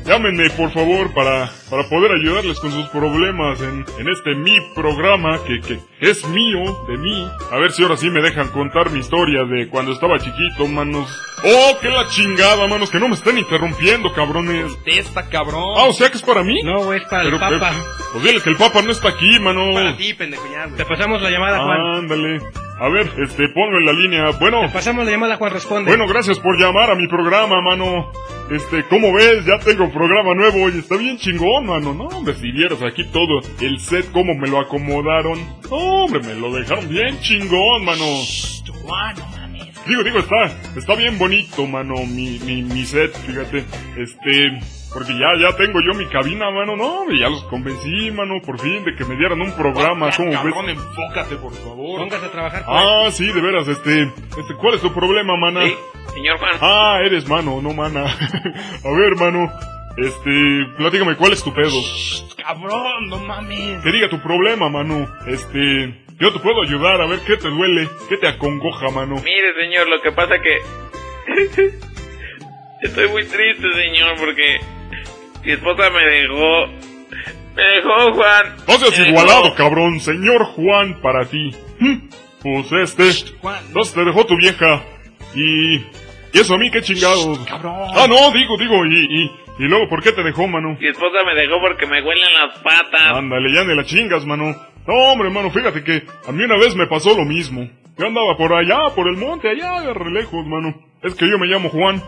Llámenme, 0.07 0.49
por 0.51 0.71
favor, 0.71 1.13
para, 1.13 1.51
para 1.71 1.83
poder 1.89 2.13
ayudarles 2.13 2.59
con 2.61 2.71
sus 2.71 2.87
problemas 2.91 3.61
en, 3.61 3.85
en 3.99 4.09
este 4.09 4.35
mi 4.35 4.57
programa 4.75 5.39
que, 5.45 5.61
que 5.61 5.79
es 6.01 6.27
mío, 6.29 6.61
de 6.89 6.97
mí. 6.99 7.29
A 7.53 7.57
ver 7.57 7.73
si 7.73 7.83
ahora 7.83 7.97
sí 7.97 8.09
me 8.11 8.21
dejan 8.23 8.49
contar 8.49 8.91
mi 8.91 9.01
historia 9.01 9.45
de 9.45 9.69
cuando 9.69 9.93
estaba 9.93 10.19
chiquito, 10.19 10.67
manos. 10.69 11.09
¡Oh, 11.45 11.77
qué 11.81 11.89
la 11.89 12.07
chingada, 12.09 12.67
manos! 12.67 12.91
Que 12.91 12.99
no 13.01 13.09
me 13.09 13.15
estén 13.15 13.39
interrumpiendo, 13.39 14.13
cabrones. 14.13 14.77
Testa, 14.85 15.29
cabrón. 15.29 15.75
Ah, 15.77 15.85
o 15.89 15.93
sea 15.93 16.09
que 16.11 16.17
es 16.17 16.23
para 16.23 16.43
mí. 16.43 16.63
No, 16.63 16.93
es 16.93 17.03
para 17.05 17.25
Pero, 17.25 17.37
el 17.37 17.41
papa. 17.41 17.71
pero- 17.73 17.85
pues 18.13 18.25
dile 18.25 18.41
que 18.41 18.51
el 18.51 18.57
papa 18.57 18.81
no 18.83 18.93
está 18.93 19.09
aquí, 19.09 19.39
mano. 19.41 19.75
Para 19.75 19.97
ti, 19.97 20.15
pendejo, 20.15 20.45
ya, 20.51 20.65
güey. 20.67 20.77
Te 20.77 20.85
pasamos 20.87 21.21
la 21.21 21.31
llamada, 21.31 21.59
Juan. 21.63 21.81
Ándale. 21.97 22.41
A 22.79 22.89
ver, 22.91 23.11
este, 23.23 23.49
ponlo 23.49 23.79
en 23.79 23.87
la 23.87 23.93
línea. 23.93 24.31
Bueno, 24.39 24.61
Te 24.61 24.69
pasamos 24.69 25.05
la 25.07 25.11
llamada, 25.11 25.37
Juan, 25.37 25.51
responde. 25.53 25.91
bueno, 25.91 26.07
gracias 26.07 26.39
por 26.39 26.59
llamar 26.61 26.91
a 26.91 26.95
mi 26.95 27.09
programa, 27.09 27.61
mano. 27.63 28.11
Este, 28.51 28.85
¿cómo 28.85 29.13
ves? 29.15 29.45
Ya 29.47 29.59
tengo 29.59 29.91
programa 29.91 30.35
nuevo. 30.35 30.63
Oye, 30.65 30.79
está 30.81 30.97
bien 30.97 31.17
chingón, 31.19 31.56
mano. 31.61 31.95
No, 31.95 32.05
hombre, 32.05 32.35
si 32.35 32.51
vieras 32.53 32.83
aquí 32.83 33.05
todo 33.05 33.41
el 33.61 33.81
set, 33.81 34.11
cómo 34.13 34.35
me 34.35 34.49
lo 34.49 34.61
acomodaron. 34.61 35.39
No, 35.71 35.77
hombre, 35.77 36.21
me 36.21 36.35
lo 36.35 36.53
dejaron 36.53 36.89
bien 36.89 37.19
chingón, 37.21 37.85
mano. 37.85 38.05
Juan, 38.83 39.17
no 39.17 39.27
mames. 39.29 39.87
Digo, 39.87 40.03
digo, 40.03 40.19
está, 40.19 40.47
está 40.77 40.95
bien 40.95 41.19
bonito, 41.19 41.67
mano, 41.67 41.95
mi, 42.07 42.39
mi, 42.41 42.63
mi 42.63 42.85
set, 42.85 43.13
fíjate. 43.17 43.65
Este, 43.97 44.61
porque 44.93 45.13
ya, 45.13 45.29
ya 45.39 45.57
tengo 45.57 45.81
yo 45.81 45.93
mi 45.95 46.07
cabina, 46.07 46.51
mano, 46.51 46.77
no, 46.77 47.01
hombre, 47.01 47.19
ya 47.19 47.29
los 47.29 47.45
convencí, 47.45 48.11
mano, 48.11 48.41
por 48.45 48.59
fin, 48.59 48.85
de 48.85 48.95
que 48.95 49.05
me 49.05 49.17
dieran 49.17 49.41
un 49.41 49.53
programa, 49.53 50.11
¿cómo 50.17 50.31
ves? 50.31 50.39
Cabrón, 50.39 50.71
enfócate, 50.71 51.37
por 51.37 51.53
favor. 51.53 52.01
Póngase 52.01 52.27
a 52.27 52.31
trabajar, 52.31 52.65
pues. 52.65 52.79
Ah, 52.81 53.09
sí, 53.11 53.27
de 53.27 53.41
veras, 53.41 53.69
este, 53.69 54.03
este, 54.03 54.55
¿cuál 54.61 54.75
es 54.75 54.81
tu 54.81 54.93
problema, 54.93 55.37
mana? 55.37 55.63
Sí, 55.65 55.75
señor 56.15 56.39
Juan. 56.39 56.53
Ah, 56.61 56.99
eres 57.05 57.29
mano, 57.29 57.61
no 57.61 57.73
mana. 57.73 58.05
A 58.85 58.91
ver, 58.91 59.17
mano, 59.17 59.53
este, 59.97 60.67
platícame, 60.77 61.17
¿cuál 61.17 61.33
es 61.33 61.43
tu 61.43 61.53
pedo? 61.55 61.77
Cabrón, 62.37 63.09
no 63.09 63.19
mames. 63.19 63.83
Que 63.83 63.93
diga 63.93 64.09
tu 64.09 64.21
problema, 64.21 64.69
mano. 64.69 65.09
Este, 65.27 66.05
yo 66.19 66.33
te 66.33 66.39
puedo 66.41 66.63
ayudar, 66.63 67.01
a 67.01 67.07
ver 67.07 67.21
qué 67.27 67.37
te 67.37 67.49
duele, 67.49 67.89
qué 68.09 68.17
te 68.17 68.29
acongoja, 68.29 68.91
mano. 68.91 69.17
Mire, 69.25 69.55
señor, 69.61 69.89
lo 69.89 70.01
que 70.03 70.13
pasa 70.13 70.35
que... 70.41 70.59
Estoy 72.83 73.09
muy 73.09 73.25
triste, 73.25 73.73
señor, 73.73 74.17
porque 74.19 74.61
mi 75.45 75.53
esposa 75.53 75.91
me 75.91 76.05
dejó... 76.05 76.67
Me 77.57 77.63
dejó, 77.63 78.13
Juan. 78.13 78.57
No 78.69 78.75
seas 78.79 78.99
Me 78.99 79.09
igualado, 79.09 79.45
dejó. 79.45 79.55
cabrón. 79.55 79.99
Señor 80.01 80.45
Juan, 80.45 81.01
para 81.01 81.25
ti. 81.25 81.53
¿Mm? 81.79 82.09
Pues 82.43 82.71
este. 82.71 83.35
Juan. 83.41 83.65
Entonces 83.69 83.95
te 83.95 84.05
dejó 84.05 84.27
tu 84.27 84.37
vieja. 84.37 84.85
Y. 85.35 85.77
¿Y 85.77 86.39
eso 86.39 86.55
a 86.55 86.59
mí 86.59 86.71
qué 86.71 86.83
chingados? 86.83 87.39
Cabrón. 87.47 87.89
Ah, 87.95 88.07
no, 88.07 88.31
digo, 88.33 88.59
digo. 88.59 88.85
Y, 88.85 88.99
y, 89.23 89.31
y 89.59 89.65
luego, 89.65 89.89
¿por 89.89 90.03
qué 90.03 90.13
te 90.13 90.23
dejó, 90.23 90.47
mano? 90.47 90.77
Mi 90.79 90.89
esposa 90.89 91.25
me 91.25 91.35
dejó 91.35 91.61
porque 91.61 91.87
me 91.87 92.03
huelen 92.03 92.33
las 92.35 92.59
patas. 92.59 93.17
Ándale, 93.17 93.53
ya 93.53 93.65
ni 93.65 93.75
la 93.75 93.85
chingas, 93.85 94.27
mano. 94.27 94.55
No, 94.87 94.95
hombre, 95.11 95.31
mano, 95.31 95.51
fíjate 95.51 95.83
que 95.83 96.03
a 96.29 96.33
mí 96.33 96.45
una 96.45 96.57
vez 96.57 96.77
me 96.77 96.87
pasó 96.87 97.17
lo 97.17 97.25
mismo. 97.25 97.69
Yo 97.99 98.07
andaba 98.07 98.37
por 98.37 98.53
allá, 98.53 98.95
por 98.95 99.09
el 99.09 99.17
monte, 99.17 99.49
allá 99.49 99.81
de 99.81 99.95
re 99.95 100.11
lejos, 100.11 100.47
mano. 100.47 100.75
Es 101.03 101.15
que 101.15 101.29
yo 101.29 101.39
me 101.39 101.47
llamo 101.47 101.71
Juan 101.71 102.03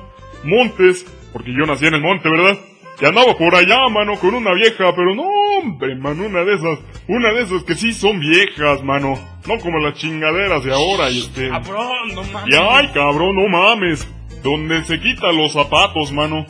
Montes, 0.45 1.07
porque 1.33 1.53
yo 1.53 1.65
nací 1.67 1.87
en 1.87 1.95
el 1.95 2.03
monte, 2.03 2.29
¿verdad? 2.29 2.59
Y 3.01 3.05
andaba 3.07 3.37
por 3.37 3.55
allá, 3.55 3.89
mano, 3.89 4.17
con 4.19 4.35
una 4.35 4.53
vieja, 4.55 4.93
pero 4.95 5.15
no, 5.15 5.23
hombre, 5.59 5.95
mano, 5.97 6.27
una 6.27 6.45
de 6.45 6.55
esas, 6.55 6.79
una 7.07 7.33
de 7.33 7.43
esas 7.43 7.63
que 7.65 7.75
sí 7.75 7.93
son 7.93 8.21
viejas, 8.21 8.83
mano. 8.83 9.15
No 9.47 9.59
como 9.59 9.79
las 9.79 9.95
chingaderas 9.95 10.65
de 10.65 10.73
ahora, 10.73 11.11
y 11.11 11.21
este... 11.21 11.49
Cabrón, 11.49 12.15
no 12.15 12.23
mames. 12.25 12.55
Y 12.55 12.57
ay, 12.57 12.89
cabrón, 12.93 13.37
no 13.37 13.49
mames. 13.49 14.07
Donde 14.43 14.85
se 14.85 15.01
quita 15.01 15.33
los 15.33 15.53
zapatos, 15.53 16.13
mano. 16.13 16.47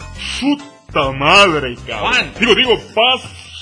Puta 0.91 1.13
madre, 1.13 1.75
cabrón. 1.87 2.13
Juan. 2.13 2.33
Digo, 2.41 2.55
digo, 2.55 2.73
paz. 2.95 3.21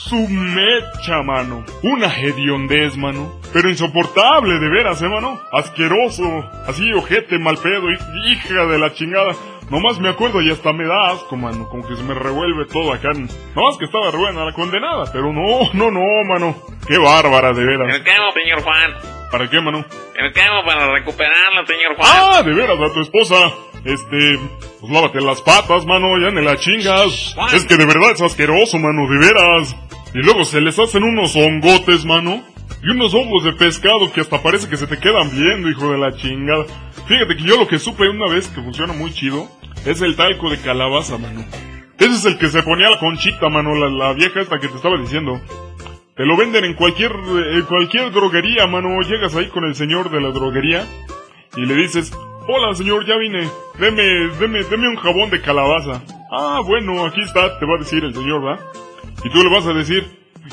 su 0.08 0.28
mecha, 0.28 1.20
mano. 1.24 1.64
Una 1.82 2.06
hediondez, 2.16 2.96
mano. 2.96 3.40
Pero 3.52 3.68
insoportable, 3.68 4.60
de 4.60 4.68
veras, 4.70 5.02
eh, 5.02 5.08
mano. 5.08 5.40
Asqueroso. 5.50 6.48
Así, 6.68 6.92
ojete, 6.92 7.40
mal 7.40 7.58
pedo, 7.58 7.90
hi- 7.90 8.30
hija 8.32 8.66
de 8.66 8.78
la 8.78 8.92
chingada. 8.94 9.32
Nomás 9.68 9.98
me 9.98 10.08
acuerdo 10.08 10.40
y 10.40 10.50
hasta 10.52 10.72
me 10.72 10.86
da 10.86 11.10
asco, 11.10 11.34
mano. 11.36 11.68
Como 11.68 11.84
que 11.88 11.96
se 11.96 12.04
me 12.04 12.14
revuelve 12.14 12.66
todo 12.66 12.92
acá. 12.92 13.08
Nomás 13.12 13.76
que 13.78 13.86
estaba 13.86 14.12
re 14.12 14.18
buena 14.18 14.44
la 14.44 14.52
condenada. 14.52 15.10
Pero 15.12 15.32
no, 15.32 15.68
no, 15.72 15.90
no, 15.90 16.04
mano. 16.28 16.54
Qué 16.86 16.96
bárbara, 16.98 17.52
de 17.52 17.64
veras. 17.64 17.92
El 17.92 18.04
camo, 18.04 18.30
señor 18.30 18.62
Juan. 18.62 18.92
¿Para 19.32 19.50
qué, 19.50 19.60
mano? 19.60 19.84
El 20.16 20.32
camo 20.32 20.62
para 20.64 20.92
recuperarla, 20.92 21.66
señor 21.66 21.96
Juan. 21.96 22.08
Ah, 22.08 22.42
de 22.44 22.52
veras, 22.54 22.78
a 22.78 22.94
tu 22.94 23.00
esposa. 23.00 23.34
Este, 23.86 24.38
pues 24.80 24.92
lávate 24.92 25.20
las 25.20 25.40
patas, 25.42 25.86
mano, 25.86 26.18
ya 26.18 26.30
ni 26.30 26.44
la 26.44 26.56
chingas. 26.56 27.36
Es 27.54 27.64
que 27.66 27.76
de 27.76 27.86
verdad 27.86 28.10
es 28.12 28.20
asqueroso, 28.20 28.78
mano, 28.78 29.08
de 29.08 29.18
veras. 29.18 29.76
Y 30.12 30.18
luego 30.18 30.44
se 30.44 30.60
les 30.60 30.78
hacen 30.78 31.04
unos 31.04 31.36
hongotes, 31.36 32.04
mano. 32.04 32.42
Y 32.82 32.90
unos 32.90 33.14
ojos 33.14 33.44
de 33.44 33.52
pescado 33.52 34.12
que 34.12 34.20
hasta 34.20 34.42
parece 34.42 34.68
que 34.68 34.76
se 34.76 34.86
te 34.86 34.98
quedan 34.98 35.30
viendo, 35.30 35.70
hijo 35.70 35.92
de 35.92 35.98
la 35.98 36.12
chingada. 36.16 36.64
Fíjate 37.06 37.36
que 37.36 37.44
yo 37.44 37.56
lo 37.56 37.68
que 37.68 37.78
supe 37.78 38.08
una 38.08 38.28
vez 38.28 38.48
que 38.48 38.60
funciona 38.60 38.92
muy 38.92 39.12
chido 39.12 39.48
es 39.84 40.02
el 40.02 40.16
talco 40.16 40.50
de 40.50 40.58
calabaza, 40.58 41.16
mano. 41.16 41.44
Ese 41.98 42.14
es 42.14 42.24
el 42.24 42.38
que 42.38 42.48
se 42.48 42.62
ponía 42.62 42.90
la 42.90 42.98
conchita, 42.98 43.48
mano, 43.48 43.74
la, 43.74 43.88
la 43.88 44.12
vieja 44.12 44.40
esta 44.40 44.58
que 44.58 44.68
te 44.68 44.76
estaba 44.76 44.98
diciendo. 44.98 45.40
Te 46.16 46.24
lo 46.24 46.36
venden 46.36 46.64
en 46.64 46.74
cualquier, 46.74 47.12
en 47.12 47.62
cualquier 47.62 48.10
droguería, 48.10 48.66
mano. 48.66 49.00
Llegas 49.02 49.36
ahí 49.36 49.48
con 49.48 49.64
el 49.64 49.74
señor 49.74 50.10
de 50.10 50.20
la 50.20 50.30
droguería 50.30 50.86
y 51.56 51.66
le 51.66 51.74
dices, 51.74 52.12
hola 52.48 52.74
señor, 52.74 53.06
ya 53.06 53.16
vine, 53.16 53.48
deme, 53.78 54.02
deme, 54.38 54.62
deme 54.64 54.88
un 54.88 54.96
jabón 54.96 55.30
de 55.30 55.40
calabaza. 55.40 56.02
Ah, 56.30 56.60
bueno, 56.64 57.04
aquí 57.04 57.20
está, 57.20 57.58
te 57.58 57.66
va 57.66 57.76
a 57.76 57.78
decir 57.78 58.04
el 58.04 58.14
señor, 58.14 58.44
¿va? 58.44 58.58
Y 59.24 59.30
tú 59.30 59.42
le 59.42 59.50
vas 59.50 59.66
a 59.66 59.72
decir, 59.72 60.04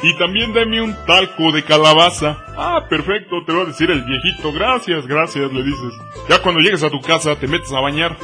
y 0.01 0.17
también 0.17 0.53
deme 0.53 0.81
un 0.81 0.95
talco 1.05 1.51
de 1.51 1.63
calabaza. 1.63 2.37
Ah, 2.57 2.85
perfecto, 2.89 3.43
te 3.45 3.53
va 3.53 3.61
a 3.61 3.65
decir 3.65 3.91
el 3.91 4.03
viejito, 4.03 4.51
gracias, 4.51 5.05
gracias, 5.05 5.51
le 5.51 5.63
dices. 5.63 5.93
Ya 6.29 6.41
cuando 6.41 6.61
llegues 6.61 6.83
a 6.83 6.89
tu 6.89 6.99
casa 7.01 7.35
te 7.35 7.47
metes 7.47 7.71
a 7.71 7.79
bañar. 7.79 8.17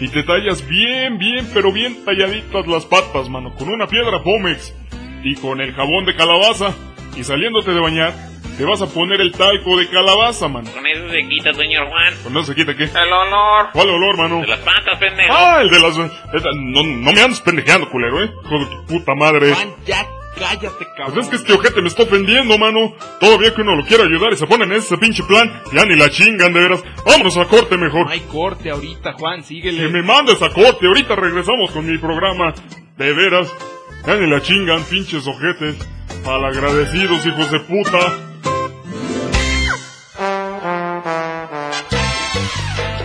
Y 0.00 0.08
te 0.08 0.22
tallas 0.22 0.66
bien, 0.66 1.18
bien, 1.18 1.46
pero 1.52 1.72
bien 1.72 2.04
talladitas 2.04 2.66
las 2.66 2.86
patas, 2.86 3.28
mano, 3.28 3.52
con 3.54 3.68
una 3.68 3.86
piedra 3.86 4.22
Pómex 4.22 4.74
y 5.22 5.34
con 5.34 5.60
el 5.60 5.74
jabón 5.74 6.06
de 6.06 6.16
calabaza. 6.16 6.74
Y 7.16 7.24
saliéndote 7.24 7.72
de 7.72 7.80
bañar, 7.80 8.14
te 8.60 8.66
vas 8.66 8.82
a 8.82 8.86
poner 8.86 9.22
el 9.22 9.32
talco 9.32 9.78
de 9.78 9.88
calabaza, 9.88 10.46
mano. 10.46 10.70
Con 10.70 10.86
eso 10.86 11.08
se 11.08 11.26
quita, 11.26 11.54
señor 11.54 11.88
Juan. 11.88 12.14
¿Con 12.22 12.34
no 12.34 12.42
se 12.42 12.54
quita 12.54 12.76
qué? 12.76 12.84
El 12.84 13.10
olor. 13.10 13.70
¿Cuál 13.72 13.88
olor, 13.88 14.18
mano? 14.18 14.42
De 14.42 14.48
las 14.48 14.58
patas, 14.58 14.98
pendejo. 14.98 15.32
Ah, 15.32 15.62
el 15.62 15.70
de 15.70 15.80
las... 15.80 15.96
No, 15.96 16.82
no 16.82 17.12
me 17.12 17.22
andes 17.22 17.40
pendejeando, 17.40 17.88
culero, 17.88 18.22
¿eh? 18.22 18.30
Hijo 18.44 18.58
de 18.58 18.66
tu 18.66 18.84
puta 18.84 19.14
madre. 19.14 19.54
ya 19.86 20.06
cállate, 20.38 20.86
cabrón. 20.94 21.14
Pues 21.14 21.24
es 21.24 21.30
que 21.30 21.36
este 21.36 21.52
ojete 21.54 21.80
me 21.80 21.88
está 21.88 22.02
ofendiendo, 22.02 22.58
mano. 22.58 22.94
Todavía 23.18 23.54
que 23.54 23.62
uno 23.62 23.76
lo 23.76 23.84
quiere 23.86 24.02
ayudar 24.02 24.34
y 24.34 24.36
se 24.36 24.46
ponen 24.46 24.70
en 24.72 24.76
ese 24.76 24.98
pinche 24.98 25.22
plan. 25.22 25.50
Ya 25.72 25.86
ni 25.86 25.96
la 25.96 26.10
chingan, 26.10 26.52
de 26.52 26.60
veras. 26.60 26.84
Vámonos 27.06 27.38
a 27.38 27.46
corte 27.46 27.78
mejor. 27.78 28.04
No 28.04 28.12
hay 28.12 28.20
corte 28.20 28.70
ahorita, 28.70 29.14
Juan, 29.14 29.42
síguele. 29.42 29.84
Que 29.84 29.88
me 29.88 30.02
mandes 30.02 30.42
a 30.42 30.50
corte. 30.50 30.86
Ahorita 30.86 31.16
regresamos 31.16 31.70
con 31.70 31.90
mi 31.90 31.96
programa. 31.96 32.52
De 32.98 33.14
veras. 33.14 33.50
Ya 34.06 34.16
ni 34.16 34.30
la 34.30 34.42
chingan, 34.42 34.84
pinches 34.84 35.26
ojetes. 35.26 35.76
Malagradecidos, 36.26 37.24
hijos 37.24 37.50
de 37.50 37.60
puta. 37.60 38.30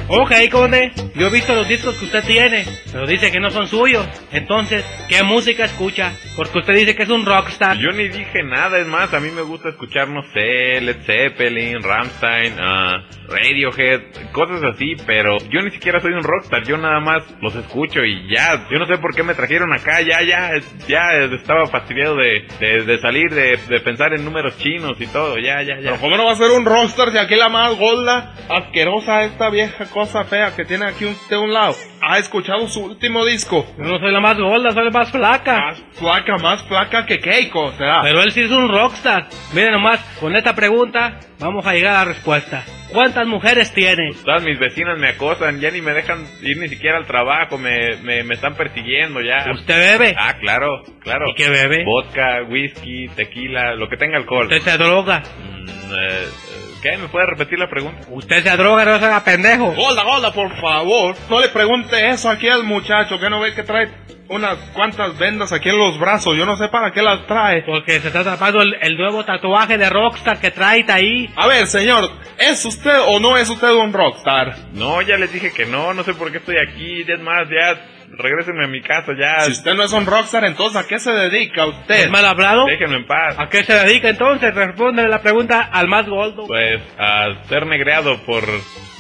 Ok, 0.08 0.32
conde, 0.52 0.92
yo 1.16 1.28
he 1.28 1.30
visto 1.32 1.56
los 1.56 1.68
discos 1.68 1.96
que 1.98 2.06
usted 2.06 2.24
tiene, 2.26 2.64
pero 2.92 3.08
dice 3.08 3.32
que 3.32 3.40
no 3.40 3.50
son 3.50 3.66
suyos. 3.66 4.06
Entonces, 4.32 4.86
¿qué 5.10 5.24
música 5.24 5.66
escucha? 5.66 6.14
Porque 6.36 6.60
usted 6.60 6.76
dice 6.76 6.96
que 6.96 7.04
es 7.04 7.10
un 7.10 7.26
rockstar. 7.26 7.78
Yo 7.78 7.92
ni 7.92 8.08
dije 8.10 8.44
nada, 8.44 8.78
es 8.78 8.86
más, 8.86 9.12
a 9.16 9.20
mí 9.20 9.32
me 9.32 9.42
gusta 9.42 9.70
escuchar, 9.70 10.08
no 10.10 10.22
sé, 10.32 10.80
Led 10.82 11.02
Zeppelin, 11.02 11.82
Rammstein, 11.82 12.54
ah, 12.60 13.04
Radiohead, 13.28 14.32
cosas 14.32 14.62
así, 14.64 14.94
pero 15.08 15.38
yo 15.50 15.64
ni 15.64 15.72
siquiera 15.72 16.00
soy 16.00 16.12
un 16.12 16.22
rockstar, 16.22 16.64
yo 16.68 16.78
nada 16.78 17.00
más 17.00 17.24
los 17.42 17.56
escucho 17.56 18.04
y 18.04 18.30
ya, 18.32 18.68
yo 18.70 18.78
no 18.78 18.86
sé 18.86 19.00
por 19.00 19.16
qué 19.16 19.24
me 19.24 19.34
trajeron 19.34 19.74
acá, 19.74 20.02
ya, 20.02 20.22
ya, 20.22 20.52
ya 20.88 21.14
estaba 21.36 21.66
fastidiado 21.66 22.16
de, 22.18 22.46
de, 22.60 22.84
de 22.84 22.98
salir, 23.00 23.34
de, 23.34 23.58
de 23.58 23.80
pensar 23.80 24.14
en 24.14 24.24
números 24.24 24.56
chinos 24.60 25.02
y 25.02 25.08
todo, 25.08 25.40
ya, 25.40 25.64
ya, 25.64 25.78
ya. 25.78 25.92
Pero 25.92 25.98
¿cómo 26.00 26.16
no 26.16 26.26
va 26.26 26.34
a 26.34 26.36
ser 26.36 26.52
un 26.52 26.64
rockstar 26.64 27.10
si 27.12 27.18
aquí 27.18 27.36
la 27.36 27.50
más 27.50 27.76
gorda, 27.76 28.36
asquerosa, 28.50 29.24
esta 29.24 29.50
vieja 29.50 29.86
cosa 29.96 30.26
fea 30.26 30.54
que 30.54 30.66
tiene 30.66 30.86
aquí 30.88 31.06
un- 31.06 31.18
de 31.30 31.38
un 31.38 31.54
lado, 31.54 31.74
ha 32.08 32.18
escuchado 32.20 32.68
su 32.68 32.84
último 32.84 33.26
disco? 33.26 33.66
Yo 33.78 33.84
no 33.84 34.00
soy 34.00 34.12
la 34.12 34.20
más 34.20 34.38
gorda, 34.38 34.72
soy 34.72 34.86
la 34.86 34.92
más 34.92 35.12
flaca. 35.12 35.60
Más 35.60 35.84
flaca, 35.94 36.38
más 36.38 36.62
flaca 36.64 37.06
que 37.06 37.20
Keiko, 37.20 37.66
o 37.66 37.72
sea. 37.74 38.02
Pero 38.04 38.22
él 38.22 38.32
sí 38.32 38.42
es 38.42 38.52
un 38.52 38.70
rockstar. 38.70 39.28
Miren 39.54 39.74
nomás, 39.74 40.00
con 40.20 40.36
esta 40.36 40.54
pregunta 40.56 41.20
vamos 41.40 41.66
a 41.66 41.74
llegar 41.74 41.96
a 41.96 42.00
la 42.00 42.06
respuesta. 42.06 42.64
¿Cuántas 42.92 43.26
mujeres 43.28 43.74
tiene? 43.74 44.12
Todas 44.24 44.44
mis 44.44 44.60
vecinas 44.60 44.98
me 44.98 45.10
acosan, 45.10 45.60
ya 45.60 45.72
ni 45.72 45.82
me 45.82 45.92
dejan 45.94 46.26
ir 46.42 46.58
ni 46.58 46.70
siquiera 46.70 46.98
al 46.98 47.06
trabajo, 47.06 47.58
me, 47.58 47.98
me, 48.04 48.24
me 48.24 48.36
están 48.36 48.54
persiguiendo 48.56 49.20
ya. 49.22 49.52
¿Usted 49.52 49.98
bebe? 49.98 50.16
Ah, 50.18 50.36
claro, 50.40 50.84
claro. 51.02 51.26
¿Y 51.30 51.34
qué 51.34 51.50
bebe? 51.50 51.84
Vodka, 51.84 52.44
whisky, 52.48 53.08
tequila, 53.16 53.74
lo 53.76 53.90
que 53.90 53.98
tenga 53.98 54.18
alcohol. 54.18 54.44
¿Usted 54.46 54.62
se 54.62 54.78
droga? 54.78 55.24
Mm, 55.40 55.68
eh, 55.68 55.98
eh, 55.98 56.30
¿Qué? 56.82 56.98
¿Me 56.98 57.08
puede 57.08 57.26
repetir 57.26 57.58
la 57.58 57.68
pregunta? 57.68 58.06
¿Usted 58.12 58.44
se 58.44 58.58
droga? 58.58 58.86
No 58.86 59.00
se 59.00 59.06
haga 59.06 59.24
pendejo. 59.24 59.74
Hola, 59.76 60.06
hola, 60.06 60.32
por 60.32 60.56
favor. 60.62 61.16
No 61.32 61.40
le 61.42 61.48
pregunte 61.50 61.95
eso 61.96 62.30
aquí 62.30 62.48
al 62.48 62.64
muchacho, 62.64 63.20
que 63.20 63.30
no 63.30 63.40
ve 63.40 63.54
que 63.54 63.64
trae 63.64 63.90
unas 64.30 64.58
cuantas 64.74 65.18
vendas 65.18 65.52
aquí 65.52 65.70
en 65.70 65.78
los 65.78 66.00
brazos. 66.00 66.36
Yo 66.36 66.46
no 66.46 66.56
sé 66.58 66.68
para 66.68 66.92
qué 66.92 67.02
las 67.02 67.26
trae. 67.28 67.64
Porque 67.64 68.00
se 68.00 68.08
está 68.08 68.24
tapando 68.24 68.62
el, 68.62 68.76
el 68.82 68.98
nuevo 68.98 69.24
tatuaje 69.24 69.78
de 69.78 69.90
rockstar 69.90 70.40
que 70.40 70.52
trae 70.52 70.86
ahí. 70.88 71.30
A 71.36 71.48
ver, 71.48 71.68
señor, 71.68 72.10
¿es 72.38 72.66
usted 72.66 73.00
o 73.08 73.20
no 73.20 73.38
es 73.38 73.50
usted 73.50 73.72
un 73.72 73.94
rockstar? 73.94 74.56
No, 74.74 75.02
ya 75.02 75.18
les 75.18 75.32
dije 75.32 75.52
que 75.52 75.66
no, 75.66 75.94
no 75.94 76.04
sé 76.04 76.14
por 76.14 76.32
qué 76.32 76.40
estoy 76.40 76.58
aquí, 76.58 77.02
es 77.08 77.20
más, 77.20 77.48
ya, 77.50 77.95
regrésenme 78.18 78.66
a 78.66 78.68
mi 78.68 78.82
casa, 78.82 79.14
ya. 79.18 79.42
Si 79.42 79.52
usted 79.52 79.74
no 79.74 79.84
es 79.84 79.94
un 79.94 80.06
rockstar, 80.06 80.46
entonces 80.46 80.78
¿a 80.84 80.88
qué 80.88 81.00
se 81.00 81.12
dedica 81.12 81.66
usted? 81.66 82.06
¿Es 82.06 82.10
mal 82.10 82.26
hablado? 82.26 82.66
Déjenme 82.66 82.98
en 82.98 83.06
paz. 83.08 83.36
¿A 83.38 83.50
qué 83.50 83.64
se 83.64 83.74
dedica 83.74 84.10
entonces? 84.10 84.54
Responde 84.54 85.08
la 85.08 85.22
pregunta 85.22 85.62
al 85.62 85.88
más 85.88 86.08
gordo. 86.08 86.48
Pues, 86.48 86.82
a 86.98 87.28
ser 87.48 87.66
negreado 87.66 88.18
por, 88.26 88.44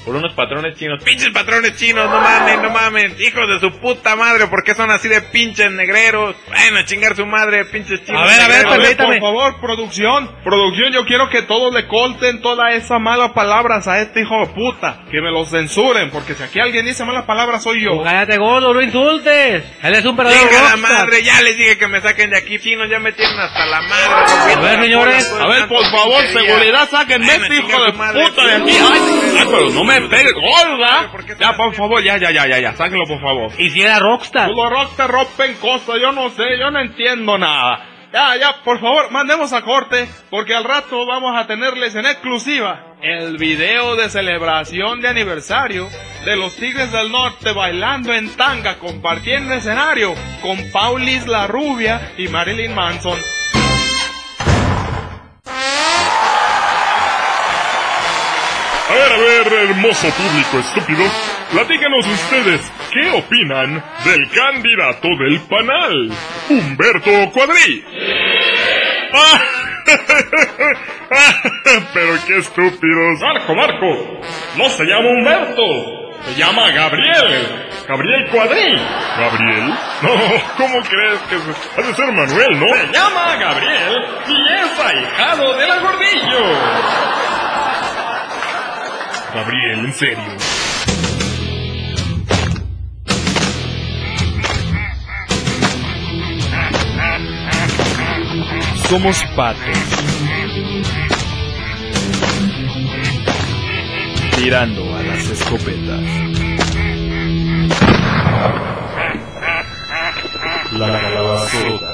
por 0.05 0.15
unos 0.15 0.33
patrones 0.33 0.77
chinos. 0.77 1.03
¡Pinches 1.03 1.29
patrones 1.29 1.75
chinos! 1.77 2.09
¡No 2.09 2.19
mamen, 2.19 2.61
no 2.61 2.69
mamen! 2.69 3.15
¡Hijos 3.19 3.47
de 3.49 3.59
su 3.59 3.71
puta 3.79 4.15
madre! 4.15 4.47
¿Por 4.47 4.63
qué 4.63 4.73
son 4.73 4.91
así 4.91 5.07
de 5.07 5.21
pinches 5.21 5.71
negreros? 5.71 6.35
Vayan 6.49 6.77
a 6.77 6.85
chingar 6.85 7.15
su 7.15 7.25
madre, 7.25 7.65
pinches 7.65 8.03
chinos. 8.03 8.21
A 8.21 8.25
ver, 8.25 8.39
a 8.39 8.47
ver, 8.47 8.65
negreros. 8.65 8.73
A 8.73 8.77
ver, 8.77 8.97
permítame. 8.97 9.19
por 9.19 9.29
favor, 9.29 9.61
producción, 9.61 10.31
producción, 10.43 10.93
yo 10.93 11.05
quiero 11.05 11.29
que 11.29 11.41
todos 11.41 11.73
le 11.73 11.87
corten 11.87 12.41
todas 12.41 12.73
esas 12.75 12.99
malas 13.01 13.31
palabras 13.31 13.87
a 13.87 14.01
este 14.01 14.21
hijo 14.21 14.39
de 14.39 14.47
puta. 14.47 15.03
Que 15.09 15.21
me 15.21 15.31
los 15.31 15.49
censuren, 15.49 16.09
porque 16.11 16.33
si 16.35 16.43
aquí 16.43 16.59
alguien 16.59 16.85
dice 16.85 17.03
malas 17.05 17.25
palabras 17.25 17.63
soy 17.63 17.83
yo. 17.83 18.03
Cállate 18.03 18.37
gordo, 18.37 18.73
no 18.73 18.81
insultes. 19.05 19.63
Él 19.83 19.95
es 19.95 20.05
un 20.05 20.15
verdadero 20.15 20.49
¡Chinga 20.49 20.63
la 20.63 20.77
madre! 20.77 21.23
Ya 21.23 21.41
les 21.41 21.57
dije 21.57 21.77
que 21.77 21.87
me 21.87 22.01
saquen 22.01 22.29
de 22.29 22.37
aquí, 22.37 22.59
chinos, 22.59 22.89
ya 22.89 22.99
me 22.99 23.11
tienen 23.13 23.39
hasta 23.39 23.65
la 23.65 23.81
madre. 23.81 24.53
A 24.53 24.59
ver, 24.59 24.81
señores. 24.81 25.31
A 25.39 25.47
ver, 25.47 25.67
por 25.67 25.85
favor, 25.85 26.23
seguridad, 26.27 26.89
sáquenme 26.89 27.35
este 27.35 27.55
hijo 27.55 27.83
de 27.83 27.91
puta 27.91 28.45
de 28.45 28.53
aquí. 28.53 28.71
Ay, 28.71 29.01
ay, 29.39 29.47
pero 29.49 29.69
no 29.69 29.83
me 29.83 30.01
pegues, 30.01 30.33
gorda. 30.33 31.11
¿Por 31.11 31.25
qué 31.25 31.35
Ya, 31.39 31.53
por 31.53 31.73
favor, 31.73 32.03
ya, 32.03 32.17
ya, 32.17 32.31
ya, 32.31 32.47
ya, 32.47 32.59
ya, 32.59 32.73
sáquenlo, 32.75 33.05
por 33.05 33.21
favor. 33.21 33.51
Y 33.57 33.69
si 33.69 33.81
era 33.81 33.99
rockstar. 33.99 34.49
Los 34.49 34.69
rockstar 34.69 35.09
rompen 35.09 35.55
cosas, 35.55 35.95
yo 36.01 36.11
no 36.11 36.29
sé, 36.29 36.43
yo 36.59 36.71
no 36.71 36.79
entiendo 36.79 37.37
nada. 37.37 37.89
Ya, 38.13 38.35
ya, 38.37 38.63
por 38.63 38.79
favor, 38.79 39.11
mandemos 39.11 39.51
a 39.51 39.61
corte, 39.61 40.07
porque 40.29 40.55
al 40.55 40.63
rato 40.63 41.05
vamos 41.05 41.37
a 41.37 41.47
tenerles 41.47 41.95
en 41.95 42.05
exclusiva 42.05 42.84
el 43.01 43.37
video 43.37 43.95
de 43.95 44.09
celebración 44.09 45.01
de 45.01 45.09
aniversario 45.09 45.87
de 46.25 46.35
los 46.35 46.55
Tigres 46.55 46.91
del 46.91 47.11
Norte 47.11 47.51
bailando 47.51 48.13
en 48.13 48.29
tanga, 48.35 48.79
compartiendo 48.79 49.53
escenario 49.53 50.13
con 50.41 50.71
Paulis 50.71 51.27
la 51.27 51.47
Rubia 51.47 52.13
y 52.17 52.27
Marilyn 52.27 52.73
Manson. 52.73 53.19
A 58.87 58.93
ver, 58.93 59.11
a 59.11 59.17
ver, 59.17 59.53
hermoso 59.69 60.07
público 60.09 60.59
estúpido, 60.59 61.03
platícanos 61.51 62.07
ustedes, 62.07 62.71
¿qué 62.91 63.09
opinan 63.11 63.83
del 64.03 64.29
candidato 64.29 65.07
del 65.19 65.39
panal, 65.41 66.11
Humberto 66.49 67.31
Cuadrí? 67.31 67.83
Ah, 69.13 69.41
Pero 71.93 72.13
qué 72.25 72.37
estúpidos. 72.37 73.19
Marco, 73.21 73.53
Marco, 73.55 74.19
no 74.57 74.69
se 74.69 74.83
llama 74.85 75.09
Humberto, 75.09 75.63
se 76.25 76.35
llama 76.35 76.71
Gabriel. 76.71 77.67
Gabriel 77.87 78.27
Cuadrí. 78.29 78.81
¿Gabriel? 79.17 79.73
No, 80.01 80.09
¿cómo 80.57 80.81
crees 80.81 81.19
que 81.29 81.37
se... 81.37 81.51
ha 81.81 81.85
de 81.85 81.93
ser 81.93 82.11
Manuel, 82.11 82.59
no? 82.59 82.67
Se 82.67 82.87
llama 82.91 83.35
Gabriel 83.35 84.03
y 84.27 84.47
es 84.53 84.79
ahijado 84.79 85.53
de 85.55 85.67
la 85.67 85.79
gordillo. 85.79 86.41
Gabriel, 89.35 89.85
en 89.85 89.93
serio. 89.93 90.35
Somos 98.89 99.23
patos. 99.35 99.77
Tirando 104.35 104.95
a 104.95 105.01
las 105.01 105.27
escopetas. 105.27 106.01
La 110.73 110.87
calabazota. 111.01 111.91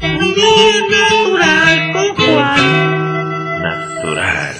Natural 0.00 1.92
con 1.92 2.16
Juan. 2.16 3.62
Natural. 3.62 4.56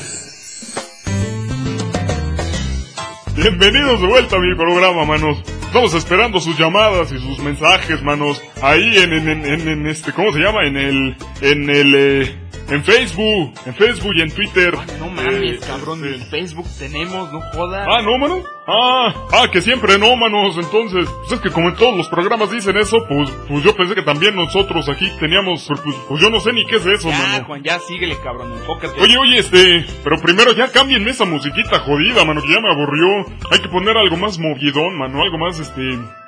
Bienvenidos 3.35 4.01
de 4.03 4.07
vuelta 4.07 4.37
a 4.37 4.41
mi 4.41 4.55
programa, 4.55 5.05
manos. 5.07 5.39
Estamos 5.67 5.95
esperando 5.95 6.41
sus 6.41 6.59
llamadas 6.59 7.13
y 7.13 7.19
sus 7.19 7.39
mensajes, 7.41 8.03
manos. 8.03 8.43
Ahí 8.63 8.97
en, 8.99 9.13
en, 9.13 9.29
en, 9.45 9.69
en- 9.69 9.87
este, 9.87 10.13
¿cómo 10.13 10.33
se 10.33 10.39
llama? 10.39 10.65
En 10.67 10.77
el, 10.77 11.17
en 11.43 11.69
el, 11.69 11.95
eh, 11.95 12.35
en 12.69 12.83
Facebook, 12.85 13.53
en 13.65 13.75
Facebook 13.75 14.13
y 14.17 14.23
en 14.23 14.31
Twitter. 14.33 14.75
No 14.99 15.09
mames, 15.11 15.35
Eh, 15.43 15.59
cabrón. 15.67 16.05
este- 16.05 16.17
En 16.17 16.31
Facebook 16.31 16.67
tenemos, 16.79 17.33
no 17.33 17.41
jodas. 17.53 17.87
Ah, 17.91 18.03
¿no, 18.03 18.19
mano? 18.19 18.43
Ah, 18.69 19.15
ah, 19.33 19.47
que 19.53 19.63
siempre 19.63 19.97
no, 19.99 20.17
manos. 20.17 20.57
Entonces, 20.59 21.09
pues 21.09 21.33
es 21.33 21.41
que 21.41 21.51
como 21.51 21.69
en 21.69 21.77
todos 21.77 21.97
los 21.97 22.09
programas 22.09 22.51
dicen 22.51 22.77
eso, 22.77 22.99
pues, 23.09 23.31
pues 23.49 23.63
yo 23.63 23.77
pensé 23.77 23.95
que 23.95 24.03
también 24.03 24.35
nosotros 24.35 24.89
aquí 24.89 25.09
teníamos, 25.21 25.65
pues, 25.69 25.81
pues, 25.83 25.97
pues 26.09 26.21
yo 26.21 26.31
no 26.31 26.41
sé 26.41 26.53
ni 26.53 26.65
qué 26.67 26.77
es 26.77 26.87
eso, 26.87 27.09
Ya, 27.11 27.19
mano. 27.19 27.45
Juan, 27.45 27.63
ya 27.63 27.79
síguele, 27.79 28.17
cabrón. 28.23 28.53
Enfócate. 28.53 29.01
Oye, 29.01 29.17
oye, 29.19 29.39
este, 29.39 29.85
pero 30.03 30.17
primero 30.21 30.53
ya 30.53 30.67
cámbienme 30.73 31.11
esa 31.11 31.25
musiquita 31.25 31.79
jodida, 31.79 32.25
mano, 32.25 32.43
que 32.43 32.53
ya 32.53 32.61
me 32.61 32.69
aburrió. 32.71 33.27
Hay 33.53 33.61
que 33.61 33.69
poner 33.69 33.97
algo 33.97 34.17
más 34.17 34.39
movidón, 34.41 34.99
mano, 34.99 35.23
algo 35.23 35.39
más, 35.39 35.61
este, 35.61 35.83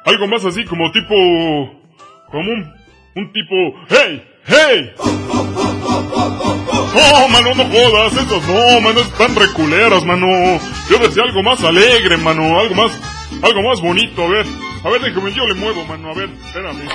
algo 0.04 0.28
más 0.28 0.44
así 0.44 0.64
como 0.64 0.92
tipo, 0.92 1.14
como 2.30 2.52
un, 2.52 2.72
un 3.16 3.32
tipo, 3.32 3.74
hey, 3.88 4.22
hey. 4.46 4.92
No, 5.80 7.28
mano, 7.28 7.54
no 7.54 7.64
jodas, 7.64 8.12
esas 8.12 8.46
no, 8.48 8.80
mano, 8.80 9.00
están 9.00 9.34
reculeras, 9.34 10.04
mano. 10.04 10.26
Yo 10.90 10.98
decía 10.98 11.22
algo 11.22 11.42
más 11.42 11.62
alegre, 11.62 12.16
mano, 12.16 12.58
algo 12.58 12.74
más, 12.74 12.92
algo 13.42 13.62
más 13.62 13.80
bonito, 13.80 14.24
a 14.24 14.28
ver. 14.28 14.46
A 14.84 14.88
ver, 14.90 15.00
déjame, 15.02 15.32
yo 15.32 15.46
le 15.46 15.54
muevo, 15.54 15.84
mano, 15.84 16.10
a 16.10 16.14
ver, 16.14 16.30
espérame. 16.46 16.88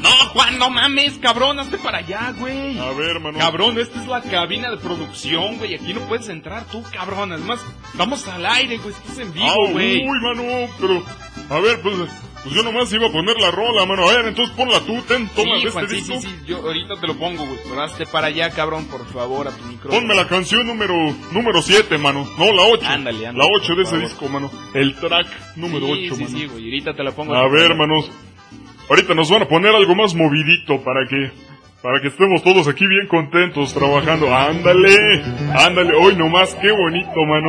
No, 0.00 0.08
Juan, 0.32 0.58
no 0.58 0.70
mames, 0.70 1.18
cabrón, 1.18 1.58
hazte 1.58 1.76
para 1.78 1.98
allá, 1.98 2.32
güey. 2.38 2.78
A 2.78 2.90
ver, 2.92 3.20
mano. 3.20 3.38
Cabrón, 3.38 3.78
esta 3.78 4.00
es 4.00 4.06
la 4.06 4.22
cabina 4.22 4.70
de 4.70 4.76
producción, 4.78 5.58
güey. 5.58 5.74
Aquí 5.74 5.92
no 5.92 6.00
puedes 6.02 6.28
entrar 6.28 6.64
tú, 6.70 6.82
cabrón. 6.92 7.32
Además, 7.32 7.60
estamos 7.92 8.26
al 8.28 8.46
aire, 8.46 8.78
güey. 8.78 8.94
Estás 8.94 9.18
en 9.18 9.28
Ah, 9.28 9.32
vivo, 9.34 9.68
güey. 9.72 9.96
uy, 10.08 10.20
mano, 10.22 10.42
pero, 10.80 11.02
a 11.50 11.60
ver, 11.60 11.80
pues, 11.82 11.96
pues 12.42 12.54
yo 12.54 12.62
nomás 12.62 12.92
iba 12.92 13.06
a 13.08 13.12
poner 13.12 13.36
la 13.38 13.50
rola, 13.50 13.84
mano. 13.86 14.08
A 14.08 14.16
ver, 14.16 14.26
entonces 14.26 14.54
ponla 14.56 14.80
tú, 14.80 15.00
ten, 15.02 15.28
toma 15.28 15.58
sí, 15.58 15.64
de 15.64 15.70
Juan, 15.70 15.84
este 15.84 15.96
sí, 15.96 16.02
disco. 16.02 16.20
sí, 16.22 16.28
sí, 16.28 16.44
yo 16.46 16.58
ahorita 16.58 16.94
te 17.00 17.06
lo 17.06 17.14
pongo, 17.16 17.44
güey. 17.44 17.58
Pero 17.68 17.82
hazte 17.82 18.06
para 18.06 18.28
allá, 18.28 18.50
cabrón, 18.50 18.86
por 18.86 19.06
favor, 19.06 19.48
a 19.48 19.50
tu 19.50 19.64
micrófono. 19.64 20.00
Ponme 20.00 20.14
la 20.14 20.26
canción 20.26 20.66
número, 20.66 20.94
número 21.32 21.60
7, 21.62 21.98
mano. 21.98 22.26
No, 22.38 22.52
la 22.52 22.62
8. 22.62 22.86
Ándale, 22.86 23.26
ándale, 23.26 23.38
La 23.50 23.56
8 23.56 23.66
por 23.66 23.76
de 23.76 23.82
ese 23.82 23.90
favor. 23.92 24.08
disco, 24.08 24.28
mano. 24.28 24.50
El 24.74 24.94
track 24.96 25.26
número 25.56 25.86
sí, 25.86 26.06
8, 26.10 26.14
sí, 26.16 26.22
mano. 26.24 26.38
sí, 26.38 26.46
güey. 26.46 26.64
Ahorita 26.64 26.94
te 26.94 27.02
la 27.04 27.10
pongo. 27.12 27.34
A 27.34 27.48
ver, 27.48 27.74
manos. 27.76 28.10
Ahorita 28.88 29.14
nos 29.14 29.30
van 29.30 29.42
a 29.42 29.46
poner 29.48 29.74
algo 29.74 29.94
más 29.94 30.14
movidito 30.14 30.82
para 30.82 31.06
que 31.08 31.30
para 31.82 31.98
que 32.02 32.08
estemos 32.08 32.42
todos 32.42 32.68
aquí 32.68 32.86
bien 32.86 33.06
contentos 33.06 33.72
trabajando. 33.72 34.34
Ándale, 34.34 35.22
ándale. 35.54 35.94
Hoy 35.96 36.14
nomás, 36.16 36.54
qué 36.56 36.70
bonito, 36.72 37.24
mano. 37.26 37.48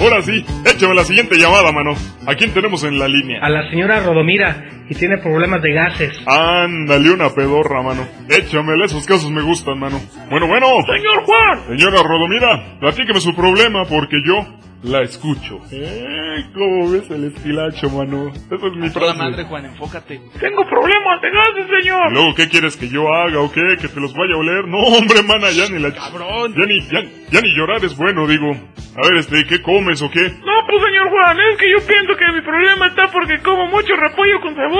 Ahora 0.00 0.22
sí, 0.22 0.44
échame 0.64 0.94
la 0.94 1.04
siguiente 1.04 1.36
llamada, 1.36 1.72
mano. 1.72 1.90
¿A 2.26 2.34
quién 2.36 2.52
tenemos 2.52 2.84
en 2.84 2.98
la 2.98 3.08
línea? 3.08 3.40
A 3.42 3.48
la 3.48 3.68
señora 3.68 4.00
Rodomira 4.00 4.64
y 4.88 4.94
tiene 4.94 5.18
problemas 5.18 5.60
de 5.62 5.72
gases. 5.72 6.18
Ándale, 6.26 7.10
una 7.10 7.30
pedorra, 7.30 7.82
mano. 7.82 8.06
Échamela, 8.28 8.84
esos 8.86 9.06
casos 9.06 9.30
me 9.30 9.42
gustan, 9.42 9.78
mano. 9.78 10.00
Bueno, 10.30 10.46
bueno. 10.46 10.66
Señor 10.86 11.24
Juan. 11.24 11.60
Señora 11.68 12.02
Rodomira, 12.02 12.78
platíqueme 12.80 13.20
su 13.20 13.34
problema 13.34 13.84
porque 13.84 14.16
yo 14.24 14.46
la 14.84 15.02
escucho. 15.02 15.58
Eh, 15.72 16.44
¿cómo 16.54 16.90
ves 16.92 17.10
el 17.10 17.24
estilacho, 17.24 17.90
mano? 17.90 18.28
Esa 18.30 18.54
es 18.66 18.76
mi 18.76 18.88
frase. 18.90 19.18
madre, 19.18 19.44
Juan, 19.44 19.64
enfócate. 19.66 20.20
Tengo 20.38 20.62
problemas 20.68 21.20
de 21.20 21.30
gases, 21.30 21.66
¿Y 21.66 21.82
señor. 21.82 22.12
luego 22.12 22.34
qué 22.36 22.48
quieres 22.48 22.76
que 22.76 22.88
yo 22.88 23.12
haga 23.12 23.40
o 23.40 23.50
qué? 23.50 23.60
¿Que 23.80 23.88
te 23.88 23.98
los 24.00 24.14
vaya 24.14 24.34
a 24.34 24.38
oler? 24.38 24.68
No, 24.68 24.78
hombre, 24.78 25.22
mana, 25.24 25.50
ya 25.50 25.68
ni 25.68 25.80
la... 25.82 25.92
Cabrón. 25.92 26.54
Ya 26.54 26.64
ni, 26.66 26.80
ya, 26.80 27.02
ya 27.30 27.40
ni 27.40 27.54
llorar 27.56 27.84
es 27.84 27.96
bueno, 27.96 28.26
digo. 28.28 28.52
A 28.96 29.06
ver, 29.08 29.18
este, 29.18 29.44
¿qué 29.46 29.60
comes 29.62 30.00
o 30.02 30.10
qué? 30.10 30.22
No, 30.22 30.54
pues 30.66 30.82
señor 30.86 31.08
Juan, 31.10 31.36
es 31.52 31.58
que 31.58 31.70
yo 31.70 31.78
pienso 31.86 32.16
que 32.16 32.32
mi 32.34 32.40
problema 32.42 32.86
está 32.86 33.08
porque 33.10 33.38
como 33.42 33.66
mucho 33.66 33.94
repollo 33.96 34.40
con 34.42 34.54
cebolla. 34.54 34.77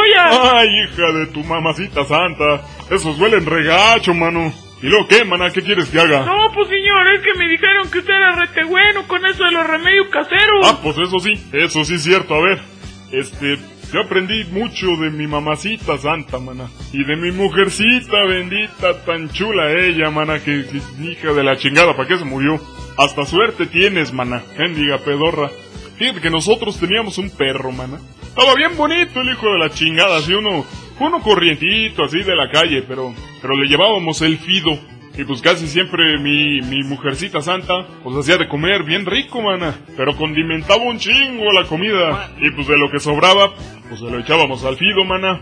Ay, 0.54 0.68
hija 0.84 1.12
de 1.12 1.26
tu 1.26 1.42
mamacita 1.44 2.04
santa. 2.04 2.62
Esos 2.90 3.18
huelen 3.18 3.46
regacho, 3.46 4.14
mano. 4.14 4.52
¿Y 4.82 4.86
luego 4.86 5.08
qué, 5.08 5.24
mana? 5.24 5.50
¿Qué 5.50 5.62
quieres 5.62 5.88
que 5.88 5.98
haga? 5.98 6.24
No, 6.24 6.52
pues 6.54 6.68
señor, 6.68 7.12
es 7.12 7.22
que 7.22 7.34
me 7.34 7.48
dijeron 7.48 7.90
que 7.90 7.98
usted 7.98 8.14
era 8.14 8.36
rete 8.36 8.64
bueno 8.64 9.06
con 9.08 9.24
eso 9.26 9.44
de 9.44 9.50
los 9.50 9.66
remedios 9.66 10.08
caseros. 10.08 10.64
Ah, 10.64 10.78
pues 10.82 10.96
eso 10.98 11.18
sí, 11.18 11.32
eso 11.52 11.84
sí 11.84 11.94
es 11.94 12.04
cierto. 12.04 12.34
A 12.34 12.40
ver, 12.40 12.60
este, 13.10 13.58
yo 13.92 14.00
aprendí 14.02 14.44
mucho 14.44 14.86
de 15.00 15.10
mi 15.10 15.26
mamacita 15.26 15.98
santa, 15.98 16.38
mana. 16.38 16.68
Y 16.92 17.02
de 17.04 17.16
mi 17.16 17.32
mujercita 17.32 18.24
bendita, 18.24 19.02
tan 19.04 19.28
chula 19.30 19.72
ella, 19.72 20.10
mana, 20.10 20.38
que, 20.38 20.64
que 20.66 20.80
hija 21.02 21.32
de 21.32 21.42
la 21.42 21.56
chingada, 21.56 21.96
¿para 21.96 22.06
qué 22.06 22.16
se 22.16 22.24
murió? 22.24 22.60
Hasta 22.96 23.24
suerte 23.26 23.66
tienes, 23.66 24.12
mana, 24.12 24.42
mendiga 24.56 24.98
pedorra. 24.98 25.50
Fíjate 25.98 26.20
que 26.20 26.30
nosotros 26.30 26.78
teníamos 26.78 27.18
un 27.18 27.28
perro, 27.30 27.72
mana. 27.72 27.98
Estaba 28.22 28.54
bien 28.54 28.76
bonito 28.76 29.20
el 29.20 29.30
hijo 29.30 29.50
de 29.52 29.58
la 29.58 29.70
chingada, 29.70 30.18
así 30.18 30.32
uno, 30.32 30.64
uno 31.00 31.20
corrientito, 31.20 32.04
así 32.04 32.22
de 32.22 32.36
la 32.36 32.48
calle, 32.50 32.82
pero, 32.82 33.12
pero 33.42 33.56
le 33.56 33.68
llevábamos 33.68 34.22
el 34.22 34.38
fido. 34.38 34.78
Y 35.16 35.24
pues 35.24 35.42
casi 35.42 35.66
siempre 35.66 36.16
mi, 36.20 36.60
mi 36.60 36.84
mujercita 36.84 37.40
santa, 37.40 37.88
pues 38.04 38.16
hacía 38.16 38.36
de 38.36 38.46
comer 38.46 38.84
bien 38.84 39.04
rico, 39.04 39.42
mana. 39.42 39.74
Pero 39.96 40.16
condimentaba 40.16 40.84
un 40.84 41.00
chingo 41.00 41.50
la 41.50 41.64
comida. 41.64 42.30
Y 42.40 42.52
pues 42.52 42.68
de 42.68 42.78
lo 42.78 42.88
que 42.88 43.00
sobraba, 43.00 43.52
pues 43.88 43.98
se 43.98 44.06
lo 44.06 44.20
echábamos 44.20 44.64
al 44.64 44.76
fido, 44.76 45.04
mana. 45.04 45.40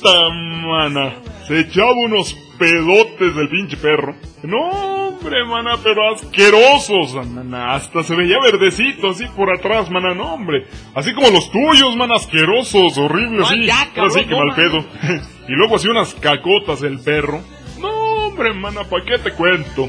Puta, 0.00 0.28
mana. 0.30 1.14
Se 1.46 1.60
echaba 1.60 1.92
unos 1.92 2.34
pedotes 2.58 3.34
del 3.34 3.48
pinche 3.48 3.76
perro. 3.76 4.14
No, 4.42 5.08
hombre, 5.08 5.44
mana, 5.44 5.76
pero 5.82 6.14
asquerosos, 6.14 7.14
mana. 7.26 7.74
Hasta 7.74 8.02
se 8.02 8.14
veía 8.14 8.38
verdecito 8.40 9.10
así 9.10 9.26
por 9.36 9.52
atrás, 9.52 9.90
mana. 9.90 10.14
No, 10.14 10.34
hombre. 10.34 10.66
Así 10.94 11.12
como 11.12 11.30
los 11.30 11.50
tuyos, 11.50 11.96
man, 11.96 12.12
asquerosos, 12.12 12.96
horribles, 12.98 13.48
sí. 13.48 13.66
ya, 13.66 13.80
Ahora 13.80 13.92
cabrón, 13.94 14.12
sí 14.12 14.24
que 14.26 14.34
mal 14.34 14.54
pedo. 14.54 14.78
y 15.48 15.52
luego 15.52 15.76
hacía 15.76 15.90
unas 15.90 16.14
cacotas 16.14 16.82
el 16.82 16.98
perro. 17.00 17.40
No, 17.78 17.88
hombre, 18.26 18.52
mana, 18.54 18.84
¿pa' 18.84 19.04
qué 19.04 19.18
te 19.18 19.32
cuento? 19.32 19.88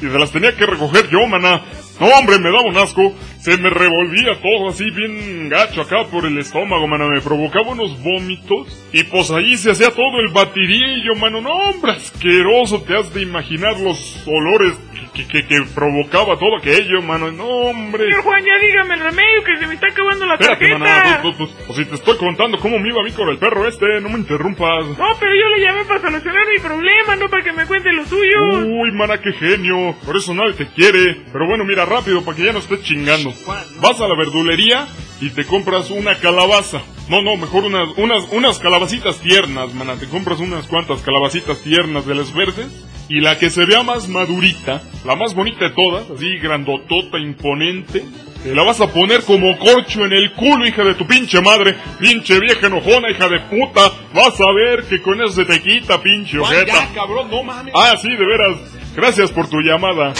Y 0.00 0.06
se 0.06 0.18
las 0.18 0.30
tenía 0.30 0.56
que 0.56 0.64
recoger 0.64 1.10
yo, 1.10 1.26
mana. 1.26 1.60
No, 2.00 2.06
hombre, 2.06 2.38
me 2.38 2.50
daba 2.50 2.62
un 2.62 2.78
asco. 2.78 3.12
Se 3.40 3.56
me 3.56 3.70
revolvía 3.70 4.38
todo 4.42 4.68
así 4.68 4.84
bien 4.90 5.48
gacho 5.48 5.80
acá 5.80 6.04
por 6.10 6.26
el 6.26 6.36
estómago, 6.36 6.86
mana. 6.86 7.08
Me 7.08 7.22
provocaba 7.22 7.70
unos 7.70 7.98
vómitos. 8.02 8.86
Y 8.92 9.04
pues 9.04 9.30
ahí 9.30 9.56
se 9.56 9.70
hacía 9.70 9.90
todo 9.90 10.20
el 10.20 10.30
batidillo, 10.30 11.14
mano. 11.16 11.40
No, 11.40 11.50
hombre, 11.50 11.92
asqueroso. 11.92 12.82
Te 12.82 12.98
has 12.98 13.14
de 13.14 13.22
imaginar 13.22 13.80
los 13.80 14.22
olores 14.26 14.74
que, 15.14 15.26
que, 15.26 15.46
que 15.46 15.62
provocaba 15.74 16.38
todo 16.38 16.56
aquello, 16.58 17.02
mano. 17.02 17.30
No, 17.32 17.46
hombre. 17.46 18.04
Señor 18.04 18.22
Juan, 18.22 18.44
ya 18.44 18.58
dígame 18.58 18.94
el 18.94 19.00
remedio 19.00 19.44
que 19.44 19.56
se 19.58 19.66
me 19.66 19.74
está 19.74 19.88
acabando 19.88 20.26
la 20.26 20.34
Espérate, 20.34 20.68
tarjeta. 20.68 20.78
maná, 20.78 21.18
pues, 21.22 21.34
pues, 21.36 21.50
pues, 21.50 21.64
pues, 21.66 21.78
si 21.78 21.84
te 21.86 21.94
estoy 21.96 22.16
contando 22.16 22.58
cómo 22.58 22.78
me 22.78 22.88
iba 22.88 23.00
a 23.00 23.04
mí 23.04 23.12
con 23.12 23.28
el 23.28 23.38
perro 23.38 23.66
este, 23.68 24.00
no 24.00 24.08
me 24.08 24.18
interrumpas. 24.18 24.86
No, 24.98 25.08
pero 25.18 25.32
yo 25.34 25.48
le 25.56 25.64
llamé 25.64 25.84
para 25.84 26.00
solucionar 26.00 26.44
mi 26.52 26.58
problema, 26.60 27.16
no 27.16 27.28
para 27.28 27.42
que 27.44 27.52
me 27.52 27.66
cuente 27.66 27.92
lo 27.92 28.04
suyo. 28.06 28.64
Uy, 28.66 28.92
mana, 28.92 29.20
qué 29.20 29.32
genio. 29.32 29.94
Por 30.04 30.16
eso 30.16 30.34
nadie 30.34 30.54
te 30.54 30.66
quiere. 30.68 31.22
Pero 31.32 31.46
bueno, 31.46 31.64
mira, 31.64 31.84
rápido, 31.84 32.24
para 32.24 32.36
que 32.36 32.44
ya 32.44 32.52
no 32.52 32.58
estés 32.60 32.82
chingando. 32.82 33.32
Vas 33.80 34.00
a 34.00 34.08
la 34.08 34.16
verdulería 34.16 34.86
y 35.20 35.30
te 35.30 35.44
compras 35.44 35.90
una 35.90 36.18
calabaza. 36.18 36.82
No, 37.08 37.22
no, 37.22 37.36
mejor 37.36 37.64
unas, 37.64 37.88
unas, 37.96 38.24
unas 38.30 38.58
calabacitas 38.60 39.18
tiernas, 39.20 39.74
mana. 39.74 39.96
Te 39.96 40.06
compras 40.06 40.38
unas 40.40 40.66
cuantas 40.68 41.02
calabacitas 41.02 41.60
tiernas 41.62 42.06
de 42.06 42.14
las 42.14 42.32
verdes. 42.32 42.68
Y 43.10 43.20
la 43.20 43.38
que 43.38 43.50
se 43.50 43.66
vea 43.66 43.82
más 43.82 44.08
madurita, 44.08 44.80
la 45.04 45.16
más 45.16 45.34
bonita 45.34 45.64
de 45.64 45.70
todas, 45.72 46.08
así 46.10 46.38
grandotota, 46.38 47.18
imponente, 47.18 48.04
te 48.44 48.54
la 48.54 48.62
vas 48.62 48.80
a 48.80 48.86
poner 48.86 49.24
como 49.24 49.58
corcho 49.58 50.04
en 50.04 50.12
el 50.12 50.32
culo, 50.32 50.64
hija 50.64 50.84
de 50.84 50.94
tu 50.94 51.06
pinche 51.06 51.40
madre. 51.42 51.74
Pinche 51.98 52.38
vieja 52.38 52.68
enojona, 52.68 53.10
hija 53.10 53.28
de 53.28 53.40
puta. 53.40 53.90
Vas 54.14 54.40
a 54.40 54.52
ver 54.52 54.84
que 54.84 55.02
con 55.02 55.20
eso 55.20 55.32
se 55.32 55.44
te 55.44 55.60
quita, 55.60 56.00
pinche 56.00 56.38
ojeta. 56.38 56.72
ya, 56.72 56.94
cabrón, 56.94 57.28
no 57.30 57.42
mames. 57.42 57.74
Ah, 57.76 57.96
sí, 58.00 58.08
de 58.08 58.24
veras. 58.24 58.56
Gracias 58.94 59.32
por 59.32 59.50
tu 59.50 59.60
llamada. 59.60 60.14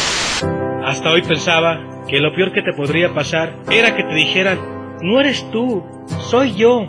Hasta 0.84 1.12
hoy 1.12 1.22
pensaba 1.22 2.04
que 2.08 2.18
lo 2.18 2.34
peor 2.34 2.52
que 2.52 2.62
te 2.62 2.72
podría 2.72 3.14
pasar 3.14 3.54
era 3.70 3.94
que 3.96 4.02
te 4.02 4.14
dijeran, 4.14 4.58
no 5.00 5.20
eres 5.20 5.48
tú, 5.50 5.82
soy 6.28 6.56
yo. 6.56 6.88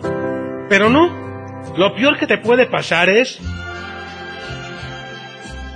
Pero 0.68 0.90
no, 0.90 1.62
lo 1.76 1.94
peor 1.94 2.18
que 2.18 2.26
te 2.26 2.38
puede 2.38 2.66
pasar 2.66 3.08
es... 3.08 3.40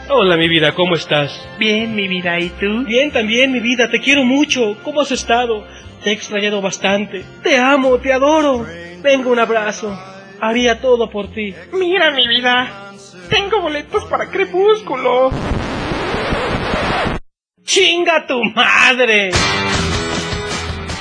Hola 0.09 0.37
mi 0.37 0.47
vida, 0.49 0.73
¿cómo 0.73 0.95
estás? 0.95 1.33
Bien, 1.59 1.93
mi 1.97 2.07
vida, 2.07 2.39
¿y 2.39 2.49
tú? 2.51 2.85
Bien 2.85 3.11
también 3.11 3.51
mi 3.51 3.59
vida, 3.59 3.91
te 3.91 3.99
quiero 3.99 4.23
mucho. 4.25 4.77
¿Cómo 4.85 5.01
has 5.01 5.11
estado? 5.11 5.67
Te 6.05 6.11
he 6.11 6.13
extrañado 6.13 6.63
bastante. 6.63 7.25
Te 7.43 7.59
amo, 7.59 7.99
te 7.99 8.13
adoro. 8.13 8.65
Venga 9.03 9.29
un 9.29 9.39
abrazo. 9.41 9.99
haría 10.41 10.81
todo 10.81 11.11
por 11.11 11.33
ti. 11.33 11.53
Mira, 11.73 12.13
mi 12.13 12.29
vida. 12.29 12.93
Tengo 13.29 13.61
boletos 13.61 14.05
para 14.05 14.31
Crepúsculo. 14.31 15.31
¡Chinga 17.65 18.29
tu 18.29 18.45
madre! 18.55 19.31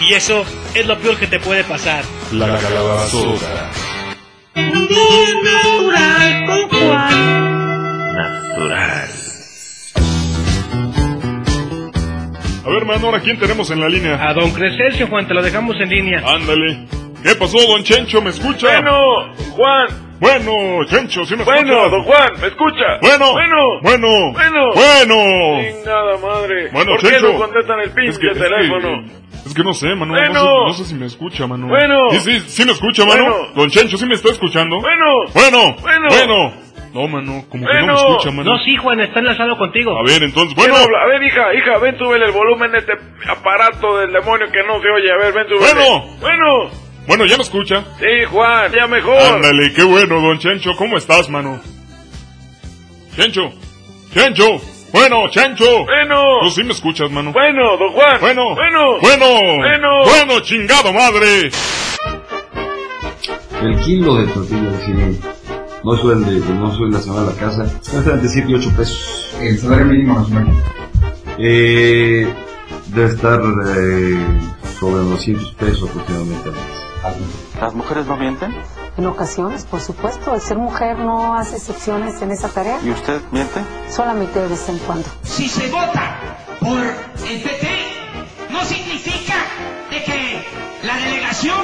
Y 0.02 0.14
eso 0.14 0.44
es 0.74 0.88
lo 0.88 0.98
peor 0.98 1.18
que 1.18 1.28
te 1.28 1.40
puede 1.40 1.64
pasar. 1.64 2.04
La 2.32 2.58
calabazota. 2.58 3.72
Un 4.56 4.88
día 4.88 5.34
natural 5.44 6.46
con 6.48 6.70
Juan. 6.70 7.55
Natural. 8.16 9.10
A 12.66 12.70
ver, 12.70 12.86
mano, 12.86 13.06
ahora 13.08 13.20
quién 13.20 13.38
tenemos 13.38 13.70
en 13.72 13.80
la 13.82 13.90
línea. 13.90 14.28
A 14.28 14.34
don 14.34 14.52
Crescencio, 14.52 15.08
Juan, 15.08 15.28
te 15.28 15.34
lo 15.34 15.42
dejamos 15.44 15.76
en 15.80 15.90
línea. 15.90 16.24
Ándale. 16.26 16.88
¿Qué 17.22 17.36
pasó, 17.36 17.58
don 17.68 17.84
Chencho? 17.84 18.22
¿Me 18.22 18.30
escucha? 18.30 18.68
Bueno, 18.68 19.34
Juan. 19.52 19.88
Bueno, 20.20 20.86
Chencho, 20.86 21.26
¿sí 21.26 21.36
me 21.36 21.42
escucha? 21.44 21.62
Bueno, 21.62 21.90
don 21.90 22.04
Juan, 22.04 22.30
¿me 22.40 22.48
escucha? 22.48 22.86
Bueno. 23.02 23.34
Bueno. 23.34 23.58
Bueno. 23.82 24.08
Bueno. 24.34 24.72
Bueno. 24.74 25.62
Chingada 25.62 26.18
madre. 26.18 26.70
Bueno, 26.72 26.92
¿Por 26.92 27.02
qué 27.02 27.10
Chencho. 27.10 27.34
no 27.34 27.38
contestan 27.40 27.80
el 27.82 27.90
pinche 27.92 28.10
Es 28.12 28.20
que- 28.20 28.28
es 28.28 28.34
que- 28.38 28.40
teléfono? 28.44 29.04
Es 29.46 29.54
que 29.54 29.64
no 29.64 29.74
sé, 29.74 29.88
mano. 29.96 30.14
Bueno. 30.14 30.34
No, 30.34 30.40
sé, 30.42 30.48
no 30.68 30.74
sé 30.74 30.86
si 30.86 30.96
me 30.96 31.06
escucha, 31.06 31.46
mano. 31.48 31.68
Bueno. 31.68 32.10
Sí, 32.12 32.20
sí, 32.20 32.40
sí 32.48 32.66
me 32.66 32.72
escucha, 32.72 33.06
mano. 33.06 33.24
Bueno. 33.26 33.48
Don 33.56 33.70
Chencho, 33.70 33.98
¿sí 33.98 34.06
me 34.08 34.16
está 34.16 34.30
escuchando? 34.30 34.80
Bueno. 34.80 35.06
Bueno. 35.34 35.76
Bueno. 35.82 36.08
Bueno. 36.10 36.65
No, 36.96 37.10
mano, 37.10 37.44
como 37.50 37.68
que 37.68 37.74
no 37.74 37.88
me 37.88 37.94
escucha, 37.94 38.32
mano. 38.32 38.54
No, 38.54 38.64
sí, 38.64 38.78
Juan, 38.78 39.02
está 39.02 39.20
enlazado 39.20 39.58
contigo. 39.58 40.00
A 40.00 40.04
ver, 40.04 40.24
entonces, 40.24 40.56
¿Quién 40.56 40.72
bueno. 40.72 40.98
A 40.98 41.06
ver, 41.08 41.22
hija, 41.24 41.54
hija, 41.54 41.78
ven, 41.80 41.98
súbele 41.98 42.24
el 42.24 42.32
volumen 42.32 42.72
de 42.72 42.78
este 42.78 42.94
aparato 43.28 43.98
del 43.98 44.14
demonio 44.14 44.48
que 44.50 44.64
no 44.64 44.82
se 44.82 44.88
oye. 44.88 45.12
A 45.12 45.18
ver, 45.18 45.34
ven, 45.34 45.46
súbele. 45.50 45.74
Bueno. 45.74 46.18
Bueno. 46.22 46.72
Bueno, 47.06 47.26
¿ya 47.26 47.36
me 47.36 47.44
escucha? 47.44 47.84
Sí, 48.00 48.24
Juan, 48.32 48.72
ya 48.72 48.88
mejor. 48.88 49.22
Ándale, 49.22 49.74
qué 49.74 49.84
bueno, 49.84 50.22
don 50.22 50.40
Chencho. 50.40 50.74
¿Cómo 50.78 50.96
estás, 50.96 51.30
mano? 51.30 51.60
Chencho. 53.18 53.52
Chencho. 54.14 54.62
Bueno, 54.94 55.30
Chencho. 55.32 55.84
Bueno. 55.84 56.24
Tú 56.44 56.50
sí 56.52 56.64
me 56.64 56.72
escuchas, 56.72 57.12
mano. 57.12 57.34
Bueno, 57.34 57.76
don 57.76 57.92
Juan. 57.92 58.22
Bueno. 58.22 58.56
Bueno. 58.56 59.00
Bueno. 59.02 59.26
Bueno. 59.58 60.04
Bueno, 60.06 60.40
chingado 60.40 60.94
madre. 60.94 61.50
El 63.62 63.80
kilo 63.82 64.16
de 64.16 64.28
tortilla 64.32 64.72
de 64.72 64.78
cine 64.78 65.35
no 65.86 65.96
suele, 65.98 66.40
no 66.40 66.76
suele 66.76 66.94
la 66.94 67.00
semana 67.02 67.22
a 67.22 67.26
la 67.32 67.36
casa, 67.38 67.66
cuesta 67.92 68.14
entre 68.14 68.28
7 68.28 68.48
y 68.52 68.56
8 68.56 68.70
pesos. 68.76 69.36
El 69.40 69.60
salario 69.60 69.86
mínimo 69.86 70.20
nacional. 70.20 70.48
Eh, 71.38 72.34
debe 72.88 73.08
estar 73.14 73.40
eh, 73.68 74.40
sobre 74.80 74.96
los 74.96 75.10
200 75.12 75.54
pesos 75.54 75.90
aproximadamente. 75.90 76.50
¿Las 77.62 77.74
mujeres 77.76 78.08
no 78.08 78.18
mienten? 78.18 78.56
En 78.98 79.06
ocasiones, 79.06 79.66
por 79.66 79.80
supuesto, 79.82 80.34
el 80.34 80.42
ser 80.42 80.58
mujer 80.58 80.98
no 80.98 81.38
hace 81.38 81.58
excepciones 81.58 82.20
en 82.22 82.32
esa 82.32 82.48
tarea, 82.50 82.80
¿Y 82.84 82.90
usted 82.90 83.22
miente? 83.32 83.62
solamente 83.90 84.40
de 84.42 84.48
vez 84.48 84.68
en 84.70 84.78
cuando. 84.80 85.08
Si 85.22 85.48
se 85.48 85.70
vota 85.70 86.18
por 86.60 86.80
el 86.80 87.42
PT, 87.44 87.68
no 88.52 88.64
significa 88.64 89.36
de 89.92 90.04
que 90.04 90.42
la 90.88 90.96
delegación 90.98 91.58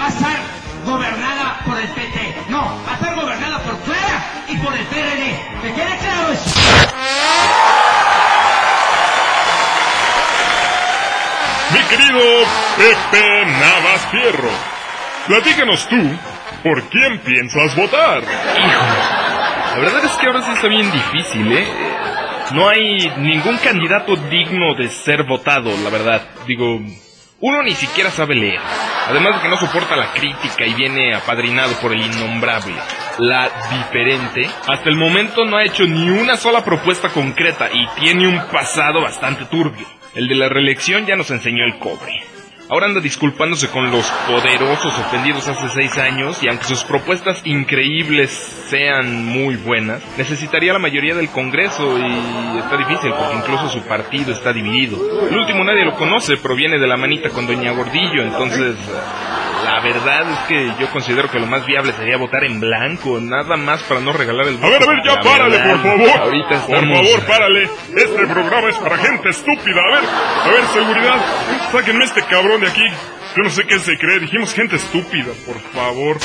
va 0.00 0.06
a 0.06 0.08
estar 0.08 0.36
gobernada 0.86 1.60
por 1.66 1.78
el 1.78 1.88
PT. 1.88 2.23
Clara 4.74 4.78
y 4.78 4.78
por 4.78 4.78
el 4.78 4.86
PRD. 4.86 5.62
¿Me 5.62 5.74
queda 5.74 5.96
claro 5.98 6.32
eso? 6.32 6.50
Mi 11.72 11.80
querido 11.84 12.20
Pepe 12.76 13.44
Navas 13.46 14.06
Fierro. 14.10 14.50
Platícanos 15.26 15.88
tú, 15.88 15.96
¿por 16.62 16.82
quién 16.90 17.18
piensas 17.20 17.74
votar? 17.76 18.22
La 18.22 19.78
verdad 19.78 20.04
es 20.04 20.12
que 20.12 20.26
ahora 20.26 20.42
sí 20.42 20.52
está 20.52 20.68
bien 20.68 20.90
difícil, 20.90 21.50
¿eh? 21.52 21.66
No 22.52 22.68
hay 22.68 23.10
ningún 23.18 23.56
candidato 23.58 24.16
digno 24.16 24.74
de 24.76 24.88
ser 24.88 25.24
votado, 25.24 25.70
la 25.82 25.90
verdad. 25.90 26.22
Digo, 26.46 26.78
uno 27.40 27.62
ni 27.62 27.74
siquiera 27.74 28.10
sabe 28.10 28.34
leer. 28.34 28.60
Además 29.08 29.36
de 29.36 29.42
que 29.42 29.48
no 29.48 29.56
soporta 29.56 29.96
la 29.96 30.12
crítica 30.12 30.66
y 30.66 30.74
viene 30.74 31.14
apadrinado 31.14 31.74
por 31.80 31.92
el 31.92 32.02
innombrable. 32.02 32.74
La 33.18 33.48
diferente, 33.70 34.48
hasta 34.66 34.88
el 34.88 34.96
momento 34.96 35.44
no 35.44 35.56
ha 35.56 35.64
hecho 35.64 35.84
ni 35.84 36.10
una 36.10 36.36
sola 36.36 36.64
propuesta 36.64 37.08
concreta 37.10 37.68
y 37.72 37.86
tiene 38.00 38.26
un 38.26 38.40
pasado 38.50 39.02
bastante 39.02 39.44
turbio. 39.44 39.86
El 40.14 40.26
de 40.26 40.34
la 40.34 40.48
reelección 40.48 41.06
ya 41.06 41.14
nos 41.14 41.30
enseñó 41.30 41.64
el 41.64 41.78
cobre. 41.78 42.22
Ahora 42.70 42.86
anda 42.86 43.00
disculpándose 43.00 43.68
con 43.68 43.90
los 43.90 44.06
poderosos 44.26 44.98
ofendidos 44.98 45.46
hace 45.46 45.68
seis 45.68 45.98
años 45.98 46.42
y 46.42 46.48
aunque 46.48 46.64
sus 46.64 46.82
propuestas 46.82 47.42
increíbles 47.44 48.30
sean 48.30 49.26
muy 49.26 49.56
buenas, 49.56 50.02
necesitaría 50.16 50.72
la 50.72 50.78
mayoría 50.78 51.14
del 51.14 51.28
Congreso 51.28 51.98
y 51.98 52.58
está 52.58 52.76
difícil 52.78 53.12
porque 53.12 53.36
incluso 53.36 53.68
su 53.68 53.82
partido 53.82 54.32
está 54.32 54.52
dividido. 54.52 54.96
El 55.28 55.36
último 55.36 55.62
nadie 55.62 55.84
lo 55.84 55.94
conoce, 55.94 56.38
proviene 56.38 56.78
de 56.78 56.86
la 56.86 56.96
manita 56.96 57.28
con 57.28 57.46
Doña 57.46 57.72
Gordillo, 57.72 58.22
entonces 58.22 58.76
la 59.64 59.80
verdad 59.80 60.30
es 60.30 60.38
que 60.48 60.72
yo 60.78 60.88
considero 60.90 61.30
que 61.30 61.38
lo 61.38 61.46
más 61.46 61.64
viable 61.66 61.92
sería 61.92 62.16
votar 62.16 62.44
en 62.44 62.60
blanco, 62.60 63.18
nada 63.20 63.56
más 63.56 63.82
para 63.84 64.00
no 64.00 64.12
regalar 64.12 64.46
el 64.46 64.56
voto. 64.56 64.66
A 64.66 64.70
ver, 64.70 64.82
a 64.82 64.86
ver, 64.86 64.98
ya 65.04 65.14
La 65.14 65.20
párale, 65.22 65.56
verdad, 65.56 65.70
por 65.72 65.82
favor. 65.82 66.20
Ahorita 66.20 66.48
Por 66.48 66.56
estamos... 66.76 67.06
favor, 67.08 67.26
párale. 67.26 67.62
Este 67.96 68.26
programa 68.26 68.68
es 68.68 68.76
para 68.78 68.98
gente 68.98 69.28
estúpida. 69.30 69.80
A 69.80 69.94
ver, 69.94 70.04
a 70.44 70.48
ver, 70.50 70.64
seguridad. 70.72 71.24
Sáquenme 71.72 72.04
este 72.04 72.22
cabrón 72.22 72.60
de 72.60 72.68
aquí. 72.68 72.86
Yo 73.36 73.42
no 73.42 73.50
sé 73.50 73.64
qué 73.64 73.78
se 73.78 73.96
cree. 73.98 74.20
Dijimos 74.20 74.54
gente 74.54 74.76
estúpida, 74.76 75.32
por 75.46 75.58
favor. 75.72 76.18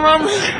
Mames. 0.00 0.52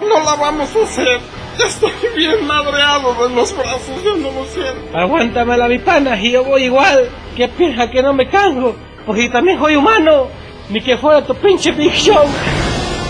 No 0.00 0.22
la 0.22 0.34
vamos 0.34 0.74
a 0.76 0.82
hacer. 0.82 1.20
Ya 1.58 1.66
estoy 1.66 1.92
bien 2.16 2.46
madreado 2.46 3.14
de 3.28 3.34
los 3.34 3.56
brazos, 3.56 4.02
yo 4.04 4.16
no 4.16 4.32
lo 4.32 4.44
siento. 4.46 4.98
Aguántame 4.98 5.68
mi 5.68 5.78
pana, 5.78 6.20
y 6.20 6.32
yo 6.32 6.44
voy 6.44 6.64
igual. 6.64 7.08
¿Qué 7.36 7.48
piensas 7.48 7.90
que 7.90 8.02
no 8.02 8.12
me 8.12 8.28
canso? 8.28 8.74
Porque 9.06 9.28
también 9.28 9.58
soy 9.58 9.76
humano. 9.76 10.28
Ni 10.70 10.80
que 10.80 10.96
fuera 10.96 11.24
tu 11.24 11.34
pinche 11.34 11.70
Big 11.72 11.92
Show. 11.92 12.24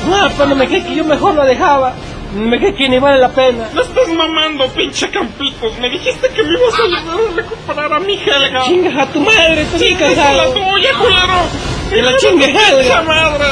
No, 0.08 0.28
pero 0.36 0.54
me 0.54 0.66
crees 0.66 0.84
que 0.84 0.94
yo 0.96 1.04
mejor 1.04 1.34
lo 1.34 1.44
dejaba. 1.44 1.94
Me 2.34 2.58
crees 2.58 2.74
que 2.74 2.88
ni 2.88 2.98
vale 2.98 3.18
la 3.20 3.28
pena. 3.30 3.68
No 3.72 3.80
estás 3.80 4.08
mamando, 4.08 4.66
pinche 4.68 5.08
Campitos. 5.08 5.78
Me 5.78 5.88
dijiste 5.88 6.28
que 6.28 6.42
me 6.42 6.50
ibas 6.50 6.74
a 6.74 6.82
ayudar 6.82 7.30
a 7.30 7.36
recuperar 7.36 7.92
a 7.92 8.00
mi 8.00 8.14
Helga. 8.14 8.64
Chingas 8.64 9.08
a 9.08 9.12
tu 9.12 9.20
madre, 9.20 9.62
estoy 9.62 9.88
a 9.88 9.92
la 9.92 9.98
cansado. 9.98 10.52
tuya, 10.52 10.92
culero. 10.98 11.73
Que 11.90 12.02
la 12.02 12.16
chingue 12.16 12.46
pinche 12.46 13.02
madre. 13.02 13.44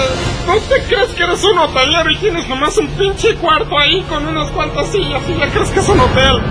¿No 0.47 0.57
te 0.57 0.83
crees 0.83 1.09
que 1.11 1.23
eres 1.23 1.45
un 1.45 1.59
hotelero 1.59 2.11
y 2.11 2.17
tienes 2.17 2.49
nomás 2.49 2.77
un 2.79 2.89
pinche 2.89 3.35
cuarto 3.37 3.79
ahí 3.79 4.03
con 4.09 4.27
unas 4.27 4.51
cuantas 4.51 4.89
sillas 4.89 5.23
y 5.29 5.39
ya 5.39 5.49
crees 5.51 5.71
que 5.71 5.81
es 5.81 5.89
un 5.89 6.01
hotel? 6.01 6.43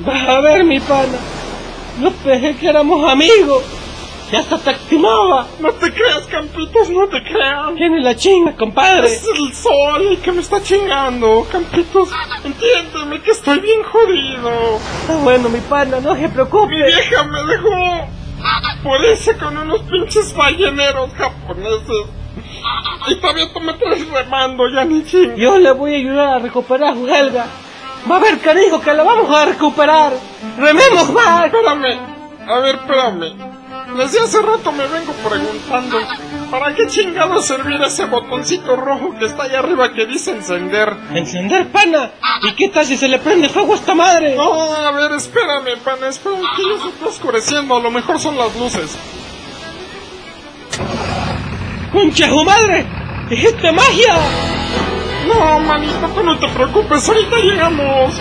Vas 0.00 0.28
a 0.28 0.40
ver, 0.40 0.64
mi 0.64 0.78
pana. 0.78 1.18
No 1.98 2.10
pensé 2.12 2.54
que 2.56 2.68
éramos 2.68 3.10
amigos. 3.10 3.64
Ya 4.30 4.40
hasta 4.40 4.72
estimaba. 4.72 5.46
No 5.60 5.72
te 5.72 5.92
creas, 5.92 6.26
Campitos, 6.28 6.90
no 6.90 7.08
te 7.08 7.22
creas. 7.22 7.74
Tiene 7.76 8.00
la 8.00 8.16
chinga, 8.16 8.56
compadre. 8.56 9.06
Es 9.06 9.24
el 9.24 9.54
sol 9.54 10.06
el 10.08 10.18
que 10.18 10.32
me 10.32 10.40
está 10.40 10.62
chingando, 10.62 11.46
Campitos. 11.50 12.08
Entiéndeme 12.44 13.22
que 13.22 13.30
estoy 13.30 13.60
bien 13.60 13.82
jodido. 13.84 14.78
Está 15.02 15.16
bueno, 15.18 15.48
mi 15.48 15.60
pana, 15.60 16.00
no 16.00 16.16
se 16.16 16.28
preocupe. 16.28 16.74
Mi 16.74 16.82
vieja 16.82 17.22
me 17.24 17.44
dejó 17.44 18.08
por 18.82 19.00
irse 19.04 19.36
con 19.36 19.56
unos 19.56 19.82
pinches 19.82 20.34
balleneros 20.34 21.10
japoneses. 21.14 22.06
Y 23.08 23.14
todavía 23.16 23.52
tú 23.52 23.60
me 23.60 23.74
traes 23.74 24.08
remando, 24.08 24.68
ya 24.68 24.84
ni 24.84 25.04
ching. 25.04 25.36
Yo 25.36 25.58
le 25.58 25.70
voy 25.70 25.94
a 25.94 25.96
ayudar 25.98 26.28
a 26.34 26.38
recuperar 26.40 26.92
a 26.92 26.94
su 26.94 27.06
Helga. 27.06 27.46
Va 28.10 28.16
a 28.16 28.20
ver, 28.20 28.38
canijo, 28.40 28.80
que 28.80 28.92
la 28.92 29.02
vamos 29.02 29.30
a 29.30 29.46
recuperar. 29.46 30.12
Rememos 30.58 31.12
más. 31.12 31.46
Espérame. 31.46 31.98
A 32.48 32.58
ver, 32.60 32.74
espérame. 32.76 33.55
Desde 33.96 34.20
hace 34.20 34.42
rato 34.42 34.70
me 34.72 34.86
vengo 34.86 35.12
preguntando, 35.28 35.98
¿para 36.50 36.74
qué 36.74 36.86
chingado 36.86 37.40
servir 37.40 37.80
ese 37.82 38.04
botoncito 38.04 38.76
rojo 38.76 39.16
que 39.18 39.26
está 39.26 39.44
ahí 39.44 39.54
arriba 39.54 39.92
que 39.92 40.06
dice 40.06 40.32
encender? 40.32 40.94
¿Encender, 41.14 41.68
pana? 41.68 42.12
¿Y 42.42 42.52
qué 42.54 42.68
tal 42.68 42.84
si 42.84 42.96
se 42.96 43.08
le 43.08 43.18
prende 43.18 43.48
fuego 43.48 43.72
a 43.72 43.76
esta 43.76 43.94
madre? 43.94 44.36
No, 44.36 44.72
a 44.72 44.90
ver, 44.92 45.12
espérame, 45.12 45.78
pana, 45.82 46.08
espérame, 46.08 46.42
que 46.56 46.62
ya 46.62 46.82
se 46.82 46.88
está 46.88 47.06
oscureciendo, 47.06 47.76
a 47.76 47.80
lo 47.80 47.90
mejor 47.90 48.20
son 48.20 48.36
las 48.36 48.54
luces. 48.56 48.96
¡Concha 51.92 52.28
madre! 52.44 52.86
¡Dijiste 53.30 53.72
magia! 53.72 54.14
No, 55.26 55.58
manito, 55.60 56.08
tú 56.14 56.22
no 56.22 56.38
te 56.38 56.48
preocupes, 56.48 57.08
ahorita 57.08 57.36
llegamos. 57.36 58.14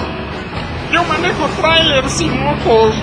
Yo 0.91 1.03
manejo 1.03 1.47
trailers 1.61 2.21
y 2.21 2.25
motos. 2.25 2.95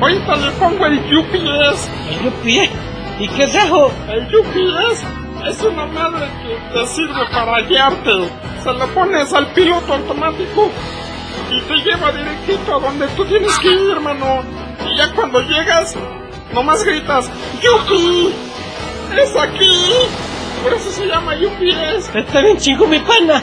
Ahorita 0.00 0.36
le 0.36 0.50
pongo 0.52 0.86
el 0.86 0.98
UPS. 0.98 1.90
¿El 2.10 2.28
UPS? 2.28 2.70
¿Y 3.18 3.28
qué 3.28 3.44
es 3.44 3.54
eso? 3.54 3.90
El 4.08 4.24
UPS 4.34 5.04
es 5.48 5.62
una 5.62 5.86
madre 5.86 6.26
que 6.42 6.78
te 6.78 6.86
sirve 6.86 7.26
para 7.32 7.62
guiarte. 7.62 8.28
Se 8.62 8.72
lo 8.72 8.86
pones 8.88 9.32
al 9.32 9.46
piloto 9.52 9.94
automático 9.94 10.70
y 11.50 11.60
te 11.60 11.74
lleva 11.76 12.12
directito 12.12 12.76
a 12.76 12.80
donde 12.80 13.06
tú 13.08 13.24
tienes 13.24 13.58
que 13.58 13.72
ir, 13.72 13.90
hermano. 13.90 14.42
Y 14.90 14.96
ya 14.96 15.12
cuando 15.14 15.40
llegas, 15.40 15.96
nomás 16.52 16.84
gritas, 16.84 17.30
¡Yupi! 17.62 18.34
¡Es 19.16 19.36
aquí! 19.36 19.92
Por 20.62 20.74
eso 20.74 20.90
se 20.90 21.06
llama 21.06 21.34
UPS. 21.34 22.14
Está 22.14 22.40
bien 22.40 22.58
chico 22.58 22.86
mi 22.86 22.98
pana. 22.98 23.42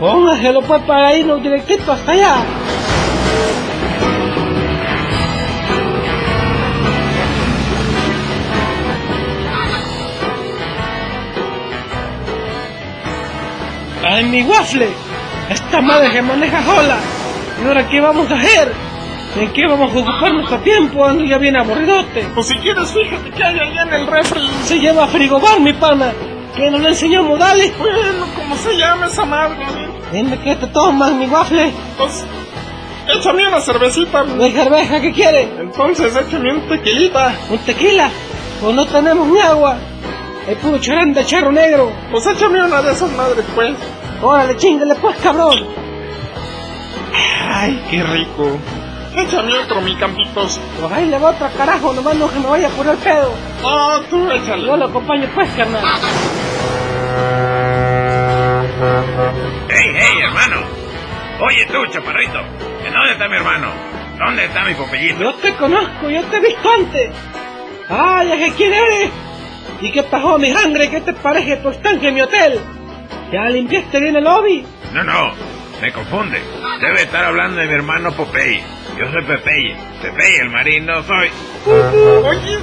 Póngaselo 0.00 0.62
pues 0.62 0.82
para 0.82 1.14
irnos 1.14 1.42
directito 1.42 1.92
hasta 1.92 2.12
allá. 2.12 2.36
¡Ay, 14.04 14.24
mi 14.24 14.42
waffle! 14.42 14.88
Esta 15.48 15.80
madre 15.80 16.10
que 16.10 16.22
maneja 16.22 16.62
sola. 16.64 16.96
¿Y 17.62 17.66
ahora 17.66 17.88
qué 17.88 18.00
vamos 18.00 18.30
a 18.30 18.34
hacer? 18.34 18.72
¿En 19.36 19.52
qué 19.52 19.66
vamos 19.66 19.94
a 19.94 19.98
ocupar 19.98 20.32
nuestro 20.34 20.58
tiempo? 20.58 21.04
Ando 21.04 21.24
ya 21.24 21.38
bien 21.38 21.56
aburridote. 21.56 22.26
Pues 22.34 22.48
si 22.48 22.54
quieres, 22.56 22.90
fíjate 22.92 23.30
que 23.30 23.44
hay 23.44 23.58
allá 23.58 23.82
en 23.82 23.94
el 23.94 24.06
refri. 24.06 24.42
Se 24.64 24.80
llama 24.80 25.06
frigobar, 25.06 25.60
mi 25.60 25.72
pana. 25.72 26.12
Que 26.56 26.70
no 26.70 26.78
le 26.78 26.88
enseñó 26.88 27.22
modales. 27.22 27.72
Bueno, 27.78 28.26
¿cómo 28.36 28.56
se 28.56 28.76
llama 28.76 29.06
esa 29.06 29.24
madre? 29.24 29.66
Dime 30.12 30.38
qué 30.40 30.56
te 30.56 30.66
tomas, 30.66 31.12
mi 31.12 31.26
waffle. 31.26 31.72
Pues, 31.96 32.24
échame 33.08 33.46
una 33.48 33.60
cervecita. 33.60 34.24
¿De 34.24 34.52
cerveza 34.52 35.00
qué 35.00 35.12
quiere? 35.12 35.48
Entonces, 35.60 36.14
échame 36.14 36.52
un 36.52 36.68
tequilita. 36.68 37.34
¿Un 37.48 37.58
tequila? 37.58 38.10
Pues 38.60 38.74
no 38.74 38.84
tenemos 38.84 39.28
ni 39.28 39.40
agua. 39.40 39.78
Es 40.48 40.58
puro 40.58 40.78
charán 40.78 41.14
de 41.14 41.24
charro 41.24 41.52
negro. 41.52 41.92
Pues 42.10 42.26
échame 42.26 42.64
una 42.64 42.82
de 42.82 42.92
esas 42.92 43.12
madres, 43.12 43.44
pues. 43.54 43.74
Órale, 44.20 44.56
chingale 44.56 44.94
pues, 44.96 45.16
cabrón. 45.18 45.66
Ay, 47.48 47.84
qué 47.90 48.02
rico. 48.02 48.58
Échame 49.16 49.52
otro, 49.58 49.80
mi 49.82 49.94
campitos. 49.96 50.58
Pues 50.80 50.92
ahí 50.92 51.06
le 51.06 51.18
va 51.18 51.30
otro 51.30 51.48
carajo, 51.56 51.92
nomás 51.92 52.16
no 52.16 52.30
que 52.30 52.38
me 52.40 52.46
vaya 52.46 52.68
a 52.68 52.70
poner 52.70 52.96
pedo. 52.96 53.32
No, 53.62 54.00
tú 54.02 54.30
échale. 54.30 54.66
Yo 54.66 54.76
lo 54.76 54.86
acompaño 54.86 55.28
pues, 55.34 55.50
carnal. 55.50 55.82
¡Ey, 59.68 59.92
hey, 59.94 60.18
hermano! 60.22 60.62
Oye 61.40 61.66
tú, 61.66 61.86
chaparrito, 61.90 62.38
¿en 62.86 62.92
dónde 62.92 63.12
está 63.12 63.28
mi 63.28 63.36
hermano? 63.36 63.68
¿Dónde 64.18 64.44
está 64.44 64.64
mi 64.64 64.74
popellito? 64.74 65.20
Yo 65.20 65.34
te 65.34 65.54
conozco, 65.54 66.08
yo 66.08 66.22
te 66.24 66.36
he 66.36 66.40
visto 66.40 66.70
antes. 66.72 67.10
Ay, 67.88 68.32
¿es 68.32 68.38
que 68.38 68.56
quién 68.56 68.72
eres? 68.72 69.10
¿Y 69.82 69.90
qué 69.90 70.04
pasó, 70.04 70.38
mi 70.38 70.52
sangre? 70.52 70.88
¿Qué 70.88 71.00
te 71.00 71.12
parece 71.12 71.56
tu 71.56 71.70
estancia 71.70 72.08
en 72.08 72.14
mi 72.14 72.22
hotel? 72.22 72.60
¿Ya 73.32 73.48
limpiaste 73.48 73.98
bien 73.98 74.14
el 74.14 74.22
lobby? 74.22 74.64
No, 74.92 75.02
no, 75.02 75.32
me 75.80 75.92
confunde. 75.92 76.40
Debe 76.80 77.02
estar 77.02 77.24
hablando 77.24 77.60
de 77.60 77.66
mi 77.66 77.74
hermano 77.74 78.12
Popeye. 78.12 78.62
Yo 78.96 79.10
soy 79.10 79.24
Pepeye. 79.24 79.74
Pepeye, 80.00 80.36
el 80.40 80.50
marino, 80.50 81.02
soy. 81.02 81.30
Oye, 81.66 82.58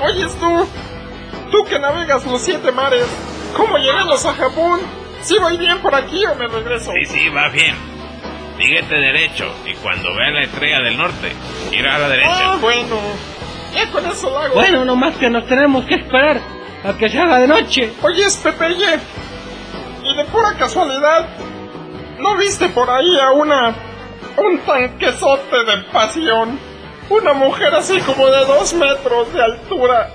oyes 0.00 0.38
tú, 0.38 0.68
tú 1.50 1.64
que 1.64 1.80
navegas 1.80 2.24
los 2.24 2.40
siete 2.40 2.70
mares, 2.70 3.04
¿cómo 3.56 3.76
llegamos 3.78 4.24
a 4.24 4.34
Japón? 4.34 4.80
¿Sí 5.22 5.36
voy 5.40 5.56
bien 5.56 5.78
por 5.80 5.94
aquí 5.96 6.24
o 6.24 6.36
me 6.36 6.46
regreso? 6.46 6.92
Sí, 6.92 7.04
sí, 7.06 7.28
va 7.30 7.48
bien. 7.48 7.74
Síguete 8.58 8.94
derecho 8.94 9.52
y 9.66 9.74
cuando 9.74 10.14
veas 10.14 10.32
la 10.32 10.42
estrella 10.44 10.80
del 10.82 10.96
norte, 10.96 11.32
gira 11.72 11.96
a 11.96 11.98
la 11.98 12.08
derecha. 12.08 12.52
Ah, 12.52 12.58
bueno. 12.60 13.00
Ya 13.74 13.90
con 13.90 14.06
eso 14.06 14.30
lo 14.30 14.38
hago. 14.38 14.54
Bueno, 14.54 14.84
nomás 14.84 15.16
que 15.16 15.28
nos 15.28 15.46
tenemos 15.46 15.84
que 15.86 15.96
esperar 15.96 16.40
a 16.84 16.96
que 16.96 17.08
se 17.08 17.18
haga 17.18 17.38
de 17.40 17.48
noche. 17.48 17.92
Oyes, 18.02 18.36
Pepeye, 18.36 18.98
y 20.04 20.16
de 20.16 20.24
pura 20.26 20.54
casualidad, 20.58 21.26
¿no 22.18 22.36
viste 22.36 22.68
por 22.68 22.90
ahí 22.90 23.18
a 23.18 23.32
una... 23.32 23.74
un 24.36 24.58
tanquesote 24.60 25.64
de 25.64 25.82
pasión? 25.92 26.58
Una 27.10 27.32
mujer 27.34 27.74
así 27.74 28.00
como 28.00 28.26
de 28.28 28.44
dos 28.46 28.72
metros 28.74 29.32
de 29.32 29.42
altura, 29.42 30.10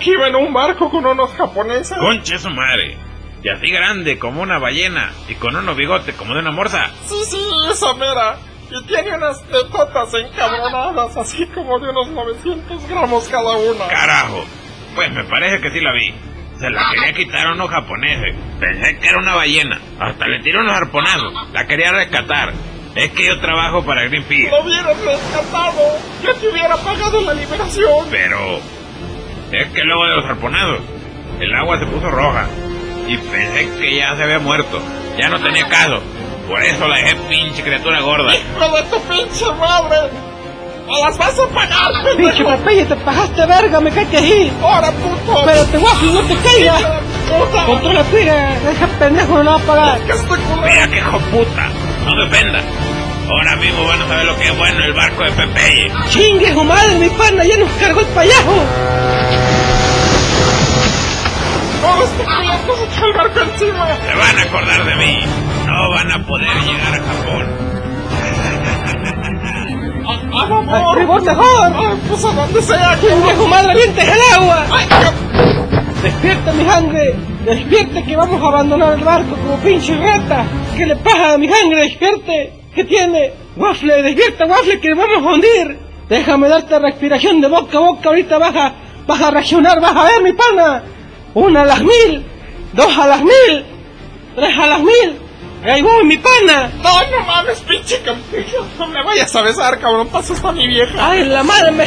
que 0.00 0.10
iba 0.10 0.26
en 0.26 0.36
un 0.36 0.52
barco 0.52 0.90
con 0.90 1.06
unos 1.06 1.30
japoneses. 1.32 1.96
Conche 1.98 2.38
su 2.38 2.50
madre. 2.50 2.96
Y 3.44 3.48
así 3.48 3.70
grande 3.70 4.18
como 4.18 4.42
una 4.42 4.58
ballena 4.58 5.12
y 5.28 5.34
con 5.34 5.54
unos 5.56 5.76
bigotes 5.76 6.14
como 6.14 6.34
de 6.34 6.40
una 6.40 6.52
morsa. 6.52 6.90
Sí, 7.06 7.16
sí, 7.26 7.38
esa 7.70 7.94
mera. 7.94 8.36
Y 8.72 8.86
tiene 8.86 9.14
unas 9.16 9.42
tetotas 9.42 10.14
encabronadas, 10.14 11.14
así 11.16 11.46
como 11.48 11.78
de 11.78 11.90
unos 11.90 12.08
900 12.08 12.88
gramos 12.88 13.28
cada 13.28 13.56
una. 13.56 13.86
Carajo. 13.88 14.44
Pues 14.94 15.12
me 15.12 15.24
parece 15.24 15.60
que 15.60 15.70
sí 15.70 15.80
la 15.80 15.92
vi. 15.92 16.14
Se 16.58 16.70
la 16.70 16.90
quería 16.90 17.12
quitar 17.12 17.48
a 17.48 17.52
unos 17.52 17.68
japoneses. 17.68 18.34
Pensé 18.58 18.98
que 18.98 19.08
era 19.08 19.18
una 19.18 19.34
ballena. 19.34 19.78
Hasta 20.00 20.26
le 20.26 20.42
tiró 20.42 20.60
unos 20.60 20.74
arponazos. 20.74 21.32
La 21.52 21.66
quería 21.66 21.92
rescatar. 21.92 22.52
Es 22.94 23.10
que 23.10 23.26
yo 23.26 23.40
trabajo 23.40 23.84
para 23.84 24.04
Greenpeace. 24.04 24.50
Lo 24.50 24.62
hubieras 24.62 24.98
rescatado. 25.04 25.98
Yo 26.22 26.34
te 26.34 26.48
hubiera 26.48 26.76
pagado 26.76 27.20
la 27.20 27.34
liberación. 27.34 28.06
Pero... 28.10 28.60
Es 29.50 29.68
que 29.68 29.82
luego 29.82 30.06
de 30.06 30.16
los 30.16 30.24
arponados, 30.24 30.80
el 31.40 31.54
agua 31.54 31.78
se 31.78 31.86
puso 31.86 32.08
roja. 32.10 32.46
Y 33.06 33.18
pensé 33.18 33.68
que 33.78 33.96
ya 33.96 34.16
se 34.16 34.22
había 34.22 34.38
muerto. 34.38 34.80
Ya 35.18 35.28
no 35.28 35.40
tenía 35.40 35.68
caso. 35.68 36.00
Por 36.48 36.62
eso 36.62 36.88
la 36.88 36.96
dejé 36.96 37.14
pinche 37.28 37.62
criatura 37.62 38.00
gorda. 38.00 38.34
¡Hijo 38.34 38.76
de 38.76 38.82
tu 38.84 39.00
pinche 39.02 39.44
madre! 39.58 39.98
¡Me 40.86 41.00
las 41.00 41.16
vas 41.16 41.38
a 41.38 41.46
pagar, 41.48 41.92
Pinche 42.16 42.42
Popeye, 42.44 42.84
te 42.84 42.96
pasaste 42.96 43.46
verga, 43.46 43.80
me 43.80 43.90
cae 43.90 44.16
ahí. 44.16 44.52
¡Ahora, 44.60 44.90
puto! 44.90 45.40
Espérate, 45.40 45.78
waffle, 45.78 46.12
no 46.12 46.20
te 46.22 46.36
caigas. 46.36 46.82
Controla 47.66 48.02
tu 48.04 48.16
ira, 48.18 48.54
ese 48.70 48.86
pendejo 48.98 49.34
no 49.38 49.42
la 49.44 49.50
va 49.52 49.56
a 49.56 49.60
pagar. 49.60 50.00
Mira 50.64 50.88
que 50.88 50.96
hijo 50.98 51.18
puta. 51.30 51.68
No 52.04 52.24
dependa. 52.24 52.60
Ahora 53.30 53.56
mismo 53.56 53.86
van 53.86 54.02
a 54.02 54.08
saber 54.08 54.26
lo 54.26 54.36
que 54.36 54.48
es 54.48 54.58
bueno 54.58 54.84
el 54.84 54.92
barco 54.92 55.22
de 55.24 55.32
Pepeye. 55.32 55.92
Chingue 56.10 56.52
su 56.52 56.64
madre, 56.64 56.98
mi 56.98 57.08
pana, 57.10 57.44
ya 57.44 57.56
nos 57.56 57.70
cargó 57.80 58.00
el 58.00 58.06
payaso. 58.08 58.64
¡No, 61.80 62.02
este 62.04 62.24
se 62.24 62.84
echó 62.84 63.06
el 63.06 63.12
barco 63.16 63.40
encima! 63.40 63.88
Se 64.06 64.14
van 64.14 64.38
a 64.38 64.42
acordar 64.42 64.84
de 64.84 64.96
mí. 64.96 65.20
No 65.82 65.90
van 65.90 66.12
a 66.12 66.24
poder 66.24 66.46
llegar 66.64 66.94
a 66.94 67.02
Japón. 67.02 67.44
¡A 70.32 70.46
favor! 70.46 70.96
¡Ribor 70.96 71.22
mejor! 71.22 71.72
¡Ah, 71.74 71.96
pues 72.08 72.24
a 72.24 72.30
donde 72.30 72.62
sea! 72.62 72.98
¡Chingue 73.00 73.34
su 73.34 73.48
madre, 73.48 73.74
vientes 73.74 74.04
el 74.04 74.20
agua! 74.32 74.64
¡Despierta, 76.00 76.52
mi 76.52 76.64
sangre! 76.64 77.16
¡Despierte 77.44 78.04
que 78.04 78.14
vamos 78.14 78.40
a 78.40 78.46
abandonar 78.46 78.96
el 78.96 79.04
barco 79.04 79.34
como 79.34 79.56
pinche 79.56 79.96
rata! 79.98 80.44
¿Qué 80.76 80.86
le 80.86 80.94
pasa 80.94 81.32
a 81.32 81.38
mi 81.38 81.48
sangre? 81.48 81.80
¡Despierte! 81.80 82.52
¿Qué 82.76 82.84
tiene? 82.84 83.32
¡Waffle, 83.56 84.02
despierta, 84.02 84.46
Waffle, 84.46 84.78
que 84.78 84.94
vamos 84.94 85.26
a 85.26 85.34
hundir! 85.34 85.80
Déjame 86.08 86.48
darte 86.48 86.78
respiración 86.78 87.40
de 87.40 87.48
boca 87.48 87.78
a 87.78 87.80
boca, 87.80 88.08
ahorita 88.08 88.38
vas 88.38 88.54
a, 88.54 88.72
vas 89.04 89.20
a 89.20 89.32
reaccionar, 89.32 89.80
vas 89.80 89.96
a 89.96 90.04
ver, 90.04 90.22
mi 90.22 90.32
pana. 90.32 90.84
Una 91.34 91.62
a 91.62 91.64
las 91.64 91.80
mil, 91.80 92.24
dos 92.72 92.96
a 92.96 93.08
las 93.08 93.20
mil, 93.20 93.64
tres 94.36 94.56
a 94.56 94.66
las 94.68 94.78
mil. 94.78 95.21
Ahí 95.64 95.80
voy, 95.80 96.04
mi 96.04 96.18
pana. 96.18 96.72
No, 96.82 97.10
no 97.10 97.20
mames, 97.24 97.60
pinche 97.60 98.02
campillo. 98.02 98.66
No 98.78 98.88
me 98.88 99.02
vayas 99.04 99.34
a 99.36 99.42
besar, 99.42 99.78
cabrón. 99.78 100.08
Pasa 100.08 100.34
esta 100.34 100.50
mi 100.50 100.66
vieja. 100.66 100.94
Ay, 100.98 101.24
la 101.24 101.44
madre 101.44 101.70
me, 101.70 101.84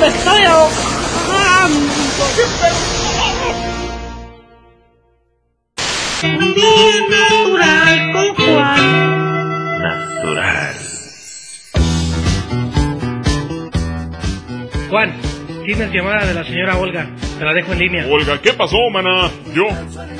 me 0.00 0.06
estoy 0.06 0.42
ahogando. 0.42 1.90
Un 6.22 6.54
día 6.54 7.00
natural 7.10 8.12
con 8.12 8.34
Juan. 8.36 9.82
Natural. 9.82 10.74
Juan, 14.88 15.20
tienes 15.66 15.92
llamada 15.92 16.24
de 16.24 16.34
la 16.34 16.44
señora 16.44 16.78
Olga. 16.78 17.06
Te 17.40 17.46
la 17.46 17.54
dejo 17.54 17.72
en 17.72 17.78
línea. 17.78 18.06
Olga, 18.06 18.38
¿qué 18.42 18.52
pasó, 18.52 18.76
maná? 18.92 19.30
Yo 19.54 19.64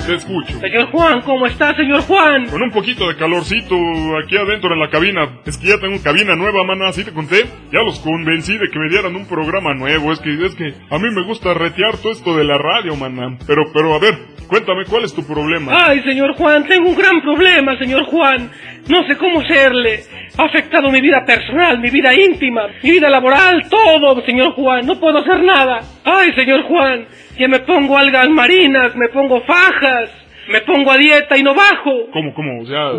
te 0.06 0.14
escucho. 0.14 0.58
Señor 0.58 0.90
Juan, 0.90 1.20
¿cómo 1.20 1.44
está, 1.44 1.76
señor 1.76 2.00
Juan? 2.00 2.46
Con 2.46 2.62
un 2.62 2.70
poquito 2.70 3.06
de 3.08 3.16
calorcito 3.16 3.76
aquí 4.24 4.38
adentro 4.38 4.72
en 4.72 4.80
la 4.80 4.88
cabina. 4.88 5.28
Es 5.44 5.58
que 5.58 5.68
ya 5.68 5.78
tengo 5.78 6.02
cabina 6.02 6.34
nueva, 6.34 6.64
maná, 6.64 6.90
¿sí 6.92 7.04
te 7.04 7.12
conté? 7.12 7.44
Ya 7.70 7.82
los 7.82 8.00
convencí 8.00 8.56
de 8.56 8.70
que 8.70 8.78
me 8.78 8.88
dieran 8.88 9.14
un 9.14 9.26
programa 9.28 9.74
nuevo. 9.74 10.12
Es 10.12 10.20
que, 10.20 10.32
es 10.32 10.54
que 10.54 10.72
a 10.88 10.98
mí 10.98 11.10
me 11.10 11.22
gusta 11.24 11.52
retear 11.52 11.98
todo 11.98 12.12
esto 12.12 12.34
de 12.34 12.44
la 12.44 12.56
radio, 12.56 12.96
maná. 12.96 13.36
Pero, 13.46 13.64
pero 13.70 13.92
a 13.92 13.98
ver, 13.98 14.14
cuéntame, 14.48 14.86
¿cuál 14.86 15.04
es 15.04 15.14
tu 15.14 15.22
problema? 15.22 15.72
Ay, 15.88 16.02
señor 16.02 16.34
Juan, 16.36 16.66
tengo 16.66 16.88
un 16.88 16.96
gran 16.96 17.20
problema, 17.20 17.76
señor 17.76 18.04
Juan. 18.04 18.50
No 18.88 19.06
sé 19.06 19.16
cómo 19.16 19.42
serle. 19.42 20.04
Ha 20.38 20.44
afectado 20.44 20.90
mi 20.90 21.00
vida 21.00 21.22
personal, 21.26 21.78
mi 21.80 21.90
vida 21.90 22.14
íntima, 22.14 22.62
mi 22.82 22.92
vida 22.92 23.10
laboral, 23.10 23.68
todo, 23.68 24.24
señor 24.24 24.52
Juan. 24.54 24.86
No 24.86 24.98
puedo 24.98 25.18
hacer 25.18 25.42
nada. 25.42 25.80
Ay, 26.02 26.32
señor 26.32 26.62
Juan, 26.62 27.06
ya 27.38 27.48
me 27.48 27.60
pongo 27.60 27.96
algas 27.96 28.28
marinas, 28.28 28.94
me 28.96 29.08
pongo 29.08 29.40
fajas, 29.42 30.10
me 30.48 30.60
pongo 30.62 30.90
a 30.90 30.96
dieta 30.96 31.36
y 31.36 31.42
no 31.42 31.54
bajo. 31.54 32.10
¿Cómo, 32.12 32.34
cómo? 32.34 32.62
O 32.62 32.66
sea, 32.66 32.90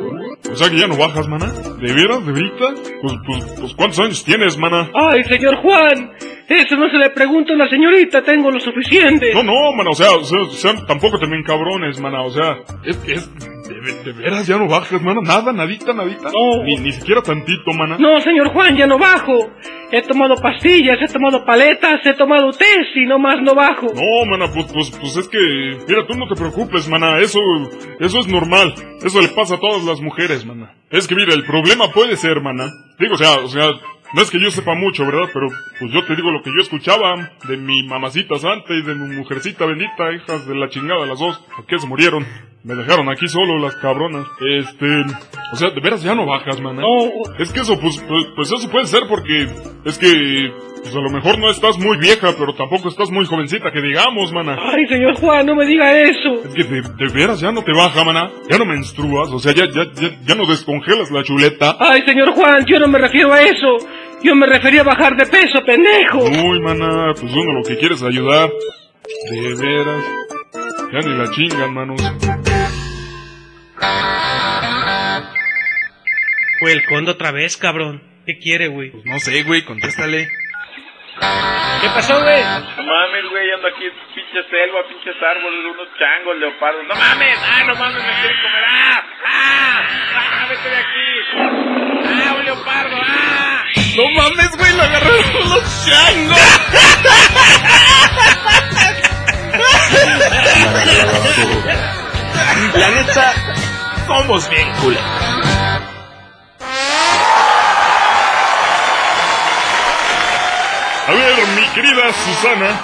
o 0.51 0.55
sea 0.55 0.69
que 0.69 0.77
ya 0.77 0.87
no 0.87 0.97
bajas, 0.97 1.27
mana. 1.27 1.47
¿De 1.47 1.93
veras, 1.93 2.25
de 2.25 2.31
verita? 2.31 2.73
Pues, 3.01 3.13
pues, 3.25 3.45
pues, 3.59 3.73
¿cuántos 3.75 3.99
años 3.99 4.23
tienes, 4.23 4.57
mana? 4.57 4.89
Ay, 4.93 5.23
señor 5.23 5.57
Juan, 5.57 6.11
eso 6.47 6.75
no 6.75 6.89
se 6.89 6.97
le 6.97 7.09
pregunta 7.11 7.53
a 7.53 7.55
una 7.55 7.69
señorita, 7.69 8.23
tengo 8.23 8.51
lo 8.51 8.59
suficiente. 8.59 9.33
No, 9.33 9.43
no, 9.43 9.73
mana, 9.73 9.89
o 9.91 9.95
sea, 9.95 10.11
o 10.11 10.23
sea, 10.23 10.41
o 10.41 10.49
sea, 10.49 10.85
tampoco 10.85 11.17
ven 11.19 11.43
cabrones, 11.43 11.99
mana, 11.99 12.23
o 12.23 12.31
sea, 12.31 12.57
es 12.85 12.97
que 12.97 13.13
es... 13.13 13.29
De, 13.73 14.03
de 14.03 14.11
veras 14.11 14.47
ya 14.47 14.57
no 14.57 14.67
bajas, 14.67 15.01
mana, 15.01 15.21
nada, 15.23 15.53
nadita, 15.53 15.93
nadita. 15.93 16.29
No. 16.31 16.63
Ni, 16.63 16.75
ni 16.75 16.91
siquiera 16.91 17.21
tantito, 17.21 17.71
mana. 17.73 17.97
No, 17.97 18.19
señor 18.21 18.49
Juan, 18.53 18.75
ya 18.75 18.87
no 18.87 18.97
bajo. 18.97 19.51
He 19.91 20.01
tomado 20.01 20.35
pastillas, 20.35 20.97
he 21.01 21.11
tomado 21.11 21.43
paletas, 21.45 22.05
he 22.05 22.13
tomado 22.13 22.51
test 22.51 22.95
y 22.95 23.05
no 23.05 23.19
más 23.19 23.41
no 23.41 23.53
bajo. 23.55 23.87
No, 23.87 24.25
mana, 24.29 24.51
pues, 24.53 24.71
pues, 24.71 24.91
pues 24.91 25.17
es 25.17 25.27
que, 25.27 25.37
mira, 25.87 26.05
tú 26.07 26.17
no 26.17 26.27
te 26.27 26.35
preocupes, 26.35 26.87
mana, 26.87 27.19
eso, 27.19 27.39
eso 27.99 28.19
es 28.19 28.27
normal. 28.27 28.73
Eso 29.03 29.21
le 29.21 29.29
pasa 29.29 29.55
a 29.55 29.59
todas 29.59 29.83
las 29.83 29.99
mujeres, 30.01 30.45
mana. 30.45 30.73
Es 30.89 31.07
que, 31.07 31.15
mira, 31.15 31.33
el 31.33 31.45
problema 31.45 31.91
puede 31.91 32.15
ser, 32.15 32.41
mana. 32.41 32.69
Digo, 32.99 33.15
o 33.15 33.17
sea, 33.17 33.39
o 33.39 33.47
sea, 33.47 33.69
no 34.13 34.21
es 34.21 34.29
que 34.29 34.39
yo 34.39 34.51
sepa 34.51 34.75
mucho, 34.75 35.05
¿verdad? 35.05 35.29
Pero, 35.33 35.47
pues 35.79 35.91
yo 35.91 36.05
te 36.05 36.15
digo 36.15 36.31
lo 36.31 36.41
que 36.41 36.51
yo 36.55 36.61
escuchaba 36.61 37.31
de 37.47 37.57
mi 37.57 37.83
mamacita 37.83 38.37
santa 38.39 38.73
y 38.73 38.81
de 38.81 38.95
mi 38.95 39.15
mujercita 39.15 39.65
bendita, 39.65 40.11
hijas 40.13 40.47
de 40.47 40.55
la 40.55 40.69
chingada, 40.69 41.05
las 41.05 41.19
dos, 41.19 41.41
porque 41.55 41.79
se 41.79 41.87
murieron. 41.87 42.25
Me 42.63 42.75
dejaron 42.75 43.09
aquí 43.09 43.27
solo 43.27 43.57
las 43.57 43.75
cabronas. 43.77 44.27
Este, 44.39 44.85
o 45.51 45.55
sea, 45.55 45.71
de 45.71 45.81
veras 45.81 46.03
ya 46.03 46.13
no 46.13 46.27
bajas, 46.27 46.61
mana. 46.61 46.81
No. 46.83 47.09
Es 47.39 47.51
que 47.51 47.61
eso, 47.61 47.79
pues, 47.79 47.99
pues, 48.07 48.25
pues 48.35 48.51
eso 48.51 48.69
puede 48.69 48.85
ser 48.85 49.01
porque 49.09 49.47
es 49.83 49.97
que, 49.97 50.51
pues 50.83 50.95
a 50.95 50.99
lo 50.99 51.09
mejor 51.09 51.39
no 51.39 51.49
estás 51.49 51.79
muy 51.79 51.97
vieja, 51.97 52.29
pero 52.37 52.53
tampoco 52.53 52.89
estás 52.89 53.09
muy 53.09 53.25
jovencita, 53.25 53.71
que 53.71 53.81
digamos, 53.81 54.31
mana. 54.31 54.57
Ay, 54.59 54.85
señor 54.87 55.15
Juan, 55.15 55.47
no 55.47 55.55
me 55.55 55.65
diga 55.65 55.91
eso. 56.01 56.35
Es 56.45 56.53
que 56.53 56.63
de, 56.63 56.81
de 56.81 57.07
veras 57.11 57.41
ya 57.41 57.51
no 57.51 57.63
te 57.63 57.71
baja, 57.73 58.03
mana. 58.03 58.29
Ya 58.47 58.59
no 58.59 58.65
menstruas, 58.65 59.31
o 59.31 59.39
sea, 59.39 59.53
ya, 59.53 59.65
ya, 59.65 59.85
ya, 59.95 60.09
ya 60.23 60.35
no 60.35 60.45
descongelas 60.45 61.09
la 61.09 61.23
chuleta. 61.23 61.77
Ay, 61.79 62.03
señor 62.05 62.31
Juan, 62.33 62.63
yo 62.67 62.79
no 62.79 62.87
me 62.87 62.99
refiero 62.99 63.33
a 63.33 63.41
eso. 63.41 63.77
Yo 64.23 64.35
me 64.35 64.45
refería 64.45 64.81
a 64.81 64.83
bajar 64.83 65.15
de 65.15 65.25
peso, 65.25 65.63
pendejo. 65.65 66.19
Uy, 66.19 66.59
mana, 66.61 67.13
pues 67.19 67.33
uno 67.33 67.53
lo 67.53 67.63
que 67.63 67.77
quiere 67.77 67.95
es 67.95 68.03
ayudar. 68.03 68.51
De 69.31 69.55
veras. 69.55 70.05
Ya 70.93 70.99
ni 70.99 71.17
la 71.17 71.31
chingan, 71.31 71.73
manos. 71.73 72.01
Fue 76.59 76.71
el 76.73 76.85
conde 76.85 77.11
otra 77.11 77.31
vez, 77.31 77.57
cabrón. 77.57 78.03
¿Qué 78.25 78.37
quiere, 78.37 78.67
güey? 78.67 78.91
No 79.05 79.19
sé, 79.19 79.41
güey, 79.43 79.63
contéstale. 79.63 80.29
¿Qué 81.21 81.89
pasó, 81.89 82.21
güey? 82.21 82.43
No 82.43 82.83
mames, 82.83 83.29
güey, 83.29 83.51
ando 83.51 83.67
aquí 83.67 83.85
en 83.85 83.93
pinche 84.13 84.43
selva, 84.49 84.81
pinches 84.87 85.15
árboles, 85.21 85.65
unos 85.73 85.87
changos, 85.97 86.35
leopardos. 86.37 86.83
No 86.87 86.95
mames, 86.95 87.39
ah, 87.43 87.63
no 87.65 87.75
mames, 87.75 88.03
me 88.03 88.13
quieren 88.21 88.41
comer. 88.41 88.63
Ah, 88.67 89.03
ah, 89.25 89.81
ah, 90.15 90.45
vete 90.49 90.69
de 90.69 90.77
aquí. 90.77 91.09
Ah, 92.27 92.33
un 92.37 92.45
leopardo, 92.45 92.97
ah. 93.01 93.63
No 93.95 94.03
mames, 94.11 94.57
güey, 94.57 94.75
lo 94.75 94.83
agarraron 94.83 95.49
los 95.49 95.85
changos. 95.85 96.37
La 102.73 102.89
neta, 102.89 103.33
somos 104.07 104.49
bien 104.49 104.71
culeros. 104.81 105.60
A 111.11 111.13
ver, 111.13 111.45
mi 111.59 111.67
querida 111.75 112.13
Susana, 112.13 112.79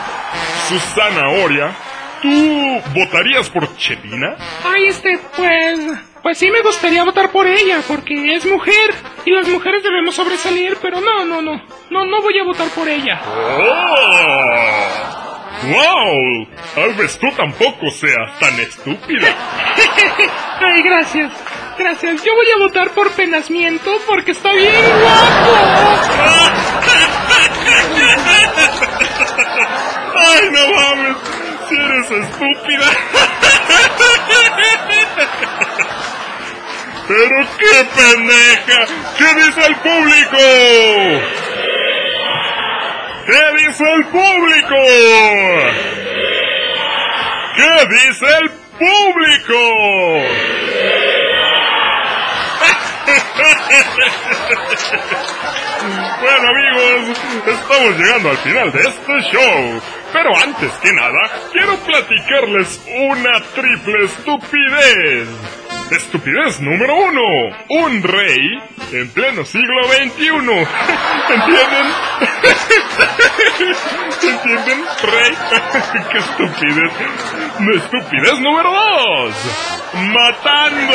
Susana 0.67 1.29
Oria, 1.29 1.73
¿tú 2.21 2.81
votarías 2.93 3.49
por 3.49 3.73
Chelina? 3.77 4.35
Ay, 4.65 4.87
este, 4.87 5.17
pues... 5.37 5.79
Pues 6.21 6.37
sí 6.37 6.51
me 6.51 6.61
gustaría 6.61 7.05
votar 7.05 7.31
por 7.31 7.47
ella, 7.47 7.79
porque 7.87 8.35
es 8.35 8.45
mujer, 8.45 8.93
y 9.23 9.31
las 9.31 9.47
mujeres 9.47 9.81
debemos 9.81 10.13
sobresalir, 10.13 10.77
pero 10.81 10.99
no, 10.99 11.23
no, 11.23 11.41
no, 11.41 11.61
no, 11.89 12.05
no 12.05 12.21
voy 12.21 12.37
a 12.37 12.43
votar 12.43 12.67
por 12.71 12.89
ella. 12.89 13.21
¡Oh! 13.25 14.87
¡Wow! 15.69 16.47
Tal 16.75 16.95
vez 16.95 17.17
tú 17.17 17.31
tampoco 17.31 17.89
seas 17.91 18.37
tan 18.41 18.59
estúpida. 18.59 19.27
Ay, 20.59 20.81
gracias, 20.81 21.31
gracias. 21.77 22.25
Yo 22.25 22.35
voy 22.35 22.47
a 22.57 22.59
votar 22.59 22.89
por 22.89 23.09
penasmiento, 23.11 23.89
porque 24.05 24.31
está 24.31 24.51
bien 24.51 24.73
guapo. 24.99 25.53
¡Ay, 30.15 30.49
no 30.51 30.71
mames! 30.73 31.17
Si 31.69 31.75
eres 31.75 32.11
estúpida. 32.11 32.87
¡Pero 37.07 37.47
qué 37.57 37.75
pendeja! 37.95 38.79
¿Qué 39.17 39.29
dice 39.35 39.61
el 39.65 39.75
público? 39.77 40.37
¿Qué 43.25 43.43
dice 43.65 43.85
el 43.93 44.05
público? 44.05 44.77
¿Qué 47.55 47.73
dice 47.89 48.25
el 48.41 48.49
público? 48.77 49.59
Bueno 56.21 56.49
amigos, 56.49 57.17
estamos 57.45 57.97
llegando 57.97 58.29
al 58.29 58.37
final 58.37 58.71
de 58.71 58.81
este 58.81 59.21
show. 59.31 59.81
Pero 60.13 60.37
antes 60.37 60.71
que 60.81 60.93
nada, 60.93 61.29
quiero 61.51 61.75
platicarles 61.77 62.81
una 62.87 63.41
triple 63.53 64.05
estupidez. 64.05 65.27
Estupidez 65.91 66.59
número 66.59 66.95
uno. 66.95 67.21
Un 67.69 68.03
rey 68.03 68.61
en 68.91 69.09
pleno 69.09 69.45
siglo 69.45 69.83
XXI. 69.87 70.27
¿Entienden? 71.29 71.87
¿Entienden? 74.23 74.85
Rey. 75.03 75.31
¡Qué 76.11 76.17
estupidez! 76.17 76.91
Estupidez 77.75 78.39
número 78.39 78.71
dos. 78.71 79.33
Matando. 79.93 80.93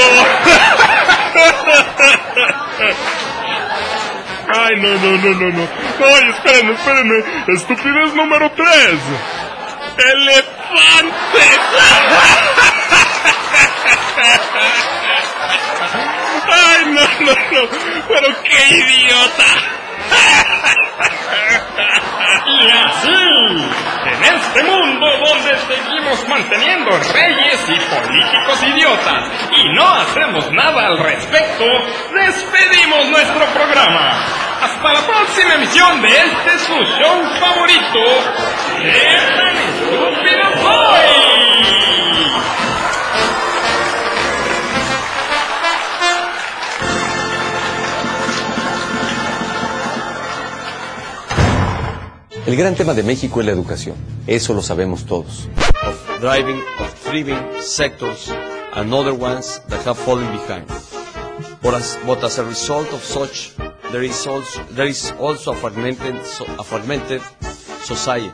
No, 4.76 4.94
no, 4.94 5.10
no, 5.18 5.34
no, 5.34 5.48
no. 5.50 5.68
Ay, 6.04 6.30
espérenme, 6.30 6.72
espérenme. 6.72 7.24
Estupidez 7.48 8.14
número 8.14 8.50
tres. 8.52 8.98
Elefantes. 9.98 11.22
Ay, 16.48 16.84
no, 16.86 17.00
no, 17.20 17.32
no. 17.32 17.68
Pero 18.08 18.28
qué 18.42 18.74
idiota. 18.76 19.44
Y 22.44 22.70
así, 22.70 23.70
en 24.06 24.34
este 24.34 24.62
mundo 24.64 25.06
donde 25.18 25.56
seguimos 25.58 26.28
manteniendo 26.28 26.90
reyes 26.90 27.60
y 27.68 27.78
políticos 27.94 28.62
idiotas 28.62 29.30
y 29.56 29.68
no 29.70 29.88
hacemos 29.88 30.50
nada 30.52 30.86
al 30.86 30.98
respecto, 30.98 31.64
despedimos 32.14 33.06
nuestro 33.08 33.46
programa. 33.46 34.10
Hasta 34.62 34.92
la 34.92 35.00
próxima 35.00 35.54
emisión 35.54 36.02
de 36.02 36.08
este 36.08 36.58
su 36.58 36.74
show 36.74 37.22
favorito. 37.40 38.00
¡Qué 38.80 39.18
tan 39.36 39.56
estúpido 39.56 40.44
soy! 40.62 41.32
El 52.44 52.56
gran 52.56 52.74
tema 52.74 52.92
de 52.92 53.04
México 53.04 53.40
es 53.40 53.46
la 53.46 53.52
educación. 53.52 53.94
Eso 54.26 54.52
lo 54.52 54.62
sabemos 54.62 55.06
todos. 55.06 55.48
Of 55.86 56.20
driving, 56.20 56.60
of 56.80 56.92
thriving 57.04 57.38
sectors 57.60 58.32
and 58.74 58.92
other 58.92 59.12
ones 59.12 59.62
that 59.68 59.84
have 59.86 59.96
fallen 59.96 60.26
behind. 60.32 60.66
But 61.62 61.74
as, 61.74 61.96
but 62.04 62.24
as 62.24 62.38
a 62.40 62.44
result 62.44 62.92
of 62.92 63.02
such, 63.04 63.52
there 63.92 64.02
is 64.02 64.26
also, 64.26 64.60
there 64.72 64.88
is 64.88 65.12
also 65.20 65.52
a 65.52 65.54
fragmented, 65.54 66.16
a 66.58 66.64
fragmented 66.64 67.22
society 67.84 68.32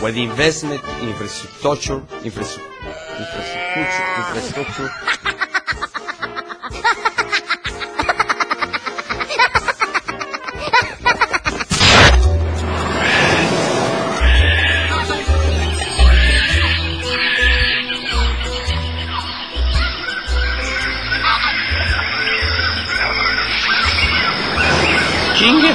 where 0.00 0.12
the 0.12 0.22
investment 0.22 0.80
in 1.02 1.10
infrastructure, 1.10 2.00
infrastru- 2.24 2.64
infrastructure, 3.18 4.00
infrastructure 4.18 4.90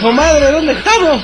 Chingue 0.02 0.10
su 0.10 0.12
madre, 0.14 0.52
¿dónde 0.52 0.74
estamos? 0.74 1.24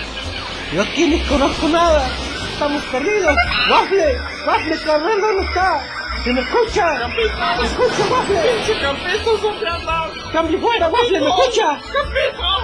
Yo 0.72 0.82
aquí 0.84 1.08
ni 1.08 1.20
conozco 1.22 1.68
nada. 1.68 2.08
Estamos 2.54 2.84
perdidos. 2.86 3.36
Waffle, 3.72 4.20
Waffle, 4.46 4.78
carnal, 4.86 5.20
¿dónde 5.20 5.46
está? 5.48 5.84
¡Se 6.24 6.34
me 6.34 6.42
escucha! 6.42 7.08
¡Me 7.08 7.24
escucha, 7.66 8.04
Waffle! 8.12 8.40
¡Pinche 8.40 8.80
Campitos, 8.82 9.42
¿dónde 9.42 9.68
andas? 9.68 10.12
¡Cambio 10.32 10.60
fuera, 10.60 10.90
Waffle! 10.90 11.20
¡Me 11.20 11.28
escucha! 11.28 11.80
¡Campitos! 11.92 12.64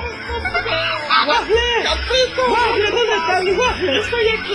¡Waffle! 1.27 1.83
¡Campitos! 1.83 2.49
¡Waffle! 2.49 2.91
¿Dónde 2.91 3.15
estás, 3.15 3.43
mi 3.43 3.51
Waffle? 3.51 3.99
¡Estoy 3.99 4.27
aquí! 4.27 4.53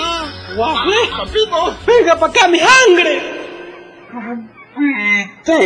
¡Waffle! 0.56 1.10
¡Campitos! 1.16 1.86
¡Venga 1.86 2.16
para 2.18 2.32
acá, 2.32 2.48
mi 2.48 2.58
sangre! 2.60 3.22
¿Y 4.80 5.26
¿Qué 5.44 5.58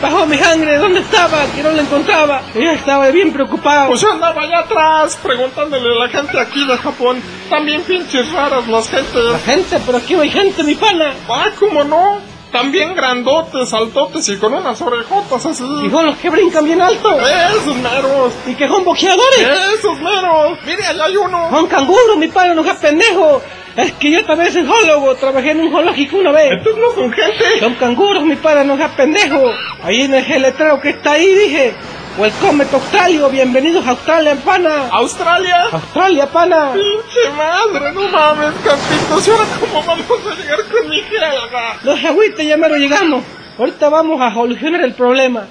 pasó, 0.00 0.26
mi 0.26 0.36
sangre? 0.38 0.78
¿Dónde 0.78 1.00
estaba? 1.00 1.44
Que 1.54 1.62
no 1.62 1.70
la 1.72 1.82
encontraba. 1.82 2.42
Ella 2.54 2.72
estaba 2.72 3.08
bien 3.10 3.32
preocupado. 3.32 3.88
Pues 3.88 4.00
yo 4.00 4.12
andaba 4.12 4.42
allá 4.42 4.60
atrás 4.60 5.18
preguntándole 5.22 5.94
a 5.96 6.06
la 6.06 6.08
gente 6.08 6.38
aquí 6.40 6.64
de 6.66 6.76
Japón. 6.78 7.20
También 7.50 7.82
pinches 7.82 8.30
raras 8.32 8.66
las 8.68 8.92
La 8.92 8.98
gentes. 9.00 9.42
gente, 9.44 9.80
pero 9.86 9.98
aquí 9.98 10.14
no 10.14 10.22
hay 10.22 10.30
gente, 10.30 10.62
mi 10.64 10.74
pana. 10.74 11.14
Ah, 11.28 11.46
¿cómo 11.58 11.84
no? 11.84 12.18
También 12.52 12.94
grandotes, 12.94 13.72
altotes 13.74 14.28
y 14.28 14.36
con 14.36 14.54
unas 14.54 14.80
orejotas 14.80 15.44
así. 15.46 15.64
Y 15.64 15.88
los 15.88 16.16
que 16.16 16.30
brincan 16.30 16.64
bien 16.64 16.80
alto. 16.80 17.18
Esos 17.20 17.76
meros. 17.76 18.32
Y 18.46 18.54
que 18.54 18.66
son 18.66 18.84
boxeadores. 18.84 19.48
Esos 19.78 20.00
meros. 20.00 20.58
Mire, 20.64 20.86
allá 20.86 21.04
hay 21.04 21.16
uno. 21.16 21.50
Son 21.50 21.66
canguros, 21.66 22.16
mi 22.16 22.28
padre, 22.28 22.54
no 22.54 22.64
seas 22.64 22.78
pendejo. 22.78 23.42
Es 23.76 23.92
que 23.92 24.10
yo 24.10 24.24
también 24.24 24.52
soy 24.52 24.66
zoólogo, 24.66 25.14
trabajé 25.14 25.52
en 25.52 25.60
un 25.60 25.70
zoológico 25.70 26.16
una 26.16 26.32
vez. 26.32 26.50
Entonces 26.52 26.82
no 26.82 26.94
son 26.94 27.12
gente. 27.12 27.60
Son 27.60 27.74
canguros, 27.74 28.24
mi 28.24 28.36
padre, 28.36 28.64
no 28.64 28.76
seas 28.76 28.92
pendejo. 28.92 29.40
Ahí 29.82 30.02
en 30.02 30.14
el 30.14 30.42
letrero 30.42 30.80
que 30.80 30.90
está 30.90 31.12
ahí 31.12 31.32
dije, 31.32 31.74
Welcome 32.18 32.64
to 32.64 32.76
Australia, 32.78 33.28
bienvenidos 33.28 33.86
a 33.86 33.90
Australia, 33.90 34.34
pana. 34.44 34.88
¿Australia? 34.90 35.68
Australia, 35.70 36.26
pana. 36.26 36.72
Pinche 36.72 37.30
madre, 37.36 37.92
no 37.92 38.08
mames, 38.08 38.54
Campitos. 38.64 39.28
¿Y 39.28 39.30
ahora 39.30 39.44
cómo 39.60 39.82
vamos 39.84 40.26
a 40.26 40.34
llegar 40.34 40.64
con 40.64 40.88
mi 40.88 41.00
jerga? 41.02 41.76
No 41.84 41.96
se 41.96 42.08
agüite, 42.08 42.44
ya 42.44 42.56
me 42.56 42.68
lo 42.68 42.76
llegamos. 42.76 43.22
Ahorita 43.56 43.88
vamos 43.88 44.20
a 44.20 44.34
solucionar 44.34 44.80
el 44.80 44.94
problema. 44.94 45.46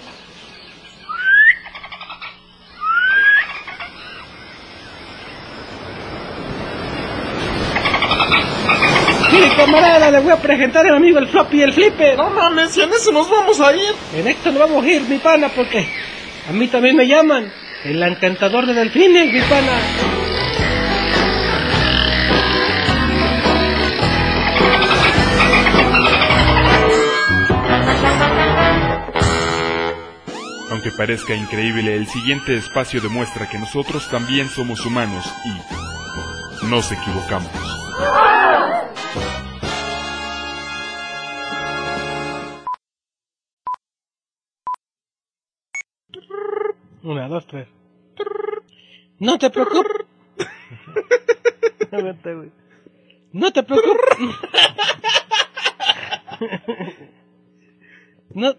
Mire, 9.31 9.55
camarada, 9.55 10.11
le 10.11 10.19
voy 10.19 10.31
a 10.33 10.35
presentar 10.35 10.85
a 10.85 10.89
mi 10.89 10.97
amigo 10.97 11.19
el 11.19 11.29
floppy 11.29 11.59
y 11.59 11.61
el 11.61 11.71
flipper. 11.71 12.17
No 12.17 12.29
mames, 12.29 12.75
y 12.75 12.81
en 12.81 12.91
eso 12.91 13.13
nos 13.13 13.29
vamos 13.29 13.57
a 13.61 13.73
ir. 13.73 13.95
En 14.17 14.27
esto 14.27 14.51
nos 14.51 14.59
vamos 14.59 14.83
a 14.83 14.87
ir, 14.89 15.03
mi 15.03 15.17
pana, 15.19 15.47
porque 15.47 15.87
a 16.47 16.53
mí 16.53 16.67
también 16.67 16.95
me 16.95 17.07
llaman 17.07 17.51
el 17.83 18.01
encantador 18.01 18.65
de 18.65 18.73
delfines, 18.73 19.31
mi. 19.31 19.41
Aunque 30.69 30.91
parezca 30.91 31.35
increíble, 31.35 31.95
el 31.95 32.07
siguiente 32.07 32.55
espacio 32.55 33.01
demuestra 33.01 33.49
que 33.49 33.57
nosotros 33.57 34.09
también 34.09 34.49
somos 34.49 34.85
humanos 34.85 35.25
y 35.45 36.65
nos 36.65 36.91
equivocamos. 36.91 37.51
Una, 47.07 47.29
dos, 47.29 47.47
tres. 47.47 47.69
No 49.19 49.37
te 49.37 49.49
preocupes. 49.49 50.05
No 53.31 53.51
te 53.51 53.63
preocupes. 53.63 54.17
No. 58.33 58.55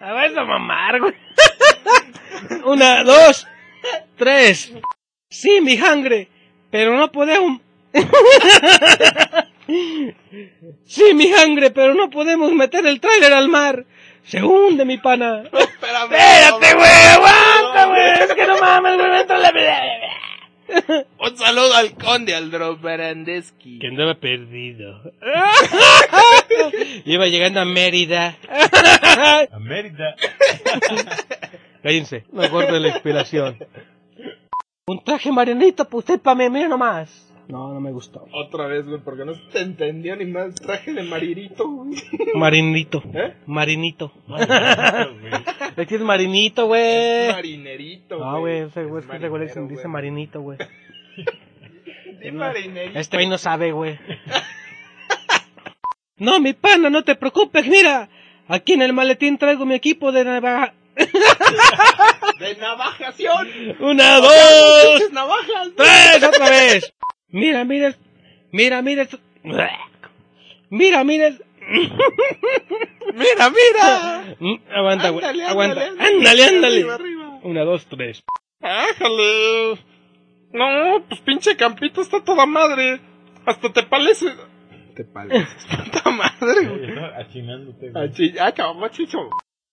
A 0.00 0.12
ver, 0.12 0.38
a 0.38 0.44
mamar, 0.44 1.00
güey. 1.00 1.14
Una, 2.64 3.04
dos, 3.04 3.46
tres. 4.16 4.72
Sí, 5.30 5.60
mi 5.62 5.78
sangre. 5.78 6.28
Pero 6.70 6.96
no 6.96 7.10
podemos. 7.10 7.60
Sí, 10.84 11.14
mi 11.14 11.26
sangre, 11.32 11.70
pero 11.72 11.94
no 11.94 12.08
podemos 12.08 12.52
meter 12.52 12.86
el 12.86 13.00
tráiler 13.00 13.32
al 13.32 13.48
mar. 13.48 13.84
Se 14.26 14.42
hunde, 14.42 14.84
mi 14.84 14.98
pana. 14.98 15.44
Espérate, 15.44 16.74
güey, 16.74 17.06
aguanta, 17.14 17.86
güey. 17.86 18.10
Es 18.22 18.34
que 18.34 18.46
no 18.46 18.60
mames, 18.60 18.96
güey, 18.96 19.20
entra 19.20 19.38
la... 19.38 19.52
Un 21.18 21.36
saludo 21.36 21.74
al 21.74 21.94
conde 21.94 22.34
Aldro 22.34 22.76
Barandeski. 22.76 23.78
Que 23.78 23.86
andaba 23.86 24.14
perdido. 24.14 25.00
Iba 27.04 27.26
llegando 27.26 27.60
a 27.60 27.64
Mérida. 27.64 28.36
A 29.52 29.58
Mérida. 29.60 30.16
Cállense, 31.82 32.24
no 32.32 32.50
corte 32.50 32.80
la 32.80 32.88
inspiración. 32.88 33.58
Un 34.86 35.04
traje 35.04 35.30
marianito 35.30 35.84
para 35.84 35.98
usted, 35.98 36.20
para 36.20 36.34
mí, 36.34 36.50
mira 36.50 36.68
nomás. 36.68 37.25
No, 37.48 37.72
no 37.72 37.80
me 37.80 37.92
gustó. 37.92 38.26
Otra 38.32 38.66
vez, 38.66 38.86
güey, 38.86 39.00
porque 39.00 39.24
no 39.24 39.34
se 39.34 39.40
te 39.52 39.60
entendió 39.60 40.16
ni 40.16 40.24
más 40.26 40.54
traje 40.56 40.92
de 40.92 41.02
maririto, 41.04 41.68
güey. 41.68 41.94
Marinito. 42.34 43.02
¿Eh? 43.14 43.34
Marinito. 43.46 44.12
Es 45.76 45.86
que 45.86 45.96
es 45.96 46.00
marinito, 46.00 46.66
güey. 46.66 47.28
Marinerito, 47.30 48.18
No, 48.18 48.40
güey, 48.40 48.60
ese 48.60 48.84
güey, 48.84 49.02
es 49.04 49.10
que 49.10 49.16
ese 49.16 49.28
güey 49.28 49.68
dice 49.68 49.88
marinito, 49.88 50.40
güey. 50.40 50.58
Sí, 52.22 52.32
marinerito. 52.32 52.98
Este 52.98 53.18
güey 53.18 53.28
no 53.28 53.36
sabe, 53.36 53.72
güey. 53.72 53.98
No, 56.16 56.40
mi 56.40 56.54
pana, 56.54 56.88
no 56.88 57.04
te 57.04 57.14
preocupes, 57.14 57.66
mira. 57.68 58.08
Aquí 58.48 58.72
en 58.72 58.82
el 58.82 58.92
maletín 58.94 59.36
traigo 59.38 59.66
mi 59.66 59.74
equipo 59.74 60.12
de 60.12 60.24
navaja. 60.24 60.72
De 62.40 62.56
navajación. 62.56 63.48
Una, 63.80 64.16
dos, 64.16 65.12
navajas. 65.12 65.68
tres, 65.76 66.22
otra 66.24 66.48
vez. 66.50 66.94
Mira, 67.40 67.64
mira, 67.64 67.94
mira, 68.52 68.82
mira. 68.82 69.06
Mira, 70.70 71.04
mira. 71.04 71.28
Mira, 73.14 73.50
mira. 73.50 74.36
Mm, 74.40 74.56
Aguanta, 74.74 75.10
güey. 75.10 75.24
Ándale, 75.24 75.44
Aguanta. 75.46 75.80
ándale, 75.86 76.08
Ándale, 76.18 76.44
ándale. 76.44 76.76
Arriba, 76.78 76.94
arriba. 76.94 77.40
Una, 77.42 77.64
dos, 77.64 77.86
tres. 77.86 78.22
Ájale. 78.60 79.78
No, 80.52 81.04
pues 81.08 81.20
pinche 81.20 81.56
campito 81.56 82.00
está 82.02 82.22
toda 82.24 82.46
madre. 82.46 83.00
Hasta 83.44 83.72
te 83.72 83.82
parece. 83.84 84.26
Te 84.94 85.04
parece. 85.04 85.46
Puta 85.84 86.10
madre, 86.10 86.66
güey. 86.66 86.98
Achinándote, 87.20 87.92
chi- 88.14 88.34
Ah, 88.40 88.52
cabrón, 88.52 88.90
chicho. 88.90 89.18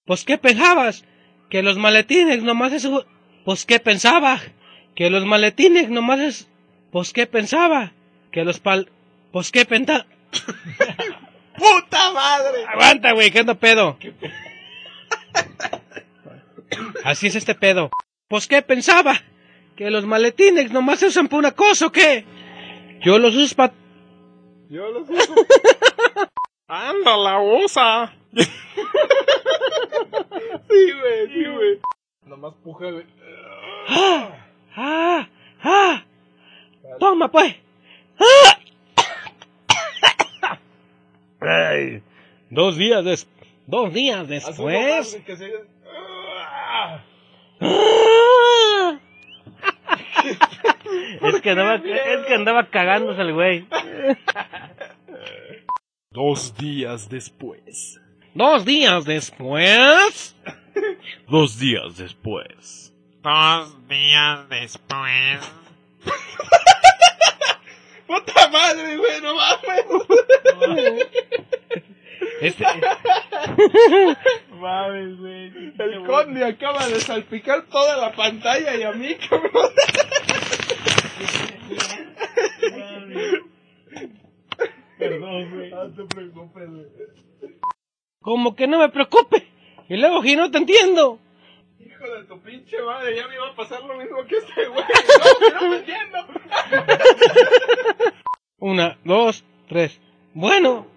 Pues, 0.06 0.26
¿qué 0.26 0.38
pensabas? 0.38 1.06
Que 1.49 1.64
los 1.64 1.77
maletines 1.77 2.44
nomás 2.44 2.73
es... 2.73 2.88
Pues, 3.45 3.65
¿qué 3.65 3.80
pensaba? 3.80 4.40
Que 4.95 5.10
los 5.10 5.26
maletines 5.26 5.90
nomás 5.90 6.19
es... 6.19 6.49
Pues, 6.93 7.11
¿qué 7.11 7.25
pensaba? 7.25 7.91
Que 8.31 8.45
los 8.45 8.59
pal... 8.59 8.87
Pues, 9.31 9.51
¿qué 9.51 9.65
pensaba? 9.65 10.05
¡Puta 11.57 12.11
madre! 12.11 12.65
Aguanta, 12.67 13.13
güey, 13.13 13.31
que 13.31 13.39
ando 13.39 13.55
pedo. 13.55 13.97
Así 17.03 17.25
es 17.25 17.35
este 17.35 17.55
pedo. 17.55 17.89
Pues, 18.27 18.47
¿qué 18.47 18.61
pensaba? 18.61 19.15
Que 19.75 19.89
los 19.89 20.05
maletines 20.05 20.71
nomás 20.71 20.99
se 20.99 21.07
usan 21.07 21.29
para 21.29 21.39
una 21.39 21.53
cosa, 21.53 21.87
¿o 21.87 21.91
qué? 21.91 22.25
Yo 23.01 23.17
los 23.17 23.35
uso 23.35 23.55
para... 23.55 23.73
Yo 24.69 24.91
lo 24.91 24.99
uso. 25.01 25.33
Anda, 26.67 27.17
la 27.17 27.39
osa. 27.39 28.13
sí, 28.33 28.43
güey, 30.69 31.27
sí, 31.33 31.43
güey. 31.43 31.79
Nomás 32.21 32.53
puja, 32.63 32.91
güey. 32.91 33.07
¡Ah! 33.87 34.29
¡Ah! 34.75 35.27
¡Ah! 35.63 36.03
¡Toma, 36.99 37.29
pues! 37.31 37.55
¡Ah! 38.19 38.59
Ay, 41.41 42.01
dos 42.49 42.77
días 42.77 43.03
des... 43.03 43.27
Dos 43.67 43.93
días 43.93 44.27
después... 44.27 45.21
que 45.25 45.37
se- 45.37 45.53
¡Ah! 45.87 47.01
es, 51.21 51.41
que 51.41 51.49
andaba, 51.49 51.75
es 51.75 52.25
que 52.27 52.33
andaba 52.33 52.69
cagándose 52.69 53.21
el 53.21 53.33
güey. 53.33 53.67
Dos 56.11 56.55
días 56.57 57.09
después. 57.09 57.99
Dos 58.33 58.65
días 58.65 59.05
después... 59.05 60.35
Dos 61.27 61.59
días 61.59 61.97
después. 61.97 62.93
Dos 63.21 63.87
días 63.87 64.49
después. 64.49 65.53
¡Puta 68.07 68.49
madre, 68.49 68.97
güey! 68.97 69.21
¡No 69.21 69.35
mames! 69.35 69.85
Este... 72.41 72.65
mames, 74.59 75.17
güey. 75.17 75.73
El 75.80 76.05
conde 76.05 76.43
acaba 76.43 76.88
de 76.88 76.99
salpicar 76.99 77.63
toda 77.67 77.97
la 77.97 78.11
pantalla 78.13 78.75
y 78.75 78.84
a 78.84 78.91
mí, 78.91 79.15
cabrón. 79.15 79.71
Perdón, 84.97 85.51
güey. 85.55 85.69
No 85.69 85.91
te 85.93 86.03
preocupes, 86.03 86.69
güey. 86.69 86.85
Como 88.21 88.55
que 88.55 88.67
no 88.67 88.80
me 88.80 88.89
preocupe. 88.89 89.47
Y 89.89 89.97
luego, 89.97 90.23
no 90.23 90.51
te 90.51 90.57
entiendo. 90.57 91.19
Hijo 92.03 92.13
de 92.15 92.23
tu 92.25 92.39
pinche 92.41 92.81
madre, 92.81 93.15
ya 93.15 93.27
me 93.27 93.35
iba 93.35 93.47
a 93.47 93.55
pasar 93.55 93.81
lo 93.84 93.95
mismo 93.97 94.25
que 94.25 94.35
este 94.38 94.65
güey. 94.67 94.84
No, 94.84 95.61
no 95.61 95.69
me 95.69 95.77
entiendo. 95.77 96.17
Una, 98.57 98.97
dos, 99.05 99.45
tres. 99.69 100.01
Bueno. 100.34 100.88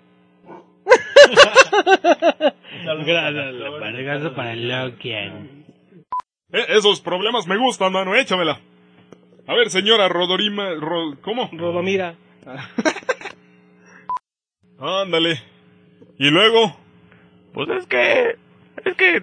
Gracias 3.04 4.32
para 4.34 4.52
el 4.52 4.68
Lokian. 4.68 5.64
Eh, 6.52 6.64
esos 6.70 7.00
problemas 7.00 7.46
me 7.46 7.56
gustan, 7.56 7.92
mano, 7.92 8.14
échamela. 8.16 8.60
A 9.46 9.54
ver, 9.54 9.70
señora 9.70 10.08
Rodorima... 10.08 10.74
Ro- 10.74 11.16
¿Cómo? 11.22 11.48
Rodomira. 11.52 12.16
Ándale. 14.80 15.40
¿Y 16.18 16.30
luego? 16.30 16.76
Pues 17.52 17.68
es 17.70 17.86
que. 17.86 18.36
Es 18.84 18.96
que. 18.96 19.22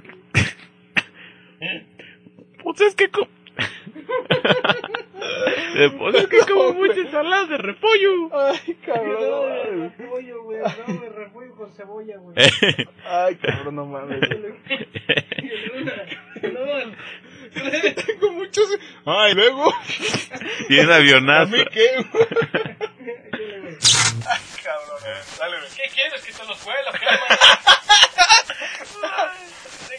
Pues 2.64 2.82
es 2.82 2.96
que. 2.96 3.10
co- 3.10 3.28
Eh, 5.76 5.90
pues 5.98 6.14
es 6.16 6.28
que 6.28 6.40
como 6.40 6.74
muchas 6.74 6.98
ensaladas 6.98 7.50
de 7.50 7.58
repollo. 7.58 8.30
Ay, 8.32 8.76
cabrón. 8.86 9.94
Repollo, 9.98 10.44
güey. 10.44 10.60
No, 10.60 10.94
me 11.00 11.10
repollo 11.10 11.56
con 11.56 11.74
cebolla, 11.74 12.18
güey. 12.18 12.36
Ay, 13.06 13.36
cabrón, 13.38 13.76
no 13.76 13.86
mames. 13.86 14.20
Tengo 18.06 18.32
muchos. 18.34 18.68
Ay, 19.06 19.34
luego. 19.34 19.74
Y 20.70 20.80
un 20.80 20.92
¿A 20.92 20.96
avionazo. 20.98 21.52
mí 21.52 21.64
qué? 21.72 21.90
Ay, 21.98 22.06
cabrón, 24.64 25.00
dale, 25.40 25.58
güey. 25.58 25.70
¿Qué 25.76 25.90
quieres? 25.94 26.22
¿Que 26.24 26.34
te 26.34 26.46
los 26.46 26.62
cuelo? 26.64 26.92
¿Qué, 27.00 27.06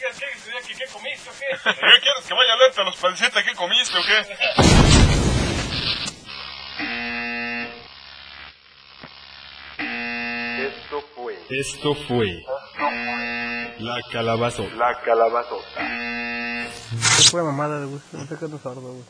Digas, 0.05 0.21
¿qué, 0.21 0.27
qué, 0.69 0.75
qué 0.75 0.93
comiste 0.93 1.31
o 1.31 1.33
qué? 1.33 1.71
¿Qué 1.71 2.01
quieres 2.01 2.25
que 2.29 2.35
vaya 2.35 2.53
a 2.53 2.57
leerte 2.57 2.81
a 2.81 2.85
los 2.85 2.97
pancientes 2.97 3.43
que 3.43 3.55
comiste 3.55 3.97
o 3.99 4.03
qué? 4.03 5.35
Esto 9.79 11.03
fue 11.15 11.39
Esto 11.51 11.95
fue 11.95 12.43
La 13.79 13.99
Calabazo. 14.13 14.67
La 14.77 15.01
Calabazota. 15.01 15.81
Es 17.19 17.31
pura 17.31 17.43
mamada, 17.45 17.85
güey. 17.85 18.01
No 18.13 18.27
te 18.27 18.37
quedas 18.37 18.61
sordo, 18.63 18.81
güey. 18.83 19.03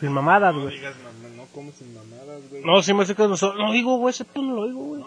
Sin 0.00 0.12
mamadas, 0.12 0.54
No 0.54 0.62
güey. 0.62 0.76
digas, 0.76 0.96
no, 0.96 1.28
no, 1.28 1.36
no 1.36 1.44
como 1.54 1.70
sin 1.72 1.94
mamadas, 1.94 2.40
güey. 2.50 2.62
No, 2.64 2.82
sí 2.82 2.92
me 2.92 3.02
estoy 3.02 3.14
quedando 3.14 3.36
sordo. 3.36 3.58
No 3.64 3.72
digo, 3.72 3.96
güey, 3.98 4.10
ese 4.10 4.24
pues 4.24 4.44
no 4.44 4.54
lo 4.56 4.62
oigo, 4.62 4.80
güey. 4.80 5.02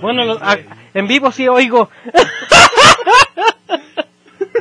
bueno, 0.00 0.24
lo- 0.24 0.40
en 0.94 1.06
vivo 1.06 1.30
sí 1.32 1.46
oigo. 1.48 1.90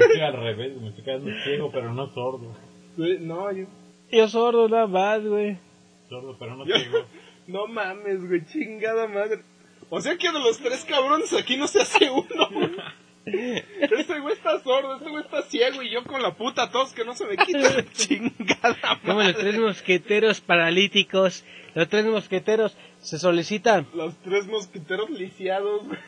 Estoy 0.10 0.22
al 0.22 0.34
revés, 0.34 0.82
me 0.82 0.90
estoy 0.90 1.04
quedando 1.04 1.32
ciego, 1.44 1.72
pero 1.72 1.94
no 1.94 2.08
sordo. 2.14 2.56
No, 2.98 3.52
yo. 3.52 3.66
Yo 4.12 4.28
sordo 4.28 4.68
nada 4.68 4.88
más, 4.88 5.24
güey. 5.26 5.58
Sordo, 6.10 6.36
pero 6.40 6.56
no 6.56 6.66
yo- 6.66 6.76
No 7.48 7.68
mames, 7.68 8.28
güey, 8.28 8.46
chingada 8.46 9.08
madre. 9.08 9.42
O 9.90 10.00
sea 10.02 10.18
que 10.18 10.32
de 10.32 10.40
los 10.40 10.60
tres 10.60 10.86
cabrones 10.86 11.34
aquí 11.34 11.58
no 11.58 11.68
se 11.68 11.82
hace 11.82 12.10
uno. 12.10 12.50
güey. 12.52 12.70
Este 13.26 14.20
güey 14.22 14.34
está 14.34 14.60
sordo, 14.64 14.96
este 14.96 15.10
güey 15.10 15.24
está 15.24 15.44
ciego 15.44 15.84
y 15.84 15.92
yo 15.92 16.04
con 16.04 16.22
la 16.24 16.36
puta 16.36 16.72
tos 16.72 16.94
que 16.94 17.06
no 17.06 17.14
se 17.14 17.26
me 17.28 17.38
quita. 17.38 17.86
chingada 17.94 18.76
Como 19.06 19.22
los 19.22 19.36
tres 19.36 19.60
mosqueteros 19.60 20.42
paralíticos. 20.42 21.44
Los 21.76 21.88
tres 21.90 22.06
mosqueteros 22.06 22.76
se 23.02 23.20
solicitan. 23.20 23.86
Los 23.94 24.16
tres 24.24 24.48
mosquiteros 24.48 25.12
lisiados, 25.12 25.86
güey. 25.86 26.00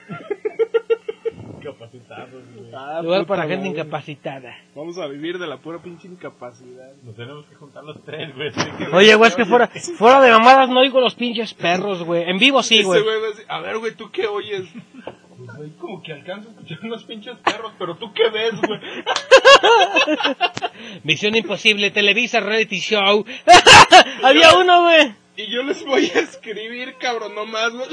Incapacitados, 1.62 2.44
güey. 2.56 2.72
Ah, 2.74 3.02
Lugar 3.04 3.26
para 3.26 3.44
gente 3.44 3.68
madre. 3.68 3.82
incapacitada. 3.82 4.58
Vamos 4.76 4.98
a 4.98 5.08
vivir 5.08 5.38
de 5.38 5.48
la 5.48 5.58
pura 5.58 5.80
pinche 5.82 6.08
incapacidad. 6.08 6.92
Nos 7.04 7.16
tenemos 7.16 7.46
que 7.46 7.56
juntar 7.56 7.84
los 7.84 8.04
tres, 8.04 8.34
güey. 8.36 8.52
Oye, 8.94 9.16
güey, 9.16 9.30
es 9.30 9.36
que 9.36 9.46
fuera, 9.46 9.68
fuera 9.68 10.22
de 10.22 10.32
mamadas 10.32 10.70
no 10.70 10.80
oigo 10.80 11.00
los 11.00 11.16
pinches 11.16 11.54
perros, 11.54 12.04
güey. 12.04 12.24
En 12.30 12.40
vivo 12.40 12.64
sí, 12.64 12.84
güey. 12.84 13.02
a 13.48 13.60
ver, 13.60 13.78
güey, 13.78 13.94
¿tú 13.96 14.10
qué 14.12 14.28
oyes? 14.28 14.68
Pues 15.38 15.58
güey, 15.58 15.70
como 15.72 16.04
que 16.04 16.14
alcanzo 16.14 16.50
a 16.50 16.52
escuchar 16.52 16.80
unos 16.84 17.04
pinches 17.04 17.38
perros, 17.40 17.74
pero 17.80 17.96
¿tú 17.96 18.14
qué 18.14 18.30
ves, 18.30 18.54
güey? 18.62 18.80
Misión 21.04 21.36
Imposible, 21.36 21.92
Televisa, 21.92 22.40
Reality 22.40 22.80
Show. 22.80 23.26
Había 24.24 24.56
uno, 24.58 24.84
güey. 24.84 25.14
Y 25.38 25.52
yo 25.52 25.64
les 25.64 25.84
voy 25.86 26.06
a 26.14 26.20
escribir, 26.20 26.96
cabrón, 27.00 27.34
nomás, 27.34 27.72
güey. 27.74 27.88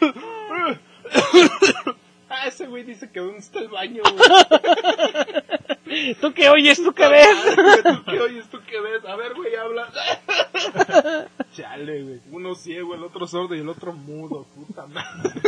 Ah, 2.32 2.46
ese 2.46 2.68
güey 2.68 2.84
dice 2.84 3.10
que 3.10 3.18
dónde 3.18 3.38
está 3.38 3.58
el 3.58 3.66
baño, 3.68 4.02
güey. 4.04 6.14
¿Tú 6.20 6.32
qué 6.32 6.48
oyes? 6.48 6.80
¿Tú 6.80 6.92
qué 6.92 7.08
ves? 7.08 7.56
¿Tú 7.82 8.04
qué 8.04 8.20
oyes? 8.20 8.48
¿Tú 8.48 8.60
qué 8.68 8.80
ves? 8.80 9.04
A 9.04 9.16
ver, 9.16 9.34
güey, 9.34 9.56
habla. 9.56 9.88
Chale, 11.52 12.02
güey. 12.04 12.20
Uno 12.30 12.54
ciego, 12.54 12.94
el 12.94 13.02
otro 13.02 13.26
sordo 13.26 13.56
y 13.56 13.58
el 13.58 13.68
otro 13.68 13.92
mudo. 13.92 14.46
Puta 14.54 14.86
madre. 14.86 15.40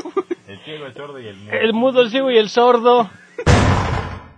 El 0.48 0.59
ciego, 0.64 0.86
el 0.86 0.94
sordo 0.94 1.20
y 1.20 1.28
el 1.28 1.36
mudo. 1.36 1.52
El 1.52 1.72
mudo, 1.72 2.00
el 2.00 2.10
ciego 2.10 2.32
y 2.32 2.38
el 2.38 2.48
sordo. 2.48 3.09